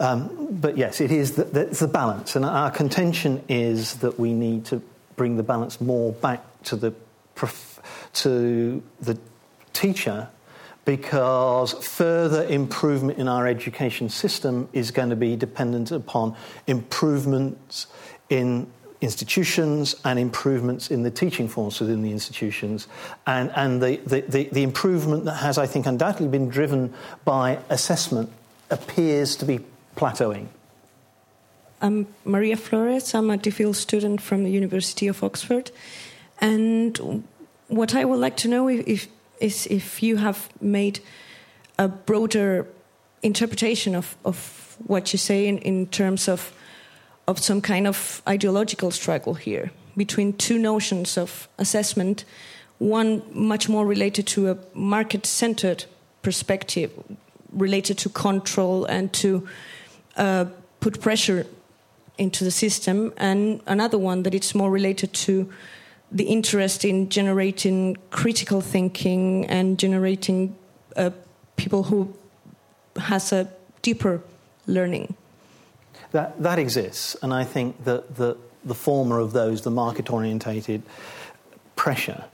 Um, 0.00 0.48
but 0.50 0.76
yes, 0.76 1.00
it 1.00 1.10
is 1.10 1.36
the, 1.36 1.44
the, 1.44 1.64
the 1.66 1.88
balance, 1.88 2.36
and 2.36 2.44
our 2.44 2.70
contention 2.70 3.42
is 3.48 3.94
that 3.96 4.18
we 4.18 4.32
need 4.32 4.64
to 4.66 4.82
bring 5.16 5.36
the 5.36 5.42
balance 5.42 5.80
more 5.80 6.12
back 6.12 6.42
to 6.64 6.76
the, 6.76 6.94
to 8.14 8.82
the 9.00 9.18
teacher 9.72 10.28
because 10.84 11.72
further 11.74 12.44
improvement 12.46 13.18
in 13.18 13.28
our 13.28 13.46
education 13.46 14.08
system 14.08 14.68
is 14.72 14.90
going 14.90 15.10
to 15.10 15.16
be 15.16 15.36
dependent 15.36 15.90
upon 15.90 16.34
improvements 16.66 17.86
in 18.28 18.66
institutions 19.00 19.96
and 20.04 20.18
improvements 20.18 20.90
in 20.90 21.02
the 21.02 21.10
teaching 21.10 21.48
force 21.48 21.80
within 21.80 22.02
the 22.02 22.12
institutions 22.12 22.86
and, 23.26 23.50
and 23.54 23.82
the, 23.82 23.96
the, 24.06 24.20
the, 24.22 24.44
the 24.52 24.62
improvement 24.62 25.24
that 25.24 25.36
has, 25.36 25.58
I 25.58 25.66
think, 25.66 25.86
undoubtedly 25.86 26.28
been 26.28 26.48
driven 26.48 26.92
by 27.24 27.58
assessment 27.70 28.30
appears 28.68 29.36
to 29.36 29.44
be 29.44 29.60
plateauing. 29.96 30.48
I'm 31.80 32.06
Maria 32.24 32.56
Flores. 32.56 33.14
I'm 33.14 33.30
a 33.30 33.38
DPhil 33.38 33.74
student 33.74 34.20
from 34.20 34.44
the 34.44 34.50
University 34.50 35.06
of 35.06 35.24
Oxford. 35.24 35.70
And 36.40 37.24
what 37.68 37.94
I 37.94 38.04
would 38.04 38.18
like 38.18 38.36
to 38.38 38.48
know 38.48 38.68
if, 38.68 39.08
is 39.40 39.66
if 39.66 40.02
you 40.02 40.16
have 40.16 40.48
made 40.60 41.00
a 41.78 41.88
broader 41.88 42.66
interpretation 43.22 43.94
of, 43.94 44.16
of 44.24 44.76
what 44.86 45.12
you 45.12 45.18
say 45.18 45.46
in, 45.46 45.58
in 45.58 45.86
terms 45.86 46.28
of, 46.28 46.52
of 47.26 47.38
some 47.38 47.60
kind 47.60 47.86
of 47.86 48.22
ideological 48.26 48.90
struggle 48.90 49.34
here 49.34 49.70
between 49.96 50.32
two 50.32 50.58
notions 50.58 51.18
of 51.18 51.48
assessment, 51.58 52.24
one 52.78 53.22
much 53.32 53.68
more 53.68 53.86
related 53.86 54.26
to 54.26 54.50
a 54.50 54.58
market 54.74 55.26
centered 55.26 55.84
perspective, 56.22 56.90
related 57.52 57.98
to 57.98 58.08
control 58.08 58.84
and 58.86 59.12
to 59.12 59.46
uh, 60.16 60.46
put 60.80 61.00
pressure 61.00 61.46
into 62.16 62.44
the 62.44 62.50
system, 62.50 63.12
and 63.16 63.60
another 63.66 63.98
one 63.98 64.22
that 64.22 64.34
it's 64.34 64.54
more 64.54 64.70
related 64.70 65.12
to 65.12 65.50
the 66.12 66.24
interest 66.24 66.84
in 66.84 67.08
generating 67.08 67.96
critical 68.10 68.60
thinking 68.60 69.46
and 69.46 69.78
generating 69.78 70.56
uh, 70.96 71.10
people 71.56 71.84
who 71.84 72.12
has 72.96 73.32
a 73.32 73.48
deeper 73.82 74.22
learning. 74.66 75.14
That, 76.12 76.42
that 76.42 76.58
exists, 76.58 77.16
and 77.22 77.32
I 77.32 77.44
think 77.44 77.84
that 77.84 78.16
the, 78.16 78.36
the 78.64 78.74
former 78.74 79.20
of 79.20 79.32
those, 79.32 79.62
the 79.62 79.70
market 79.70 80.10
orientated 80.10 80.82
pressure, 81.76 82.24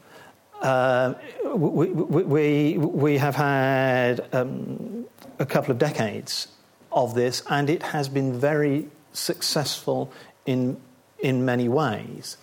uh, 0.62 1.14
we, 1.54 1.88
we, 1.88 2.78
we, 2.78 3.18
have 3.18 3.36
had 3.36 4.26
um, 4.32 5.04
a 5.38 5.44
couple 5.44 5.70
of 5.70 5.78
decades 5.78 6.48
of 6.90 7.14
this, 7.14 7.42
and 7.50 7.68
it 7.68 7.82
has 7.82 8.08
been 8.08 8.40
very 8.40 8.88
successful 9.12 10.10
in, 10.46 10.80
in 11.18 11.44
many 11.44 11.68
ways. 11.68 12.38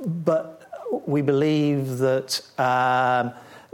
But 0.00 0.57
we 0.90 1.22
believe 1.22 1.98
that 1.98 2.40
um, 2.58 3.32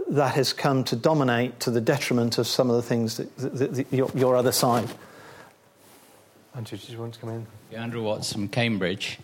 that 0.08 0.34
has 0.34 0.52
come 0.52 0.84
to 0.84 0.96
dominate 0.96 1.60
to 1.60 1.70
the 1.70 1.80
detriment 1.80 2.38
of 2.38 2.46
some 2.46 2.70
of 2.70 2.76
the 2.76 2.82
things 2.82 3.16
that, 3.16 3.36
that, 3.38 3.74
that 3.74 3.92
your, 3.92 4.10
your, 4.14 4.36
other 4.36 4.52
side. 4.52 4.88
Andrew, 6.54 6.78
did 6.78 6.90
you 6.90 6.98
want 6.98 7.14
to 7.14 7.20
come 7.20 7.30
in? 7.30 7.46
Yeah, 7.70 7.82
Andrew 7.82 8.02
Watts 8.02 8.32
from 8.32 8.48
Cambridge. 8.48 9.18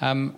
Um, 0.00 0.36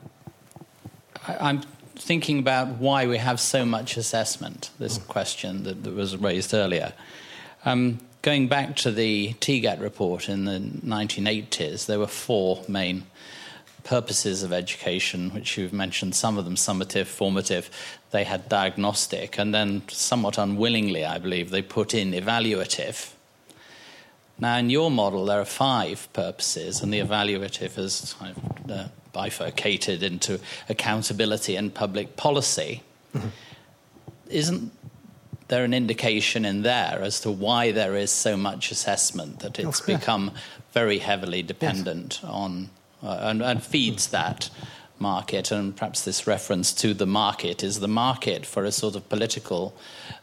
I, 1.26 1.50
am 1.50 1.62
thinking 1.96 2.38
about 2.38 2.68
why 2.78 3.06
we 3.06 3.18
have 3.18 3.40
so 3.40 3.64
much 3.64 3.96
assessment, 3.96 4.70
this 4.78 4.98
mm. 4.98 5.06
question 5.08 5.64
that, 5.64 5.82
that, 5.82 5.94
was 5.94 6.16
raised 6.16 6.54
earlier. 6.54 6.92
Um, 7.64 7.98
going 8.22 8.48
back 8.48 8.76
to 8.76 8.90
the 8.90 9.34
TGAT 9.34 9.80
report 9.80 10.28
in 10.28 10.44
the 10.44 10.58
1980s, 10.58 11.86
there 11.86 11.98
were 11.98 12.06
four 12.06 12.62
main 12.68 13.04
purposes 13.84 14.42
of 14.42 14.52
education, 14.52 15.30
which 15.30 15.56
you've 15.56 15.72
mentioned, 15.72 16.14
some 16.14 16.38
of 16.38 16.44
them 16.44 16.54
summative, 16.54 17.06
formative, 17.06 17.70
they 18.10 18.24
had 18.24 18.48
diagnostic, 18.48 19.38
and 19.38 19.54
then 19.54 19.82
somewhat 19.88 20.38
unwillingly, 20.38 21.04
I 21.04 21.18
believe, 21.18 21.50
they 21.50 21.62
put 21.62 21.94
in 21.94 22.12
evaluative. 22.12 23.12
Now, 24.38 24.56
in 24.56 24.70
your 24.70 24.90
model, 24.90 25.24
there 25.24 25.40
are 25.40 25.44
five 25.44 26.08
purposes, 26.12 26.82
and 26.82 26.92
the 26.92 27.00
evaluative 27.00 27.78
is 27.78 28.14
kind 28.18 28.36
of, 28.36 28.70
uh, 28.70 28.88
bifurcated 29.12 30.02
into 30.02 30.40
accountability 30.68 31.56
and 31.56 31.74
public 31.74 32.16
policy. 32.16 32.82
Mm-hmm. 33.14 33.28
Isn't 34.28 34.72
there 35.48 35.64
an 35.64 35.74
indication 35.74 36.46
in 36.46 36.62
there 36.62 37.00
as 37.02 37.20
to 37.20 37.30
why 37.30 37.72
there 37.72 37.94
is 37.94 38.10
so 38.10 38.38
much 38.38 38.70
assessment 38.70 39.40
that 39.40 39.58
it's 39.58 39.82
become 39.82 40.32
very 40.72 40.98
heavily 40.98 41.42
dependent 41.42 42.20
yes. 42.22 42.30
on 42.32 42.70
uh, 43.02 43.18
and, 43.22 43.42
and 43.42 43.62
feeds 43.62 44.08
that 44.08 44.50
market, 44.98 45.50
and 45.50 45.76
perhaps 45.76 46.04
this 46.04 46.26
reference 46.26 46.72
to 46.72 46.94
the 46.94 47.06
market 47.06 47.62
is 47.62 47.80
the 47.80 47.88
market 47.88 48.46
for 48.46 48.64
a 48.64 48.72
sort 48.72 48.94
of 48.94 49.08
political 49.08 49.74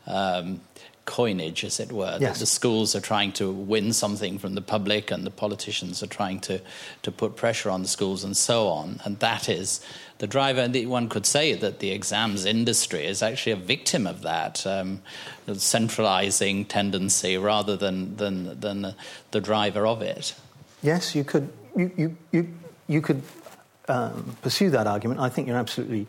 um, 0.08 0.62
coinage, 1.06 1.64
as 1.64 1.80
it 1.80 1.92
were. 1.92 2.18
Yes. 2.20 2.34
That 2.34 2.40
the 2.40 2.46
schools 2.46 2.96
are 2.96 3.02
trying 3.02 3.32
to 3.34 3.52
win 3.52 3.94
something 3.94 4.38
from 4.38 4.54
the 4.56 4.62
public, 4.62 5.12
and 5.12 5.26
the 5.26 5.32
politicians 5.32 6.04
are 6.04 6.08
trying 6.08 6.40
to, 6.42 6.62
to 7.02 7.12
put 7.12 7.36
pressure 7.36 7.70
on 7.70 7.82
the 7.82 7.88
schools, 7.88 8.24
and 8.24 8.38
so 8.38 8.68
on. 8.68 9.02
And 9.04 9.20
that 9.20 9.50
is 9.50 9.82
the 10.20 10.28
driver. 10.28 10.62
And 10.62 10.90
one 10.90 11.10
could 11.10 11.26
say 11.26 11.54
that 11.54 11.80
the 11.80 11.92
exams 11.92 12.46
industry 12.46 13.06
is 13.06 13.24
actually 13.24 13.54
a 13.54 13.58
victim 13.58 14.08
of 14.08 14.22
that 14.22 14.66
um, 14.68 15.02
centralizing 15.54 16.66
tendency 16.66 17.38
rather 17.38 17.76
than, 17.76 18.16
than, 18.18 18.60
than 18.60 18.94
the 19.32 19.42
driver 19.42 19.88
of 19.88 20.02
it. 20.02 20.36
Yes, 20.84 21.16
you 21.16 21.24
could. 21.24 21.52
You, 21.76 21.92
you, 21.98 22.18
you 22.32 22.54
you 22.90 23.02
could 23.02 23.22
um, 23.88 24.36
pursue 24.42 24.70
that 24.72 24.88
argument. 24.88 25.22
I 25.22 25.30
think 25.30 25.48
you're 25.48 25.58
absolutely 25.58 26.08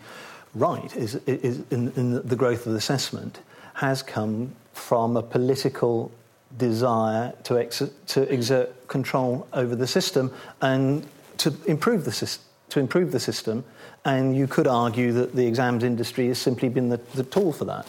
right. 0.54 0.94
Is, 0.96 1.14
is 1.26 1.62
in, 1.70 1.92
in 1.92 2.26
the 2.26 2.36
growth 2.36 2.66
of 2.66 2.74
assessment 2.74 3.38
has 3.74 4.02
come 4.02 4.52
from 4.72 5.16
a 5.16 5.22
political 5.22 6.10
desire 6.56 7.32
to, 7.44 7.58
ex- 7.58 7.90
to 8.08 8.22
exert 8.32 8.88
control 8.88 9.46
over 9.52 9.76
the 9.76 9.86
system 9.86 10.32
and 10.60 11.06
to 11.38 11.54
improve 11.66 12.04
the, 12.04 12.12
system. 12.12 12.44
to 12.70 12.80
improve 12.80 13.12
the 13.12 13.20
system. 13.20 13.64
And 14.04 14.36
you 14.36 14.46
could 14.46 14.66
argue 14.66 15.12
that 15.12 15.34
the 15.34 15.46
exams 15.46 15.84
industry 15.84 16.28
has 16.28 16.38
simply 16.38 16.68
been 16.68 16.88
the, 16.88 16.96
the 17.14 17.22
tool 17.22 17.52
for 17.52 17.66
that. 17.66 17.86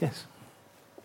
Yes. 0.00 0.24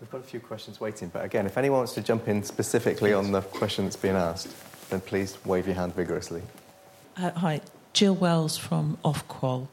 We've 0.01 0.09
got 0.11 0.21
a 0.21 0.23
few 0.23 0.39
questions 0.39 0.79
waiting, 0.79 1.09
but 1.09 1.23
again, 1.23 1.45
if 1.45 1.57
anyone 1.57 1.79
wants 1.79 1.93
to 1.93 2.01
jump 2.01 2.27
in 2.27 2.43
specifically 2.43 3.13
on 3.13 3.31
the 3.31 3.41
question 3.41 3.85
that's 3.85 3.95
been 3.95 4.15
asked, 4.15 4.49
then 4.89 5.01
please 5.01 5.37
wave 5.45 5.65
your 5.65 5.75
hand 5.75 5.95
vigorously. 5.95 6.41
Uh, 7.19 7.31
hi, 7.31 7.61
Jill 7.93 8.13
Wells 8.13 8.57
from 8.57 8.99
Ofqual. 9.03 9.69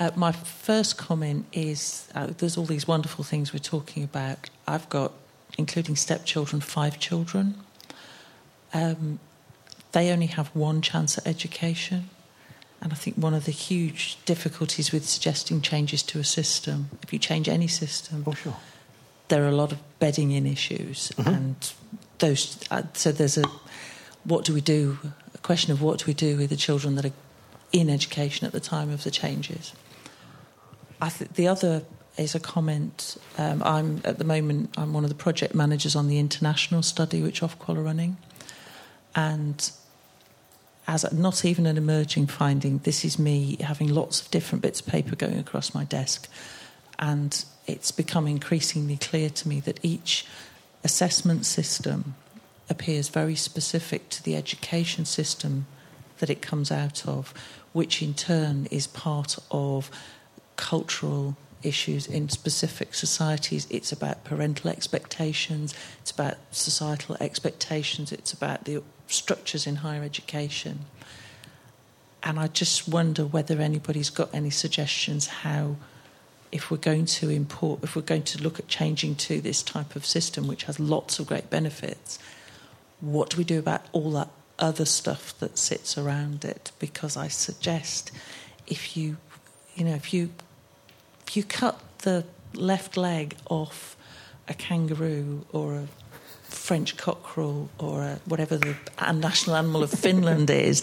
Uh, 0.00 0.10
my 0.16 0.32
first 0.32 0.96
comment 0.96 1.44
is 1.52 2.08
uh, 2.14 2.28
there's 2.38 2.56
all 2.56 2.64
these 2.64 2.88
wonderful 2.88 3.22
things 3.22 3.52
we're 3.52 3.58
talking 3.58 4.02
about. 4.02 4.48
I've 4.66 4.88
got, 4.88 5.12
including 5.58 5.94
stepchildren, 5.94 6.62
five 6.62 6.98
children. 6.98 7.56
Um, 8.72 9.18
they 9.92 10.10
only 10.10 10.26
have 10.26 10.48
one 10.56 10.80
chance 10.80 11.18
at 11.18 11.26
education. 11.26 12.08
And 12.80 12.92
I 12.92 12.96
think 12.96 13.16
one 13.16 13.34
of 13.34 13.44
the 13.44 13.52
huge 13.52 14.16
difficulties 14.24 14.90
with 14.90 15.06
suggesting 15.06 15.60
changes 15.60 16.02
to 16.04 16.18
a 16.18 16.24
system, 16.24 16.88
if 17.02 17.12
you 17.12 17.18
change 17.18 17.46
any 17.46 17.68
system, 17.68 18.24
oh, 18.26 18.32
sure. 18.32 18.56
there 19.28 19.44
are 19.44 19.48
a 19.48 19.56
lot 19.56 19.70
of 19.70 19.80
bedding 19.98 20.30
in 20.30 20.46
issues. 20.46 21.12
Mm-hmm. 21.16 21.28
And 21.28 21.72
those, 22.20 22.58
uh, 22.70 22.84
so 22.94 23.12
there's 23.12 23.36
a 23.36 23.44
what 24.24 24.46
do 24.46 24.54
we 24.54 24.62
do 24.62 24.98
question 25.44 25.72
of 25.72 25.82
what 25.82 25.98
do 25.98 26.06
we 26.06 26.14
do 26.14 26.38
with 26.38 26.48
the 26.50 26.56
children 26.56 26.96
that 26.96 27.04
are 27.04 27.12
in 27.70 27.90
education 27.90 28.46
at 28.46 28.52
the 28.52 28.60
time 28.60 28.90
of 28.90 29.04
the 29.04 29.10
changes. 29.10 29.74
I 31.00 31.10
think 31.10 31.34
the 31.34 31.46
other 31.46 31.82
is 32.16 32.34
a 32.34 32.40
comment. 32.40 33.18
Um, 33.36 33.62
I'm 33.62 34.00
at 34.04 34.18
the 34.18 34.24
moment 34.24 34.70
I'm 34.78 34.94
one 34.94 35.04
of 35.04 35.10
the 35.10 35.16
project 35.16 35.54
managers 35.54 35.94
on 35.94 36.08
the 36.08 36.18
international 36.18 36.82
study 36.82 37.20
which 37.20 37.42
Ofqual 37.42 37.76
are 37.76 37.82
running, 37.82 38.16
and 39.14 39.70
as 40.86 41.12
not 41.12 41.44
even 41.44 41.66
an 41.66 41.76
emerging 41.76 42.28
finding, 42.28 42.78
this 42.78 43.04
is 43.04 43.18
me 43.18 43.56
having 43.60 43.88
lots 43.88 44.22
of 44.22 44.30
different 44.30 44.62
bits 44.62 44.80
of 44.80 44.86
paper 44.86 45.14
going 45.14 45.38
across 45.38 45.74
my 45.74 45.84
desk, 45.84 46.28
and 46.98 47.44
it's 47.66 47.90
become 47.90 48.26
increasingly 48.26 48.96
clear 48.96 49.28
to 49.28 49.48
me 49.48 49.60
that 49.60 49.78
each 49.82 50.26
assessment 50.84 51.44
system 51.44 52.14
appears 52.68 53.08
very 53.08 53.34
specific 53.34 54.08
to 54.10 54.22
the 54.22 54.36
education 54.36 55.04
system 55.04 55.66
that 56.18 56.30
it 56.30 56.40
comes 56.40 56.70
out 56.70 57.06
of, 57.06 57.34
which 57.72 58.02
in 58.02 58.14
turn 58.14 58.66
is 58.70 58.86
part 58.86 59.36
of 59.50 59.90
cultural 60.56 61.36
issues 61.62 62.06
in 62.06 62.28
specific 62.28 62.94
societies. 62.94 63.66
It's 63.70 63.92
about 63.92 64.24
parental 64.24 64.70
expectations, 64.70 65.74
it's 66.00 66.10
about 66.10 66.36
societal 66.50 67.16
expectations, 67.20 68.12
it's 68.12 68.32
about 68.32 68.64
the 68.64 68.82
structures 69.06 69.66
in 69.66 69.76
higher 69.76 70.02
education. 70.02 70.80
And 72.22 72.38
I 72.38 72.46
just 72.46 72.88
wonder 72.88 73.26
whether 73.26 73.60
anybody's 73.60 74.10
got 74.10 74.34
any 74.34 74.50
suggestions 74.50 75.26
how, 75.26 75.76
if 76.50 76.70
we're 76.70 76.78
going 76.78 77.04
to 77.06 77.28
import, 77.28 77.80
if 77.82 77.96
we're 77.96 78.02
going 78.02 78.22
to 78.22 78.42
look 78.42 78.58
at 78.58 78.68
changing 78.68 79.16
to 79.16 79.40
this 79.40 79.62
type 79.62 79.94
of 79.94 80.06
system, 80.06 80.46
which 80.46 80.64
has 80.64 80.80
lots 80.80 81.18
of 81.18 81.26
great 81.26 81.50
benefits, 81.50 82.18
what 83.04 83.30
do 83.30 83.36
we 83.36 83.44
do 83.44 83.58
about 83.58 83.82
all 83.92 84.10
that 84.12 84.28
other 84.58 84.84
stuff 84.84 85.38
that 85.40 85.58
sits 85.58 85.98
around 85.98 86.44
it? 86.44 86.72
Because 86.78 87.16
I 87.16 87.28
suggest 87.28 88.10
if 88.66 88.96
you, 88.96 89.16
you 89.74 89.84
know, 89.84 89.94
if 89.94 90.12
you 90.12 90.30
if 91.26 91.36
you 91.36 91.42
cut 91.42 91.80
the 91.98 92.24
left 92.54 92.96
leg 92.96 93.36
off 93.48 93.96
a 94.48 94.54
kangaroo 94.54 95.44
or 95.52 95.74
a 95.74 95.88
French 96.44 96.96
cockerel 96.96 97.68
or 97.78 98.02
a, 98.02 98.20
whatever 98.26 98.56
the 98.56 98.76
national 99.12 99.56
animal 99.56 99.82
of 99.82 99.90
Finland 99.90 100.50
is 100.68 100.82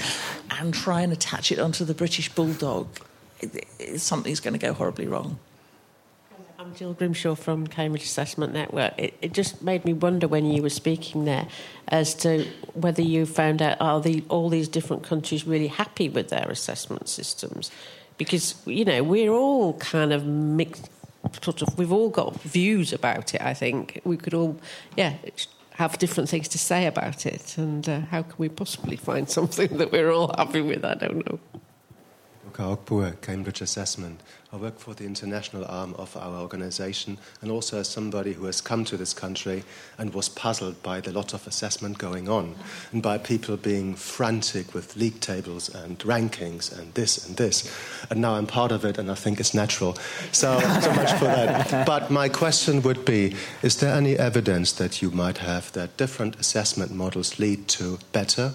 and 0.50 0.74
try 0.74 1.02
and 1.02 1.14
attach 1.14 1.52
it 1.52 1.60
onto 1.60 1.86
the 1.86 1.94
British 1.94 2.30
bulldog, 2.30 2.88
something's 3.98 4.40
going 4.40 4.54
to 4.54 4.60
go 4.60 4.74
horribly 4.74 5.08
wrong. 5.08 5.40
I'm 6.62 6.76
Jill 6.76 6.94
Grimshaw 6.94 7.34
from 7.34 7.66
Cambridge 7.66 8.04
Assessment 8.04 8.54
Network. 8.54 8.94
It, 8.96 9.16
it, 9.20 9.34
just 9.34 9.64
made 9.64 9.84
me 9.84 9.94
wonder 9.94 10.28
when 10.28 10.46
you 10.46 10.62
were 10.62 10.70
speaking 10.70 11.26
there 11.26 11.48
as 11.88 12.14
to 12.18 12.46
whether 12.76 13.02
you 13.02 13.26
found 13.26 13.64
out 13.64 13.78
are 13.82 14.00
the, 14.00 14.24
all 14.30 14.48
these 14.48 14.68
different 14.68 15.02
countries 15.02 15.48
really 15.48 15.70
happy 15.70 16.08
with 16.08 16.30
their 16.30 16.48
assessment 16.52 17.10
systems? 17.10 17.72
because 18.22 18.54
you 18.68 18.86
know 18.86 19.02
we're 19.02 19.32
all 19.32 19.74
kind 19.80 20.14
of 20.14 20.26
mixed. 20.26 20.90
Sort 21.42 21.64
of, 21.64 21.78
we've 21.78 21.92
all 21.92 22.10
got 22.10 22.40
views 22.42 22.94
about 22.94 23.34
it. 23.34 23.42
I 23.42 23.56
think 23.56 24.02
we 24.04 24.18
could 24.18 24.36
all, 24.36 24.60
yeah, 24.96 25.16
have 25.72 25.98
different 25.98 26.30
things 26.30 26.48
to 26.50 26.60
say 26.60 26.86
about 26.86 27.26
it. 27.26 27.58
And 27.58 27.88
uh, 27.88 28.00
how 28.02 28.24
can 28.24 28.36
we 28.38 28.50
possibly 28.50 28.96
find 28.96 29.30
something 29.38 29.78
that 29.78 29.92
we're 29.92 30.12
all 30.12 30.34
happy 30.38 30.62
with? 30.62 30.86
I 30.86 30.96
don't 30.96 31.26
know. 31.26 31.40
Cambridge 32.52 33.62
Assessment. 33.62 34.22
I 34.54 34.58
work 34.58 34.80
for 34.80 34.94
the 34.94 35.06
international 35.06 35.64
arm 35.66 35.94
of 35.98 36.16
our 36.18 36.42
organization 36.42 37.18
and 37.42 37.50
also 37.50 37.80
as 37.80 37.88
somebody 37.88 38.34
who 38.34 38.46
has 38.46 38.60
come 38.60 38.84
to 38.86 38.98
this 38.98 39.14
country 39.14 39.64
and 39.98 40.14
was 40.14 40.28
puzzled 40.28 40.84
by 40.84 41.00
the 41.00 41.14
lot 41.14 41.34
of 41.34 41.48
assessment 41.48 41.98
going 41.98 42.28
on 42.28 42.56
and 42.92 43.02
by 43.02 43.18
people 43.18 43.56
being 43.56 43.96
frantic 43.96 44.74
with 44.74 44.98
league 44.98 45.22
tables 45.22 45.74
and 45.74 46.00
rankings 46.00 46.78
and 46.78 46.94
this 46.96 47.26
and 47.26 47.38
this. 47.38 47.74
And 48.10 48.20
now 48.20 48.34
I'm 48.34 48.46
part 48.46 48.74
of 48.74 48.84
it 48.84 48.98
and 48.98 49.10
I 49.10 49.16
think 49.16 49.40
it's 49.40 49.54
natural. 49.54 49.96
So, 50.34 50.60
so 50.60 50.94
much 50.94 51.14
for 51.14 51.26
that. 51.26 51.86
But 51.86 52.12
my 52.12 52.28
question 52.28 52.82
would 52.82 53.06
be 53.06 53.36
is 53.62 53.78
there 53.78 53.96
any 53.96 54.18
evidence 54.18 54.74
that 54.74 55.02
you 55.02 55.12
might 55.12 55.38
have 55.38 55.72
that 55.72 55.96
different 55.96 56.38
assessment 56.40 56.92
models 56.92 57.40
lead 57.40 57.70
to 57.70 58.00
better 58.12 58.54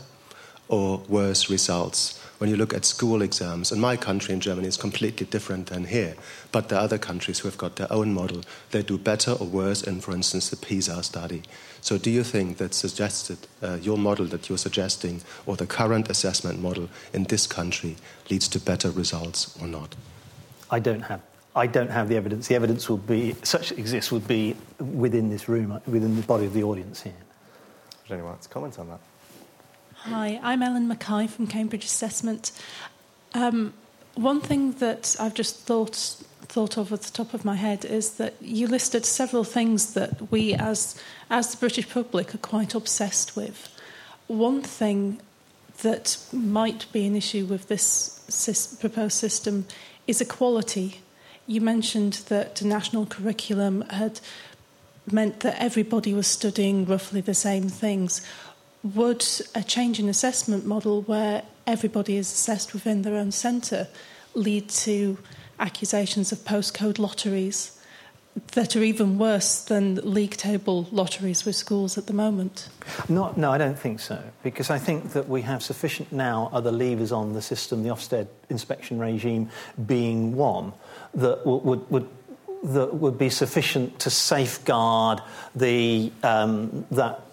or 0.68 0.98
worse 1.08 1.48
results? 1.48 2.20
When 2.38 2.50
you 2.50 2.56
look 2.56 2.74
at 2.74 2.84
school 2.84 3.22
exams, 3.22 3.72
and 3.72 3.80
my 3.80 3.96
country 3.96 4.34
in 4.34 4.40
Germany 4.40 4.68
is 4.68 4.76
completely 4.76 5.26
different 5.26 5.66
than 5.66 5.84
here, 5.84 6.14
but 6.52 6.68
there 6.68 6.78
are 6.78 6.82
other 6.82 6.98
countries 6.98 7.38
who 7.38 7.48
have 7.48 7.58
got 7.58 7.76
their 7.76 7.90
own 7.92 8.12
model. 8.12 8.42
They 8.70 8.82
do 8.82 8.98
better 8.98 9.32
or 9.32 9.46
worse 9.46 9.82
in, 9.82 10.00
for 10.00 10.12
instance, 10.12 10.50
the 10.50 10.56
PISA 10.56 11.02
study. 11.02 11.42
So, 11.80 11.98
do 11.98 12.10
you 12.10 12.24
think 12.24 12.58
that 12.58 12.74
suggested 12.74 13.38
uh, 13.62 13.78
your 13.80 13.96
model 13.96 14.26
that 14.26 14.48
you're 14.48 14.58
suggesting, 14.58 15.22
or 15.46 15.56
the 15.56 15.66
current 15.66 16.10
assessment 16.10 16.60
model 16.60 16.88
in 17.12 17.24
this 17.24 17.46
country, 17.46 17.96
leads 18.30 18.48
to 18.48 18.60
better 18.60 18.90
results 18.90 19.56
or 19.60 19.66
not? 19.66 19.94
I 20.70 20.80
don't 20.80 21.02
have. 21.02 21.20
I 21.54 21.66
don't 21.66 21.90
have 21.90 22.08
the 22.10 22.16
evidence. 22.16 22.48
The 22.48 22.54
evidence 22.54 22.90
would 22.90 23.06
be 23.06 23.34
such 23.42 23.72
exists 23.72 24.12
would 24.12 24.28
be 24.28 24.56
within 24.78 25.30
this 25.30 25.48
room, 25.48 25.80
within 25.86 26.16
the 26.16 26.22
body 26.22 26.44
of 26.44 26.52
the 26.52 26.62
audience 26.62 27.02
here. 27.02 27.14
Does 28.02 28.12
anyone 28.12 28.32
want 28.32 28.42
to 28.42 28.48
comment 28.48 28.78
on 28.78 28.88
that? 28.88 29.00
Hi, 30.08 30.38
I'm 30.40 30.62
Ellen 30.62 30.86
Mackay 30.86 31.26
from 31.26 31.48
Cambridge 31.48 31.84
Assessment. 31.84 32.52
Um, 33.34 33.74
one 34.14 34.40
thing 34.40 34.70
that 34.74 35.16
I've 35.18 35.34
just 35.34 35.58
thought 35.66 35.96
thought 36.42 36.78
of 36.78 36.92
at 36.92 37.02
the 37.02 37.10
top 37.10 37.34
of 37.34 37.44
my 37.44 37.56
head 37.56 37.84
is 37.84 38.12
that 38.18 38.34
you 38.40 38.68
listed 38.68 39.04
several 39.04 39.42
things 39.42 39.94
that 39.94 40.30
we 40.30 40.54
as 40.54 40.94
as 41.28 41.50
the 41.50 41.56
British 41.56 41.90
public 41.90 42.36
are 42.36 42.38
quite 42.38 42.72
obsessed 42.72 43.34
with. 43.34 43.68
One 44.28 44.62
thing 44.62 45.20
that 45.82 46.18
might 46.32 46.86
be 46.92 47.04
an 47.04 47.16
issue 47.16 47.44
with 47.44 47.66
this 47.66 48.78
proposed 48.80 49.16
system 49.16 49.66
is 50.06 50.20
equality. 50.20 51.00
You 51.48 51.60
mentioned 51.60 52.24
that 52.28 52.54
the 52.54 52.66
national 52.68 53.06
curriculum 53.06 53.80
had 53.90 54.20
meant 55.10 55.40
that 55.40 55.60
everybody 55.60 56.14
was 56.14 56.26
studying 56.26 56.84
roughly 56.84 57.20
the 57.20 57.34
same 57.34 57.68
things 57.68 58.24
would 58.94 59.26
a 59.54 59.62
change 59.62 59.98
in 59.98 60.08
assessment 60.08 60.66
model 60.66 61.02
where 61.02 61.42
everybody 61.66 62.16
is 62.16 62.32
assessed 62.32 62.72
within 62.72 63.02
their 63.02 63.14
own 63.14 63.32
centre 63.32 63.88
lead 64.34 64.68
to 64.68 65.18
accusations 65.58 66.32
of 66.32 66.38
postcode 66.40 66.98
lotteries 66.98 67.72
that 68.52 68.76
are 68.76 68.82
even 68.82 69.16
worse 69.16 69.64
than 69.64 69.94
league 69.96 70.36
table 70.36 70.86
lotteries 70.92 71.46
with 71.46 71.56
schools 71.56 71.96
at 71.96 72.06
the 72.06 72.12
moment? 72.12 72.68
Not, 73.08 73.38
no, 73.38 73.50
I 73.50 73.56
don't 73.56 73.78
think 73.78 73.98
so, 73.98 74.22
because 74.42 74.68
I 74.68 74.78
think 74.78 75.12
that 75.14 75.26
we 75.26 75.40
have 75.42 75.62
sufficient 75.62 76.12
now 76.12 76.50
other 76.52 76.70
levers 76.70 77.12
on 77.12 77.32
the 77.32 77.40
system, 77.40 77.82
the 77.82 77.88
Ofsted 77.88 78.26
inspection 78.50 78.98
regime 78.98 79.48
being 79.86 80.36
one, 80.36 80.74
that 81.14 81.46
would, 81.46 81.90
would 81.90 82.08
that 82.62 82.94
would 82.94 83.16
be 83.16 83.30
sufficient 83.30 83.98
to 84.00 84.10
safeguard 84.10 85.20
the, 85.54 86.12
um, 86.22 86.84
that 86.90 87.25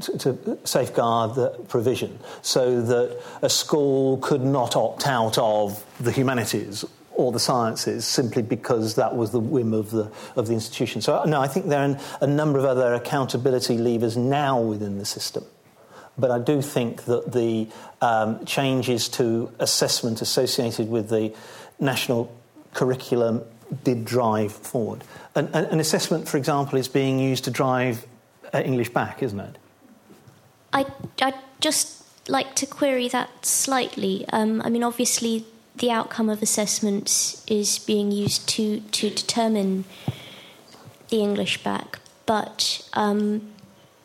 to 0.00 0.58
safeguard 0.64 1.34
the 1.34 1.50
provision 1.68 2.18
so 2.42 2.82
that 2.82 3.20
a 3.42 3.48
school 3.48 4.18
could 4.18 4.42
not 4.42 4.76
opt 4.76 5.06
out 5.06 5.38
of 5.38 5.84
the 6.00 6.12
humanities 6.12 6.84
or 7.14 7.32
the 7.32 7.38
sciences 7.38 8.06
simply 8.06 8.42
because 8.42 8.94
that 8.94 9.14
was 9.14 9.30
the 9.32 9.40
whim 9.40 9.74
of 9.74 9.90
the, 9.90 10.10
of 10.36 10.46
the 10.46 10.54
institution. 10.54 11.00
So, 11.00 11.22
no, 11.24 11.40
I 11.40 11.48
think 11.48 11.66
there 11.66 11.80
are 11.80 11.98
a 12.20 12.26
number 12.26 12.58
of 12.58 12.64
other 12.64 12.94
accountability 12.94 13.76
levers 13.78 14.16
now 14.16 14.60
within 14.60 14.98
the 14.98 15.04
system. 15.04 15.44
But 16.18 16.30
I 16.30 16.38
do 16.38 16.60
think 16.60 17.04
that 17.04 17.32
the 17.32 17.68
um, 18.00 18.44
changes 18.44 19.08
to 19.10 19.50
assessment 19.58 20.20
associated 20.20 20.88
with 20.88 21.08
the 21.08 21.34
national 21.80 22.34
curriculum 22.74 23.42
did 23.84 24.04
drive 24.04 24.52
forward. 24.52 25.04
An, 25.34 25.48
an 25.48 25.80
assessment, 25.80 26.28
for 26.28 26.36
example, 26.36 26.78
is 26.78 26.88
being 26.88 27.18
used 27.18 27.44
to 27.44 27.50
drive 27.50 28.06
uh, 28.52 28.60
English 28.60 28.90
Bacc, 28.90 29.22
isn't 29.22 29.40
it? 29.40 29.56
I 30.72 30.86
I 31.20 31.34
just 31.60 32.02
like 32.28 32.54
to 32.56 32.66
query 32.66 33.08
that 33.08 33.44
slightly. 33.44 34.24
Um, 34.32 34.62
I 34.64 34.70
mean, 34.70 34.82
obviously, 34.82 35.44
the 35.76 35.90
outcome 35.90 36.28
of 36.28 36.42
assessments 36.42 37.44
is 37.46 37.78
being 37.78 38.12
used 38.12 38.48
to 38.50 38.80
to 38.80 39.10
determine 39.10 39.84
the 41.08 41.20
English 41.20 41.62
Bacc, 41.62 41.96
but 42.26 42.88
um, 42.94 43.52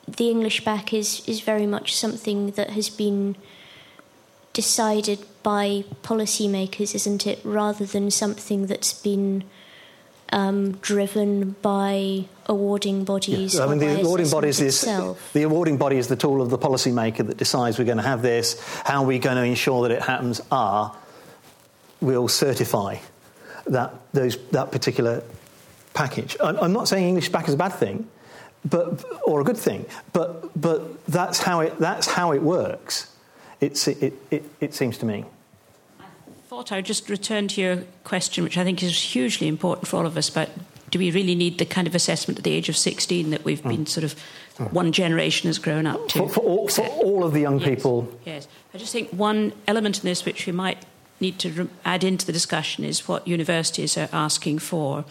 the 0.07 0.29
English 0.29 0.63
Bacc 0.63 0.93
is 0.93 1.27
is 1.27 1.41
very 1.41 1.65
much 1.65 1.95
something 1.95 2.51
that 2.51 2.71
has 2.71 2.89
been 2.89 3.35
decided 4.53 5.19
by 5.43 5.83
policymakers, 6.01 6.95
isn't 6.95 7.27
it? 7.27 7.39
Rather 7.43 7.85
than 7.85 8.09
something 8.09 8.65
that's 8.65 8.93
been 8.93 9.43
um, 10.31 10.73
driven 10.81 11.55
by 11.61 12.25
awarding 12.47 13.03
bodies. 13.03 13.55
Yeah. 13.55 13.65
I 13.65 13.67
mean, 13.67 13.79
the 13.79 14.01
awarding 14.01 14.29
bodies 14.29 14.59
is 14.59 14.81
the 14.81 15.43
awarding 15.43 15.77
body 15.77 15.97
is 15.97 16.07
the 16.07 16.15
tool 16.15 16.41
of 16.41 16.49
the 16.49 16.57
policymaker 16.57 17.25
that 17.27 17.37
decides 17.37 17.77
we're 17.77 17.85
going 17.85 17.97
to 17.97 18.03
have 18.03 18.21
this. 18.21 18.59
How 18.85 19.03
are 19.03 19.05
we 19.05 19.19
going 19.19 19.37
to 19.37 19.43
ensure 19.43 19.87
that 19.87 19.91
it 19.91 20.01
happens? 20.01 20.41
Are 20.51 20.95
we'll 22.01 22.27
certify 22.27 22.97
that 23.65 23.93
those 24.13 24.37
that 24.51 24.71
particular 24.71 25.23
package. 25.93 26.37
I'm 26.39 26.73
not 26.73 26.87
saying 26.87 27.07
English 27.07 27.31
Bacc 27.31 27.47
is 27.47 27.55
a 27.55 27.57
bad 27.57 27.73
thing, 27.73 28.07
but 28.63 29.03
or 29.25 29.41
a 29.41 29.43
good 29.43 29.57
thing, 29.57 29.85
but 30.13 30.49
but 30.59 31.05
that's 31.07 31.39
how 31.39 31.61
it 31.61 31.77
that's 31.79 32.07
how 32.07 32.31
it 32.31 32.41
works. 32.41 33.11
It's, 33.59 33.87
it, 33.87 34.13
it, 34.29 34.43
it 34.61 34.75
seems 34.75 34.99
to 34.99 35.05
me 35.07 35.25
I 35.99 36.03
thought 36.47 36.71
I 36.71 36.75
would 36.75 36.85
just 36.85 37.09
return 37.09 37.47
to 37.49 37.61
your 37.61 37.77
question, 38.03 38.43
which 38.43 38.55
I 38.55 38.63
think 38.63 38.83
is 38.83 39.01
hugely 39.01 39.47
important 39.47 39.87
for 39.87 39.97
all 39.97 40.05
of 40.05 40.15
us, 40.15 40.29
but 40.29 40.51
do 40.89 40.99
we 40.99 41.11
really 41.11 41.35
need 41.35 41.57
the 41.57 41.65
kind 41.65 41.87
of 41.87 41.95
assessment 41.95 42.37
at 42.37 42.43
the 42.43 42.51
age 42.51 42.69
of 42.69 42.77
16 42.77 43.29
that 43.31 43.43
we've 43.43 43.61
mm. 43.61 43.69
been 43.69 43.85
sort 43.85 44.03
of 44.03 44.15
mm. 44.57 44.71
one 44.71 44.91
generation 44.91 45.47
has 45.47 45.59
grown 45.59 45.85
up 45.85 46.07
to? 46.09 46.19
For, 46.19 46.29
for, 46.29 46.39
all, 46.41 46.67
for 46.67 46.85
all, 46.87 47.23
of 47.23 47.33
the 47.33 47.41
young 47.41 47.59
yes. 47.59 47.69
people. 47.69 48.19
Yes. 48.25 48.47
I 48.73 48.77
just 48.77 48.93
think 48.93 49.09
one 49.09 49.53
element 49.67 49.99
in 49.99 50.05
this 50.05 50.25
which 50.25 50.45
we 50.45 50.53
might 50.53 50.85
need 51.19 51.39
to 51.39 51.69
add 51.83 52.03
into 52.03 52.25
the 52.25 52.31
discussion 52.31 52.83
is 52.83 53.07
what 53.07 53.27
universities 53.27 53.97
are 53.97 54.09
asking 54.13 54.59
for. 54.59 55.03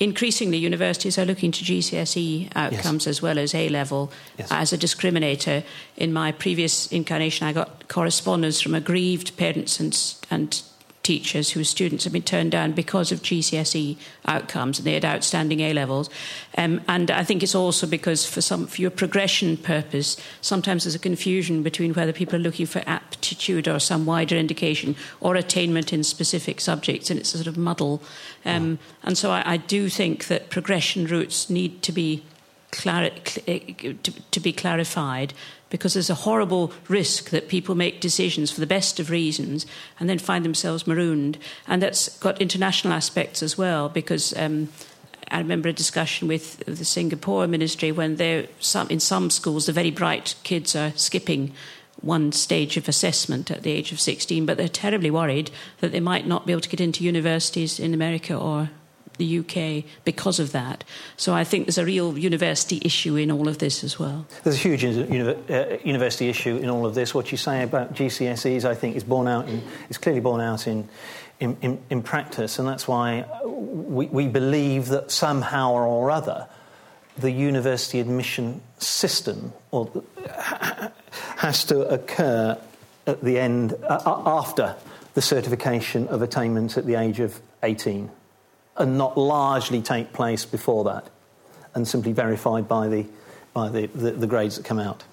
Increasingly, 0.00 0.56
universities 0.56 1.18
are 1.18 1.26
looking 1.26 1.52
to 1.52 1.62
GCSE 1.62 2.50
outcomes 2.56 3.04
yes. 3.04 3.06
as 3.06 3.22
well 3.22 3.38
as 3.38 3.54
A 3.54 3.68
level 3.68 4.10
yes. 4.38 4.48
as 4.50 4.72
a 4.72 4.78
discriminator. 4.78 5.62
In 5.98 6.12
my 6.12 6.32
previous 6.32 6.90
incarnation, 6.90 7.46
I 7.46 7.52
got 7.52 7.86
correspondence 7.88 8.62
from 8.62 8.74
aggrieved 8.74 9.36
parents 9.36 9.78
and, 9.78 9.96
and 10.30 10.62
teachers 11.02 11.50
whose 11.50 11.68
students 11.68 12.04
have 12.04 12.12
been 12.12 12.22
turned 12.22 12.52
down 12.52 12.72
because 12.72 13.10
of 13.10 13.22
GCSE 13.22 13.96
outcomes 14.26 14.78
and 14.78 14.86
they 14.86 14.94
had 14.94 15.04
outstanding 15.04 15.60
A 15.60 15.72
levels. 15.72 16.10
Um, 16.58 16.82
and 16.88 17.10
I 17.10 17.24
think 17.24 17.42
it's 17.42 17.54
also 17.54 17.86
because 17.86 18.26
for 18.26 18.40
some 18.40 18.66
for 18.66 18.82
your 18.82 18.90
progression 18.90 19.56
purpose, 19.56 20.16
sometimes 20.40 20.84
there's 20.84 20.94
a 20.94 20.98
confusion 20.98 21.62
between 21.62 21.94
whether 21.94 22.12
people 22.12 22.36
are 22.36 22.42
looking 22.42 22.66
for 22.66 22.82
aptitude 22.86 23.66
or 23.66 23.78
some 23.78 24.04
wider 24.04 24.36
indication 24.36 24.94
or 25.20 25.36
attainment 25.36 25.92
in 25.92 26.04
specific 26.04 26.60
subjects, 26.60 27.10
and 27.10 27.18
it's 27.18 27.34
a 27.34 27.38
sort 27.38 27.46
of 27.46 27.56
muddle. 27.56 28.02
Um, 28.44 28.78
and 29.02 29.16
so 29.16 29.30
I, 29.30 29.42
I 29.54 29.56
do 29.56 29.88
think 29.88 30.26
that 30.26 30.50
progression 30.50 31.06
routes 31.06 31.48
need 31.48 31.82
to 31.82 31.92
be 31.92 32.24
clari- 32.72 33.26
cl- 33.26 33.94
to, 34.02 34.12
to 34.30 34.40
be 34.40 34.52
clarified 34.52 35.32
because 35.70 35.94
there's 35.94 36.10
a 36.10 36.14
horrible 36.14 36.72
risk 36.88 37.30
that 37.30 37.48
people 37.48 37.74
make 37.74 38.00
decisions 38.00 38.50
for 38.50 38.60
the 38.60 38.66
best 38.66 39.00
of 39.00 39.08
reasons 39.08 39.64
and 39.98 40.10
then 40.10 40.18
find 40.18 40.44
themselves 40.44 40.86
marooned. 40.86 41.38
And 41.66 41.82
that's 41.82 42.18
got 42.18 42.40
international 42.40 42.92
aspects 42.92 43.42
as 43.42 43.56
well 43.56 43.88
because. 43.88 44.36
Um, 44.36 44.68
I 45.32 45.38
remember 45.38 45.68
a 45.68 45.72
discussion 45.72 46.26
with 46.26 46.56
the 46.66 46.84
Singapore 46.84 47.46
ministry 47.46 47.92
when 47.92 48.16
some, 48.58 48.88
in 48.88 48.98
some 48.98 49.30
schools 49.30 49.66
the 49.66 49.72
very 49.72 49.92
bright 49.92 50.34
kids 50.42 50.74
are 50.74 50.90
skipping 50.96 51.52
one 52.00 52.32
stage 52.32 52.76
of 52.76 52.88
assessment 52.88 53.50
at 53.50 53.62
the 53.62 53.70
age 53.70 53.92
of 53.92 54.00
16, 54.00 54.46
but 54.46 54.56
they're 54.56 54.68
terribly 54.68 55.10
worried 55.10 55.50
that 55.80 55.92
they 55.92 56.00
might 56.00 56.26
not 56.26 56.46
be 56.46 56.52
able 56.52 56.62
to 56.62 56.68
get 56.68 56.80
into 56.80 57.04
universities 57.04 57.78
in 57.78 57.94
America 57.94 58.34
or 58.36 58.70
the 59.20 59.38
UK 59.38 59.84
because 60.04 60.40
of 60.40 60.50
that. 60.50 60.82
So 61.16 61.32
I 61.32 61.44
think 61.44 61.66
there's 61.66 61.78
a 61.78 61.84
real 61.84 62.18
university 62.18 62.80
issue 62.84 63.14
in 63.14 63.30
all 63.30 63.46
of 63.46 63.58
this 63.58 63.84
as 63.84 63.98
well. 63.98 64.26
There's 64.42 64.56
a 64.56 64.58
huge 64.58 64.82
uni- 64.82 65.36
uh, 65.48 65.76
university 65.84 66.28
issue 66.28 66.56
in 66.56 66.68
all 66.68 66.84
of 66.84 66.96
this. 66.96 67.14
What 67.14 67.30
you 67.30 67.38
say 67.38 67.62
about 67.62 67.94
GCSEs, 67.94 68.64
I 68.64 68.74
think, 68.74 68.96
is 68.96 69.04
borne 69.04 69.28
out 69.28 69.48
in, 69.48 69.62
clearly 70.00 70.20
borne 70.20 70.40
out 70.40 70.66
in, 70.66 70.88
in, 71.38 71.56
in, 71.62 71.78
in 71.90 72.02
practice, 72.02 72.58
and 72.58 72.66
that's 72.66 72.88
why 72.88 73.24
we, 73.44 74.06
we 74.06 74.26
believe 74.26 74.88
that 74.88 75.10
somehow 75.12 75.72
or 75.72 76.10
other 76.10 76.48
the 77.18 77.30
university 77.30 78.00
admission 78.00 78.62
system 78.78 79.52
or 79.70 80.02
has 81.36 81.64
to 81.64 81.80
occur 81.88 82.58
at 83.06 83.22
the 83.22 83.38
end 83.38 83.74
uh, 83.84 84.00
after 84.24 84.74
the 85.14 85.22
certification 85.22 86.08
of 86.08 86.22
attainment 86.22 86.78
at 86.78 86.86
the 86.86 86.94
age 86.94 87.20
of 87.20 87.40
18 87.62 88.10
and 88.80 88.98
not 88.98 89.16
largely 89.16 89.82
take 89.82 90.12
place 90.12 90.44
before 90.44 90.84
that 90.84 91.08
and 91.74 91.86
simply 91.86 92.12
verified 92.12 92.66
by 92.66 92.88
the, 92.88 93.06
by 93.52 93.68
the, 93.68 93.86
the, 93.86 94.12
the 94.12 94.26
grades 94.26 94.56
that 94.56 94.64
come 94.64 94.78
out. 94.78 95.04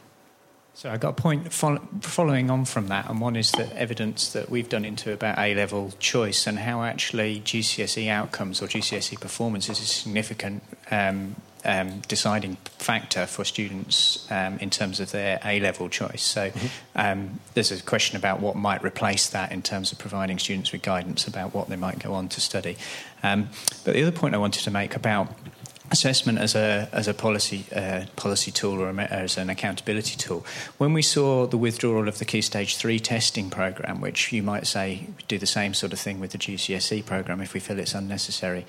So 0.73 0.91
I've 0.91 0.99
got 0.99 1.09
a 1.09 1.21
point 1.21 1.51
following 1.51 2.51
on 2.51 2.65
from 2.65 2.89
that, 2.89 3.09
and 3.09 3.19
one 3.19 3.35
is 3.35 3.51
the 3.51 3.67
evidence 3.75 4.31
that 4.33 4.51
we've 4.51 4.69
done 4.69 4.85
into 4.85 5.11
about 5.11 5.39
A 5.39 5.55
level 5.55 5.91
choice 5.97 6.45
and 6.45 6.59
how 6.59 6.83
actually 6.83 7.39
GCSE 7.39 8.07
outcomes 8.09 8.61
or 8.61 8.67
GCSE 8.67 9.19
performance 9.19 9.69
is 9.69 9.79
a 9.79 9.85
significant 9.85 10.61
um, 10.91 11.35
um, 11.65 12.01
deciding 12.07 12.57
factor 12.77 13.25
for 13.25 13.43
students 13.43 14.29
um, 14.31 14.57
in 14.59 14.69
terms 14.69 14.99
of 14.99 15.11
their 15.11 15.39
A 15.43 15.59
level 15.59 15.89
choice. 15.89 16.23
So 16.23 16.49
mm-hmm. 16.49 16.67
um, 16.95 17.39
there's 17.53 17.71
a 17.71 17.81
question 17.81 18.17
about 18.17 18.39
what 18.39 18.55
might 18.55 18.83
replace 18.83 19.29
that 19.29 19.51
in 19.51 19.61
terms 19.61 19.91
of 19.91 19.97
providing 19.97 20.39
students 20.39 20.71
with 20.71 20.81
guidance 20.81 21.27
about 21.27 21.53
what 21.53 21.69
they 21.69 21.75
might 21.75 21.99
go 21.99 22.13
on 22.13 22.29
to 22.29 22.41
study. 22.41 22.77
Um, 23.23 23.49
but 23.83 23.93
the 23.93 24.01
other 24.01 24.11
point 24.11 24.35
I 24.35 24.37
wanted 24.37 24.63
to 24.63 24.71
make 24.71 24.95
about 24.95 25.27
assessment 25.91 26.37
as 26.37 26.55
a 26.55 26.89
as 26.91 27.07
a 27.07 27.13
policy 27.13 27.65
uh, 27.73 28.05
policy 28.15 28.51
tool 28.51 28.81
or 28.81 28.99
as 28.99 29.37
an 29.37 29.49
accountability 29.49 30.15
tool. 30.17 30.45
When 30.77 30.93
we 30.93 31.01
saw 31.01 31.47
the 31.47 31.57
withdrawal 31.57 32.07
of 32.07 32.19
the 32.19 32.25
Key 32.25 32.41
Stage 32.41 32.75
Three 32.75 32.99
testing 32.99 33.49
program, 33.49 34.01
which 34.01 34.31
you 34.31 34.43
might 34.43 34.67
say 34.67 35.07
do 35.27 35.37
the 35.37 35.47
same 35.47 35.73
sort 35.73 35.93
of 35.93 35.99
thing 35.99 36.19
with 36.19 36.31
the 36.31 36.37
GCSE 36.37 37.05
program 37.05 37.41
if 37.41 37.53
we 37.53 37.59
feel 37.59 37.79
it's 37.79 37.93
unnecessary, 37.93 38.65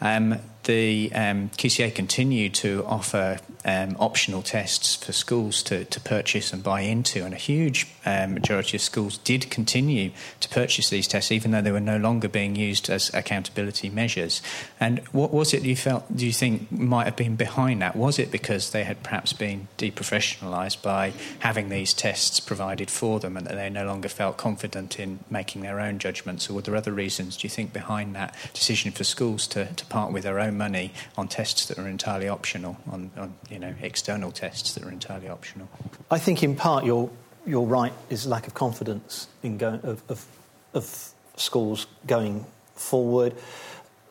um, 0.00 0.38
the 0.64 1.10
um, 1.14 1.50
QCA 1.50 1.94
continued 1.94 2.54
to 2.54 2.84
offer 2.86 3.38
um, 3.64 3.96
optional 3.98 4.42
tests 4.42 4.96
for 4.96 5.12
schools 5.12 5.62
to, 5.64 5.84
to 5.84 6.00
purchase 6.00 6.52
and 6.52 6.62
buy 6.62 6.82
into, 6.82 7.24
and 7.24 7.34
a 7.34 7.38
huge 7.38 7.86
um, 8.06 8.34
majority 8.34 8.76
of 8.76 8.82
schools 8.82 9.18
did 9.18 9.50
continue 9.50 10.10
to 10.40 10.48
purchase 10.48 10.90
these 10.90 11.06
tests, 11.06 11.32
even 11.32 11.50
though 11.50 11.60
they 11.60 11.72
were 11.72 11.80
no 11.80 11.96
longer 11.96 12.28
being 12.28 12.56
used 12.56 12.88
as 12.88 13.12
accountability 13.14 13.90
measures. 13.90 14.42
And 14.78 15.00
what 15.12 15.32
was 15.32 15.52
it 15.52 15.62
you 15.62 15.76
felt? 15.76 16.14
Do 16.14 16.26
you 16.26 16.32
think 16.32 16.70
might 16.72 17.04
have 17.04 17.16
been 17.16 17.36
behind 17.36 17.82
that? 17.82 17.96
Was 17.96 18.18
it 18.18 18.30
because 18.30 18.70
they 18.70 18.84
had 18.84 19.02
perhaps 19.02 19.32
been 19.32 19.68
deprofessionalised 19.78 20.82
by 20.82 21.12
having 21.40 21.68
these 21.68 21.92
tests 21.92 22.40
provided 22.40 22.90
for 22.90 23.20
them, 23.20 23.36
and 23.36 23.46
that 23.46 23.54
they 23.54 23.70
no 23.70 23.84
longer 23.84 24.08
felt 24.08 24.36
confident 24.36 24.98
in 24.98 25.20
making 25.30 25.62
their 25.62 25.80
own 25.80 25.98
judgments, 25.98 26.48
or 26.48 26.54
were 26.54 26.62
there 26.62 26.76
other 26.76 26.92
reasons? 26.92 27.36
Do 27.36 27.46
you 27.46 27.50
think 27.50 27.72
behind 27.72 28.14
that 28.14 28.34
decision 28.54 28.92
for 28.92 29.04
schools 29.04 29.46
to, 29.48 29.66
to 29.66 29.86
part 29.86 30.12
with 30.12 30.24
their 30.24 30.40
own 30.40 30.49
money 30.50 30.92
on 31.16 31.28
tests 31.28 31.66
that 31.66 31.78
are 31.78 31.88
entirely 31.88 32.28
optional, 32.28 32.76
on, 32.90 33.10
on 33.16 33.34
you 33.50 33.58
know 33.58 33.74
external 33.80 34.30
tests 34.30 34.74
that 34.74 34.84
are 34.84 34.90
entirely 34.90 35.28
optional. 35.28 35.68
I 36.10 36.18
think 36.18 36.42
in 36.42 36.56
part 36.56 36.84
your 36.84 37.10
your 37.46 37.66
right 37.66 37.92
is 38.08 38.26
lack 38.26 38.46
of 38.46 38.54
confidence 38.54 39.28
in 39.42 39.58
going 39.58 39.80
of, 39.82 40.02
of, 40.08 40.26
of 40.74 41.10
schools 41.36 41.86
going 42.06 42.46
forward. 42.74 43.34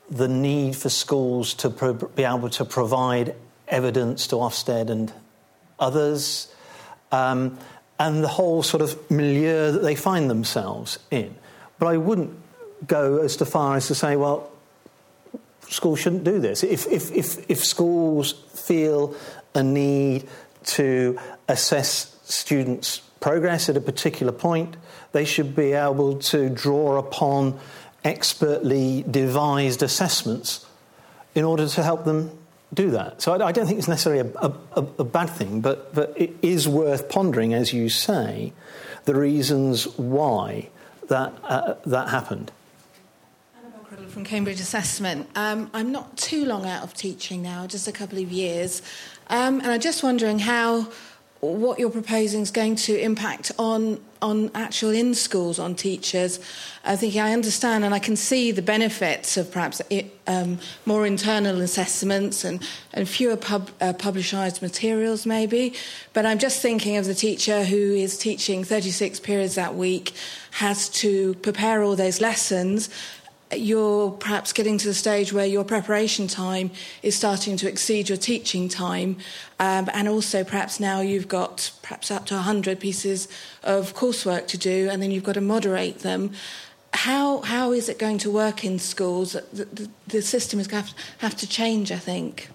The 0.10 0.28
need 0.28 0.76
for 0.76 0.90
schools 0.90 1.54
to 1.56 1.70
pro- 1.70 1.94
be 1.94 2.24
able 2.24 2.50
to 2.50 2.66
provide 2.66 3.36
evidence 3.68 4.28
to 4.28 4.36
Ofsted 4.36 4.90
and 4.90 5.14
others, 5.80 6.54
um, 7.12 7.58
and 8.00 8.24
the 8.24 8.28
whole 8.28 8.64
sort 8.64 8.82
of 8.82 9.12
milieu 9.12 9.72
that 9.72 9.84
they 9.84 9.96
find 9.96 10.30
themselves 10.30 10.98
in. 11.12 11.36
But 11.78 11.88
I 11.88 11.98
wouldn't 11.98 12.36
go 12.88 13.18
as 13.18 13.36
far 13.36 13.76
as 13.76 13.88
to 13.88 13.96
say, 13.96 14.16
well, 14.16 14.52
schools 15.70 16.00
shouldn't 16.00 16.24
do 16.24 16.40
this. 16.40 16.64
If, 16.64 16.88
if, 16.88 17.12
if, 17.12 17.50
if 17.50 17.64
schools 17.64 18.34
feel 18.54 19.16
a 19.54 19.64
need 19.64 20.28
to 20.66 21.18
assess 21.48 22.18
students' 22.24 23.00
progress 23.20 23.70
at 23.70 23.78
a 23.78 23.82
particular 23.82 24.32
point, 24.32 24.76
they 25.12 25.26
should 25.26 25.56
be 25.56 25.74
able 25.74 26.20
to 26.20 26.50
draw 26.50 26.98
upon 26.98 27.60
expertly 28.04 29.04
devised 29.10 29.84
assessments 29.84 30.66
in 31.36 31.44
order 31.44 31.68
to 31.68 31.84
help 31.84 32.06
them 32.06 32.32
do 32.74 32.92
that. 32.92 33.22
So 33.22 33.34
I, 33.34 33.52
don't 33.52 33.66
think 33.66 33.80
it's 33.80 33.88
necessarily 33.88 34.30
a, 34.42 34.46
a, 34.76 34.86
a, 35.00 35.04
bad 35.04 35.30
thing, 35.30 35.60
but, 35.60 35.94
but 35.94 36.14
it 36.16 36.36
is 36.42 36.68
worth 36.68 37.10
pondering, 37.10 37.54
as 37.54 37.74
you 37.74 37.90
say, 37.90 38.54
the 39.06 39.16
reasons 39.16 39.86
why 39.98 40.70
that, 41.08 41.34
uh, 41.44 41.76
that 41.88 42.10
happened 42.10 42.52
from 44.20 44.26
Cambridge 44.26 44.60
Assessment. 44.60 45.30
Um, 45.36 45.72
I'm 45.74 45.94
not 45.94 46.18
too 46.18 46.44
long 46.44 46.66
out 46.66 46.84
of 46.84 46.94
teaching 46.94 47.42
now, 47.42 47.66
just 47.66 47.88
a 47.88 47.92
couple 47.94 48.18
of 48.18 48.30
years. 48.30 48.82
Um, 49.30 49.62
and 49.62 49.68
I'm 49.68 49.80
just 49.80 50.04
wondering 50.04 50.40
how 50.40 50.90
what 51.40 51.80
you're 51.80 51.90
proposing 51.90 52.42
is 52.42 52.52
going 52.52 52.76
to 52.76 53.00
impact 53.00 53.54
on 53.58 53.98
on 54.22 54.52
actual 54.54 54.90
in 54.90 55.14
schools 55.14 55.58
on 55.58 55.74
teachers. 55.74 56.42
I 56.84 56.98
think 56.98 57.16
I 57.16 57.32
understand 57.32 57.86
and 57.86 57.94
I 57.94 58.00
can 58.00 58.18
see 58.18 58.52
the 58.52 58.62
benefits 58.62 59.38
of 59.38 59.50
perhaps 59.50 59.82
um, 60.28 60.60
more 60.86 61.06
internal 61.06 61.62
assessments 61.62 62.44
and, 62.44 62.62
and 62.94 63.08
fewer 63.08 63.38
pub, 63.38 63.70
uh, 63.80 63.94
publicised 63.94 64.62
materials, 64.62 65.26
maybe. 65.26 65.74
But 66.12 66.26
I'm 66.26 66.40
just 66.40 66.62
thinking 66.62 66.98
of 66.98 67.06
the 67.06 67.14
teacher 67.14 67.64
who 67.64 67.78
is 67.78 68.18
teaching 68.18 68.66
36 68.66 69.22
periods 69.22 69.56
that 69.56 69.76
week, 69.76 70.14
has 70.52 70.90
to 70.90 71.36
prepare 71.36 71.82
all 71.82 71.96
those 71.96 72.20
lessons, 72.20 72.90
you're 73.56 74.12
perhaps 74.12 74.54
getting 74.54 74.78
to 74.78 74.88
the 74.88 74.94
stage 74.94 75.34
where 75.34 75.46
your 75.46 75.64
preparation 75.64 76.28
time 76.28 76.72
is 77.02 77.16
starting 77.16 77.58
to 77.58 77.68
exceed 77.68 78.10
your 78.10 78.18
teaching 78.18 78.70
time, 78.70 79.18
um, 79.60 79.90
and 79.94 80.08
also 80.08 80.44
perhaps 80.44 80.80
now 80.80 81.02
you've 81.02 81.28
got 81.28 81.72
perhaps 81.82 82.12
up 82.12 82.26
to 82.28 82.36
100 82.36 82.80
pieces 82.80 83.28
of 83.64 83.96
coursework 83.96 84.48
to 84.48 84.58
do, 84.58 84.90
and 84.92 85.02
then 85.02 85.12
you've 85.12 85.24
got 85.24 85.34
to 85.34 85.42
moderate 85.42 86.00
them. 86.00 86.32
How, 86.94 87.42
how 87.42 87.72
is 87.72 87.88
it 87.88 88.00
going 88.00 88.18
to 88.20 88.32
work 88.32 88.64
in 88.64 88.80
schools? 88.80 89.34
The, 89.34 89.66
the, 89.66 89.90
the 90.08 90.22
system 90.22 90.60
is 90.60 90.68
going 90.68 90.84
to 90.84 90.94
have 91.20 91.36
to 91.38 91.48
change, 91.48 91.92
I 91.92 91.98
think. 91.98 92.50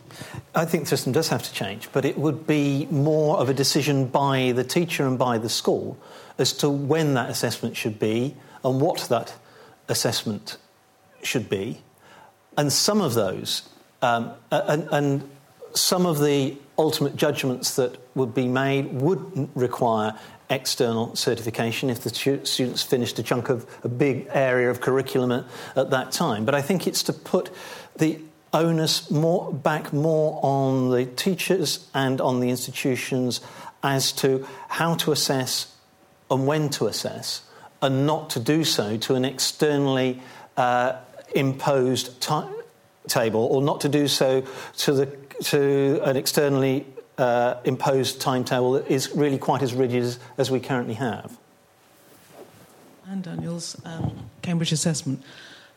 I 0.54 0.64
think 0.64 0.84
the 0.84 0.90
system 0.90 1.12
does 1.12 1.28
have 1.28 1.42
to 1.42 1.52
change, 1.52 1.88
but 1.92 2.04
it 2.04 2.18
would 2.18 2.46
be 2.46 2.86
more 2.90 3.38
of 3.38 3.48
a 3.48 3.54
decision 3.54 4.06
by 4.06 4.52
the 4.52 4.64
teacher 4.64 5.06
and 5.06 5.18
by 5.18 5.38
the 5.38 5.48
school 5.48 5.96
as 6.38 6.52
to 6.54 6.70
when 6.70 7.14
that 7.14 7.30
assessment 7.30 7.76
should 7.76 7.98
be 7.98 8.36
and 8.64 8.80
what 8.80 9.06
that 9.08 9.34
assessment 9.88 10.56
should 11.26 11.48
be, 11.48 11.80
and 12.56 12.72
some 12.72 13.01
of 13.01 13.14
those, 13.14 13.68
um, 14.02 14.32
and, 14.51 14.88
and 14.90 15.30
some 15.74 16.06
of 16.06 16.20
the 16.20 16.56
ultimate 16.78 17.16
judgments 17.16 17.76
that 17.76 17.96
would 18.14 18.34
be 18.34 18.48
made 18.48 18.92
would 18.92 19.48
require 19.56 20.18
external 20.51 21.16
certification 21.16 21.90
if 21.90 22.01
the 22.01 22.10
students 22.44 22.82
finished 22.82 23.18
a 23.18 23.22
chunk 23.22 23.48
of 23.48 23.66
a 23.82 23.88
big 23.88 24.28
area 24.30 24.70
of 24.70 24.80
curriculum 24.80 25.32
at, 25.32 25.44
at, 25.76 25.90
that 25.90 26.12
time. 26.12 26.44
But 26.44 26.55
I 26.55 26.62
think 26.62 26.86
it's 26.86 27.02
to 27.05 27.12
put 27.12 27.51
the 27.96 28.20
onus 28.52 29.10
more 29.10 29.52
back 29.52 29.92
more 29.92 30.38
on 30.42 30.90
the 30.90 31.06
teachers 31.06 31.88
and 31.94 32.20
on 32.20 32.40
the 32.40 32.51
institutions 32.51 33.40
as 33.82 34.12
to 34.12 34.46
how 34.68 34.94
to 34.94 35.12
assess 35.12 35.74
and 36.30 36.46
when 36.46 36.68
to 36.70 36.86
assess 36.86 37.42
and 37.82 38.06
not 38.06 38.30
to 38.30 38.40
do 38.40 38.64
so 38.64 38.96
to 38.96 39.14
an 39.14 39.24
externally 39.24 40.22
uh, 40.56 40.96
imposed 41.35 42.20
timetable, 42.20 43.47
or 43.47 43.62
not 43.62 43.81
to 43.82 43.89
do 43.89 44.09
so 44.09 44.43
to, 44.78 44.93
the, 44.93 45.06
to 45.44 46.01
an 46.05 46.16
externally 46.16 46.86
uh, 47.19 47.56
imposed 47.65 48.20
timetable 48.20 48.73
that 48.73 48.90
is 48.90 49.11
really 49.15 49.39
quite 49.39 49.62
as 49.62 49.74
rigid 49.74 50.02
as, 50.02 50.19
as 50.39 50.51
we 50.51 50.61
currently 50.61 50.94
have. 50.94 51.36
Anne 53.09 53.23
Daniels, 53.23 53.81
um, 53.85 54.31
Cambridge 54.43 54.73
Assessment. 54.73 55.23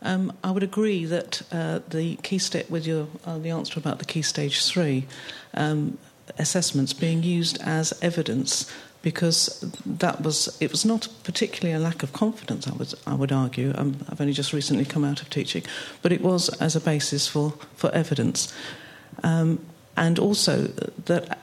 Um, 0.01 0.31
I 0.43 0.51
would 0.51 0.63
agree 0.63 1.05
that 1.05 1.41
uh, 1.51 1.79
the 1.89 2.15
key 2.17 2.37
step 2.37 2.69
with 2.69 2.85
your 2.85 3.07
uh, 3.25 3.37
the 3.39 3.49
answer 3.49 3.79
about 3.79 3.99
the 3.99 4.05
key 4.05 4.21
stage 4.21 4.65
three 4.65 5.07
um, 5.55 5.97
assessments 6.37 6.93
being 6.93 7.23
used 7.23 7.59
as 7.61 7.97
evidence 8.01 8.71
because 9.01 9.63
that 9.85 10.21
was 10.21 10.57
it 10.59 10.71
was 10.71 10.85
not 10.85 11.07
particularly 11.23 11.73
a 11.73 11.79
lack 11.79 12.03
of 12.03 12.13
confidence. 12.13 12.67
I 12.67 12.73
would 12.73 12.93
I 13.05 13.13
would 13.13 13.31
argue. 13.31 13.73
Um, 13.75 13.97
I've 14.09 14.21
only 14.21 14.33
just 14.33 14.53
recently 14.53 14.85
come 14.85 15.03
out 15.03 15.21
of 15.21 15.29
teaching, 15.29 15.63
but 16.01 16.11
it 16.11 16.21
was 16.21 16.49
as 16.61 16.75
a 16.75 16.81
basis 16.81 17.27
for 17.27 17.53
for 17.75 17.91
evidence, 17.91 18.53
um, 19.23 19.59
and 19.95 20.19
also 20.19 20.63
that 21.05 21.39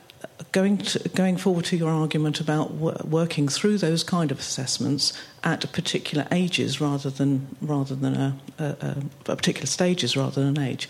going, 0.55 0.79
to, 0.79 1.09
going 1.11 1.37
forward 1.37 1.65
to 1.67 1.77
your 1.77 1.91
argument 1.91 2.41
about 2.41 2.73
working 2.73 3.49
through 3.49 3.79
those 3.79 4.05
kind 4.05 4.31
of 4.31 4.39
assessments 4.39 5.13
at 5.43 5.71
particular 5.73 6.27
ages 6.31 6.81
rather 6.81 7.11
than 7.11 7.57
rather 7.61 7.95
than 7.97 8.15
a, 8.15 8.37
a, 8.59 8.97
a 9.27 9.37
particular 9.37 9.67
stages 9.67 10.17
rather 10.17 10.41
than 10.41 10.57
an 10.57 10.63
age, 10.63 10.89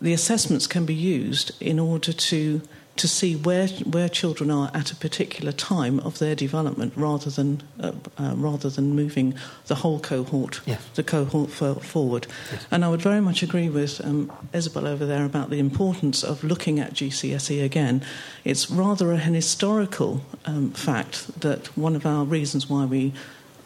the 0.00 0.12
assessments 0.12 0.66
can 0.66 0.86
be 0.86 0.94
used 0.94 1.52
in 1.60 1.78
order 1.78 2.12
to 2.12 2.62
to 2.98 3.08
see 3.08 3.34
where 3.36 3.68
where 3.68 4.08
children 4.08 4.50
are 4.50 4.70
at 4.74 4.92
a 4.92 4.96
particular 4.96 5.52
time 5.52 6.00
of 6.00 6.18
their 6.18 6.34
development, 6.34 6.92
rather 6.96 7.30
than 7.30 7.62
uh, 7.80 7.92
uh, 8.18 8.34
rather 8.36 8.68
than 8.68 8.94
moving 8.94 9.34
the 9.66 9.76
whole 9.76 10.00
cohort 10.00 10.60
yes. 10.66 10.84
the 10.94 11.02
cohort 11.02 11.50
forward. 11.50 12.26
Yes. 12.52 12.66
And 12.70 12.84
I 12.84 12.88
would 12.88 13.02
very 13.02 13.20
much 13.20 13.42
agree 13.42 13.68
with 13.68 14.04
um, 14.04 14.30
Isabel 14.52 14.86
over 14.86 15.06
there 15.06 15.24
about 15.24 15.50
the 15.50 15.58
importance 15.58 16.22
of 16.22 16.44
looking 16.44 16.78
at 16.80 16.92
GCSE 16.92 17.64
again. 17.64 18.02
It's 18.44 18.70
rather 18.70 19.12
an 19.12 19.34
historical 19.34 20.20
um, 20.44 20.70
fact 20.72 21.40
that 21.40 21.76
one 21.76 21.96
of 21.96 22.04
our 22.04 22.24
reasons 22.24 22.68
why 22.68 22.84
we 22.84 23.12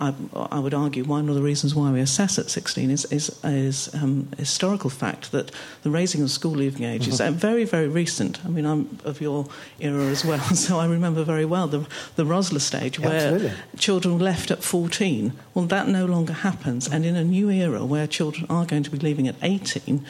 I, 0.01 0.15
I, 0.35 0.59
would 0.59 0.75
argue 0.75 1.05
one 1.05 1.29
of 1.29 1.35
the 1.35 1.43
reasons 1.43 1.75
why 1.75 1.93
we 1.93 2.01
assess 2.01 2.39
at 2.39 2.51
16 2.51 2.91
is, 2.91 3.05
is, 3.07 3.39
is 3.45 3.95
um, 3.95 4.29
historical 4.37 4.91
fact 4.91 5.33
that 5.33 5.53
the 5.83 5.91
raising 5.91 6.23
of 6.23 6.31
school 6.31 6.53
leaving 6.53 6.85
age 6.85 7.07
is 7.07 7.21
mm-hmm. 7.21 7.35
very, 7.35 7.65
very 7.65 7.89
recent. 7.89 8.45
I 8.45 8.49
mean, 8.49 8.67
I'm 8.67 8.99
of 9.05 9.21
your 9.21 9.47
era 9.79 10.05
as 10.07 10.25
well, 10.25 10.41
so 10.55 10.79
I 10.79 10.87
remember 10.87 11.23
very 11.25 11.45
well 11.45 11.69
the, 11.69 11.87
the 12.17 12.25
ROSLA 12.25 12.61
stage 12.61 12.99
where 12.99 13.35
Absolutely. 13.35 13.53
children 13.79 14.19
left 14.19 14.51
at 14.51 14.65
14. 14.65 15.33
Well, 15.55 15.67
that 15.67 15.89
no 15.89 16.07
longer 16.07 16.33
happens, 16.33 16.89
and 16.89 17.05
in 17.05 17.15
a 17.15 17.25
new 17.25 17.51
era 17.51 17.85
where 17.85 18.07
children 18.07 18.47
are 18.51 18.67
going 18.67 18.83
to 18.83 18.91
be 18.91 18.99
leaving 18.99 19.29
at 19.29 19.37
18, 19.43 20.05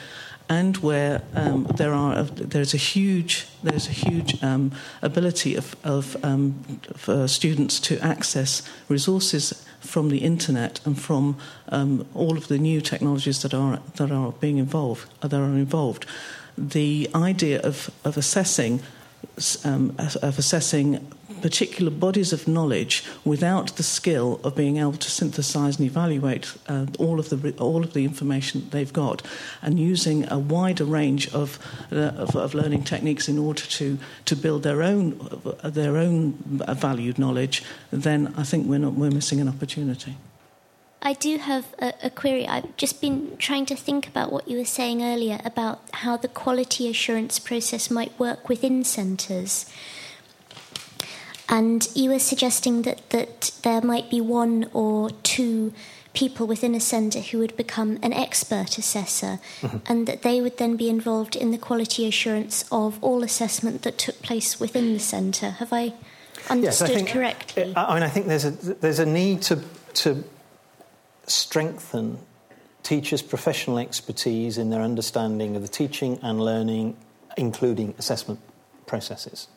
and 0.53 0.77
where 0.79 1.23
um, 1.35 1.65
there 1.77 1.95
are 1.95 2.25
there's 2.25 2.75
a 2.75 2.83
huge 2.93 3.47
there's 3.63 3.89
a 3.89 3.97
huge 4.07 4.43
um, 4.43 4.71
ability 5.01 5.57
of, 5.57 5.75
of 5.83 6.17
um, 6.23 6.53
for 6.95 7.27
students 7.27 7.81
to 7.81 7.99
access 8.01 8.63
resources 8.89 9.65
from 9.81 10.11
the 10.11 10.19
internet 10.19 10.81
and 10.85 11.01
from 11.01 11.37
um, 11.71 12.07
all 12.15 12.37
of 12.37 12.49
the 12.49 12.59
new 12.59 12.81
technologies 12.81 13.41
that 13.43 13.55
are 13.55 13.81
that 13.97 14.11
are 14.11 14.33
being 14.33 14.59
involved 14.59 15.05
that 15.21 15.33
are 15.33 15.57
involved. 15.67 16.05
The 16.59 17.09
idea 17.15 17.61
of 17.63 17.91
of 18.05 18.17
assessing 18.17 18.81
um, 19.65 19.95
of 19.99 20.39
assessing 20.39 21.07
particular 21.43 21.91
bodies 21.91 22.33
of 22.33 22.47
knowledge 22.47 23.05
without 23.25 23.77
the 23.77 23.83
skill 23.83 24.41
of 24.45 24.55
being 24.55 24.77
able 24.79 24.93
to 24.93 25.11
synthesize 25.11 25.79
and 25.79 25.87
evaluate 25.87 26.55
uh, 26.69 26.87
all 26.99 27.19
of 27.19 27.29
the 27.29 27.55
all 27.59 27.83
of 27.83 27.93
the 27.93 28.05
information 28.05 28.69
they've 28.71 28.93
got, 28.93 29.23
and 29.61 29.79
using 29.79 30.31
a 30.31 30.39
wider 30.39 30.85
range 30.85 31.29
of, 31.35 31.59
uh, 31.91 31.97
of, 31.97 32.37
of 32.37 32.55
learning 32.55 32.85
techniques 32.85 33.29
in 33.29 33.39
order 33.39 33.63
to 33.63 33.99
to 34.25 34.37
build 34.37 34.63
their 34.63 34.83
own 34.83 35.19
their 35.65 35.97
own 35.97 36.33
valued 36.77 37.19
knowledge, 37.19 37.63
then 37.91 38.33
I 38.37 38.45
think 38.45 38.67
we're 38.67 38.79
not 38.79 38.95
we're 38.95 39.11
missing 39.11 39.41
an 39.41 39.49
opportunity. 39.49 40.17
I 41.05 41.15
do 41.15 41.39
have 41.39 41.67
a, 41.81 41.93
a, 42.05 42.11
query. 42.11 42.47
I've 42.47 42.77
just 42.77 43.01
been 43.01 43.37
trying 43.37 43.67
to 43.67 43.77
think 43.77 44.07
about 44.07 44.31
what 44.31 44.47
you 44.47 44.57
were 44.57 44.65
saying 44.65 45.03
earlier 45.03 45.41
about 45.45 45.81
how 45.93 46.17
the 46.17 46.29
quality 46.29 46.89
assurance 46.89 47.41
process 47.41 47.91
might 47.91 48.17
work 48.21 48.49
within 48.49 48.85
centres. 48.85 49.67
And 51.49 51.89
you 51.95 52.11
were 52.11 52.21
suggesting 52.21 52.83
that, 52.83 53.11
that 53.11 53.51
there 53.63 53.83
might 53.83 54.11
be 54.11 54.21
one 54.21 54.71
or 54.73 55.11
two 55.11 55.75
people 56.15 56.47
within 56.47 56.75
a 56.75 56.81
centre 56.81 57.21
who 57.21 57.39
would 57.39 57.57
become 57.57 57.99
an 58.03 58.13
expert 58.13 58.79
assessor 58.79 59.41
mm-hmm. 59.61 59.79
and 59.87 60.07
that 60.07 60.23
they 60.23 60.41
would 60.41 60.59
then 60.59 60.77
be 60.77 60.89
involved 60.89 61.35
in 61.35 61.51
the 61.51 61.59
quality 61.59 62.07
assurance 62.07 62.65
of 62.71 63.03
all 63.03 63.25
assessment 63.25 63.83
that 63.83 63.99
took 63.99 64.23
place 64.23 64.61
within 64.61 64.93
the 64.93 65.01
centre. 65.01 65.51
Have 65.51 65.73
I 65.73 65.95
understood 66.49 66.63
yes, 66.63 66.83
I 66.83 66.95
think, 66.95 67.09
correctly? 67.09 67.73
I 67.75 67.95
mean, 67.95 68.03
I 68.03 68.09
think 68.09 68.27
there's 68.27 68.45
a, 68.45 68.51
there's 68.51 68.99
a 68.99 69.07
need 69.07 69.43
to, 69.43 69.63
to 69.95 70.23
strengthen 71.27 72.19
teachers' 72.83 73.23
professional 73.23 73.79
expertise 73.79 74.59
in 74.59 74.71
their 74.71 74.83
understanding 74.83 75.57
of 75.57 75.63
the 75.63 75.69
teaching 75.69 76.19
and 76.23 76.41
learning, 76.41 76.97
including 77.37 77.95
assessment 77.99 78.41
processes. 78.87 79.49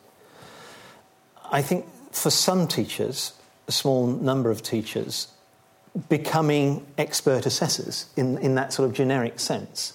I 1.50 1.62
think 1.62 1.86
for 2.12 2.30
some 2.30 2.66
teachers, 2.66 3.32
a 3.68 3.72
small 3.72 4.06
number 4.06 4.50
of 4.50 4.62
teachers, 4.62 5.28
becoming 6.08 6.86
expert 6.98 7.46
assessors 7.46 8.06
in, 8.16 8.38
in 8.38 8.54
that 8.54 8.72
sort 8.72 8.88
of 8.88 8.94
generic 8.94 9.40
sense 9.40 9.94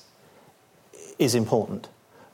is 1.19 1.35
important 1.35 1.87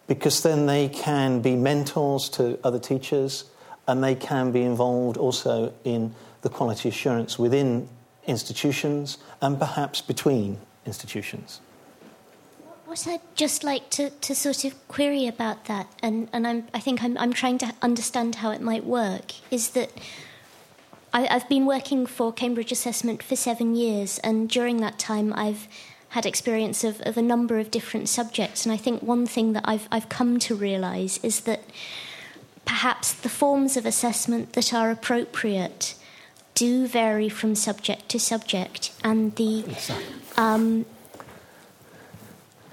because 0.07 0.41
then 0.41 0.65
they 0.65 0.87
can 0.87 1.41
be 1.41 1.55
mentors 1.55 2.29
to 2.29 2.57
other 2.63 2.79
teachers 2.79 3.43
and 3.87 4.03
they 4.03 4.15
can 4.15 4.51
be 4.51 4.61
involved 4.61 5.17
also 5.17 5.73
in 5.83 6.13
the 6.41 6.49
quality 6.49 6.87
assurance 6.87 7.37
within 7.37 7.87
institutions 8.27 9.17
and 9.41 9.57
perhaps 9.57 10.01
between 10.01 10.59
institutions. 10.85 11.61
What 12.85 13.05
I'd 13.07 13.19
just 13.35 13.63
like 13.63 13.89
to, 13.91 14.09
to 14.09 14.35
sort 14.35 14.63
of 14.63 14.87
query 14.87 15.27
about 15.27 15.65
that, 15.65 15.87
and, 16.01 16.29
and 16.31 16.47
I'm, 16.47 16.67
I 16.73 16.79
think 16.79 17.03
I'm, 17.03 17.17
I'm 17.17 17.33
trying 17.33 17.57
to 17.57 17.73
understand 17.81 18.35
how 18.35 18.51
it 18.51 18.61
might 18.61 18.85
work, 18.85 19.33
is 19.51 19.71
that 19.71 19.91
I, 21.13 21.27
I've 21.27 21.49
been 21.49 21.65
working 21.65 22.05
for 22.05 22.31
Cambridge 22.31 22.71
Assessment 22.71 23.21
for 23.21 23.35
seven 23.35 23.75
years, 23.75 24.19
and 24.19 24.49
during 24.49 24.77
that 24.77 24.99
time 24.99 25.33
I've 25.33 25.67
had 26.09 26.25
experience 26.25 26.85
of, 26.85 27.01
of 27.01 27.17
a 27.17 27.21
number 27.21 27.59
of 27.59 27.69
different 27.71 28.07
subjects. 28.07 28.65
And 28.65 28.71
I 28.71 28.77
think 28.77 29.03
one 29.03 29.25
thing 29.25 29.51
that 29.51 29.63
I've, 29.65 29.89
I've 29.91 30.07
come 30.07 30.39
to 30.39 30.55
realise 30.55 31.19
is 31.23 31.41
that 31.41 31.63
perhaps 32.63 33.11
the 33.11 33.29
forms 33.29 33.75
of 33.75 33.85
assessment 33.85 34.53
that 34.53 34.73
are 34.73 34.91
appropriate 34.91 35.95
do 36.57 36.87
vary 36.87 37.29
from 37.29 37.53
subject 37.53 38.09
to 38.09 38.19
subject, 38.19 38.91
and 39.03 39.35
the 39.35 39.63
um, 40.37 40.87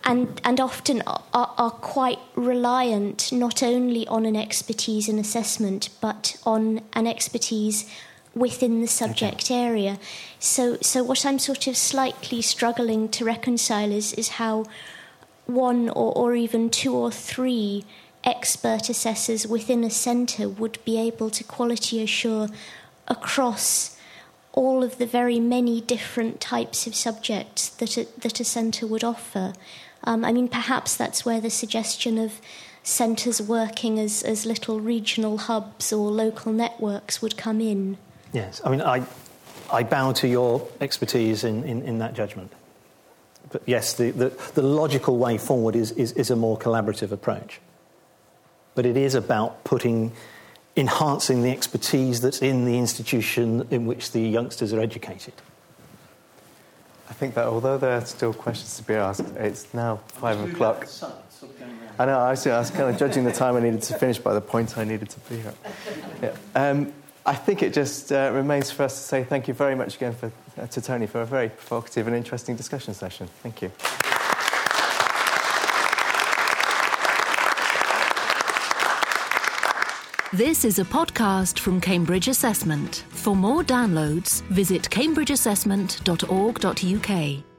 and, 0.05 0.41
and 0.43 0.59
often 0.59 1.03
are, 1.07 1.23
are 1.35 1.71
quite 1.71 2.19
reliant 2.35 3.31
not 3.31 3.63
only 3.63 4.07
on 4.09 4.25
an 4.25 4.37
expertise 4.37 5.07
in 5.07 5.19
assessment, 5.19 5.91
but 6.01 6.37
on 6.45 6.81
an 6.95 7.07
expertise 7.07 7.87
within 8.35 8.81
the 8.81 8.87
subject 8.87 9.45
okay. 9.51 9.63
area. 9.63 9.99
So, 10.39 10.79
so 10.81 11.05
what 11.05 11.27
I'm 11.27 11.39
sort 11.39 11.67
of 11.67 11.77
slightly 11.77 12.41
struggling 12.41 13.11
to 13.11 13.25
reconcile 13.25 13.93
is, 13.93 14.15
is 14.15 14.29
how 14.41 14.65
one 15.45 15.91
or, 15.91 16.17
or 16.17 16.35
even 16.35 16.71
two 16.71 16.95
or 16.95 17.11
three 17.11 17.85
expert 18.25 18.89
assessors 18.89 19.47
within 19.47 19.85
a 19.85 19.91
centre 19.91 20.49
would 20.49 20.79
be 20.87 20.99
able 20.99 21.29
to 21.29 21.45
quality 21.45 22.03
assure 22.03 22.49
across 23.09 23.97
all 24.53 24.85
of 24.85 24.99
the 24.99 25.07
very 25.07 25.41
many 25.41 25.81
different 25.81 26.41
types 26.41 26.87
of 26.87 26.95
subjects 26.95 27.69
that 27.69 27.97
a, 27.97 28.07
that 28.19 28.41
a 28.41 28.45
centre 28.45 28.87
would 28.87 29.03
offer. 29.03 29.53
Um, 30.05 30.25
I 30.25 30.33
mean, 30.33 30.49
perhaps 30.49 30.97
that's 30.97 31.25
where 31.25 31.41
the 31.41 31.51
suggestion 31.51 32.19
of 32.19 32.41
centres 32.83 33.41
working 33.41 33.99
as, 33.99 34.23
as 34.23 34.47
little 34.47 34.79
regional 34.79 35.39
hubs 35.39 35.93
or 35.93 36.11
local 36.11 36.53
networks 36.53 37.21
would 37.23 37.37
come 37.37 37.61
in. 37.61 37.97
Yes, 38.33 38.61
I 38.65 38.71
mean, 38.71 38.83
I, 38.83 39.05
I 39.73 39.83
bow 39.83 40.13
to 40.13 40.29
your 40.29 40.69
expertise 40.81 41.45
in, 41.45 41.65
in, 41.65 41.83
in 41.83 41.99
that 41.99 42.15
judgment. 42.15 42.53
But 43.51 43.63
yes, 43.67 43.95
the, 43.95 44.11
the, 44.11 44.29
the 44.55 44.63
logical 44.63 45.17
way 45.17 45.39
forward 45.39 45.77
is, 45.77 45.93
is, 45.93 46.13
is 46.13 46.31
a 46.31 46.37
more 46.37 46.59
collaborative 46.59 47.11
approach. 47.11 47.61
But 48.75 48.87
it 48.87 48.97
is 48.97 49.15
about 49.15 49.65
putting, 49.65 50.13
enhancing 50.77 51.43
the 51.43 51.51
expertise 51.51 52.21
that's 52.21 52.43
in 52.43 52.65
the 52.65 52.79
institution 52.79 53.67
in 53.71 53.87
which 53.87 54.13
the 54.13 54.21
youngsters 54.21 54.73
are 54.73 54.81
educated. 54.81 55.35
I 57.09 57.13
think 57.13 57.35
that 57.35 57.47
although 57.47 57.79
there 57.79 57.93
are 57.93 58.05
still 58.05 58.33
questions 58.33 58.77
to 58.79 58.83
be 58.83 58.95
asked, 58.95 59.25
it's 59.37 59.73
now 59.73 60.01
five 60.09 60.41
o'clock. 60.41 60.89
I 61.99 62.07
know, 62.07 62.19
I 62.19 62.31
was, 62.31 62.47
I 62.47 62.59
was 62.59 62.71
kind 62.71 62.91
of 62.91 62.99
judging 62.99 63.25
the 63.25 63.33
time 63.33 63.55
I 63.57 63.61
needed 63.61 63.83
to 63.83 63.99
finish 63.99 64.19
by 64.19 64.35
the 64.35 64.41
point 64.41 64.77
I 64.77 64.85
needed 64.85 65.11
to 65.11 65.21
be 65.21 65.41
at. 65.41 65.55
Yeah. 66.23 66.37
Um, 66.55 66.93
I 67.27 67.35
think 67.35 67.63
it 67.63 67.73
just 67.73 68.11
uh, 68.11 68.31
remains 68.35 68.71
for 68.71 68.83
us 68.83 68.95
to 68.97 69.01
say 69.01 69.25
thank 69.25 69.49
you 69.49 69.55
very 69.55 69.75
much 69.75 69.97
again 69.97 70.15
for 70.15 70.27
uh, 70.27 70.31
uh, 70.63 70.67
to 70.69 70.81
Tony 70.81 71.07
for 71.07 71.23
a 71.23 71.27
very 71.27 71.49
provocative 71.49 72.07
and 72.07 72.15
interesting 72.17 72.57
discussion 72.57 72.95
session. 72.95 73.29
Thank 73.43 73.63
you. 73.63 73.73
This 80.35 80.65
is 80.65 80.81
a 80.81 80.85
podcast 80.85 81.61
from 81.61 81.81
Cambridge 81.81 82.27
Assessment. 82.27 83.05
For 83.11 83.37
more 83.37 83.63
downloads, 83.63 84.43
visit 84.49 84.83
cambridgeassessment.org.uk. 84.91 87.54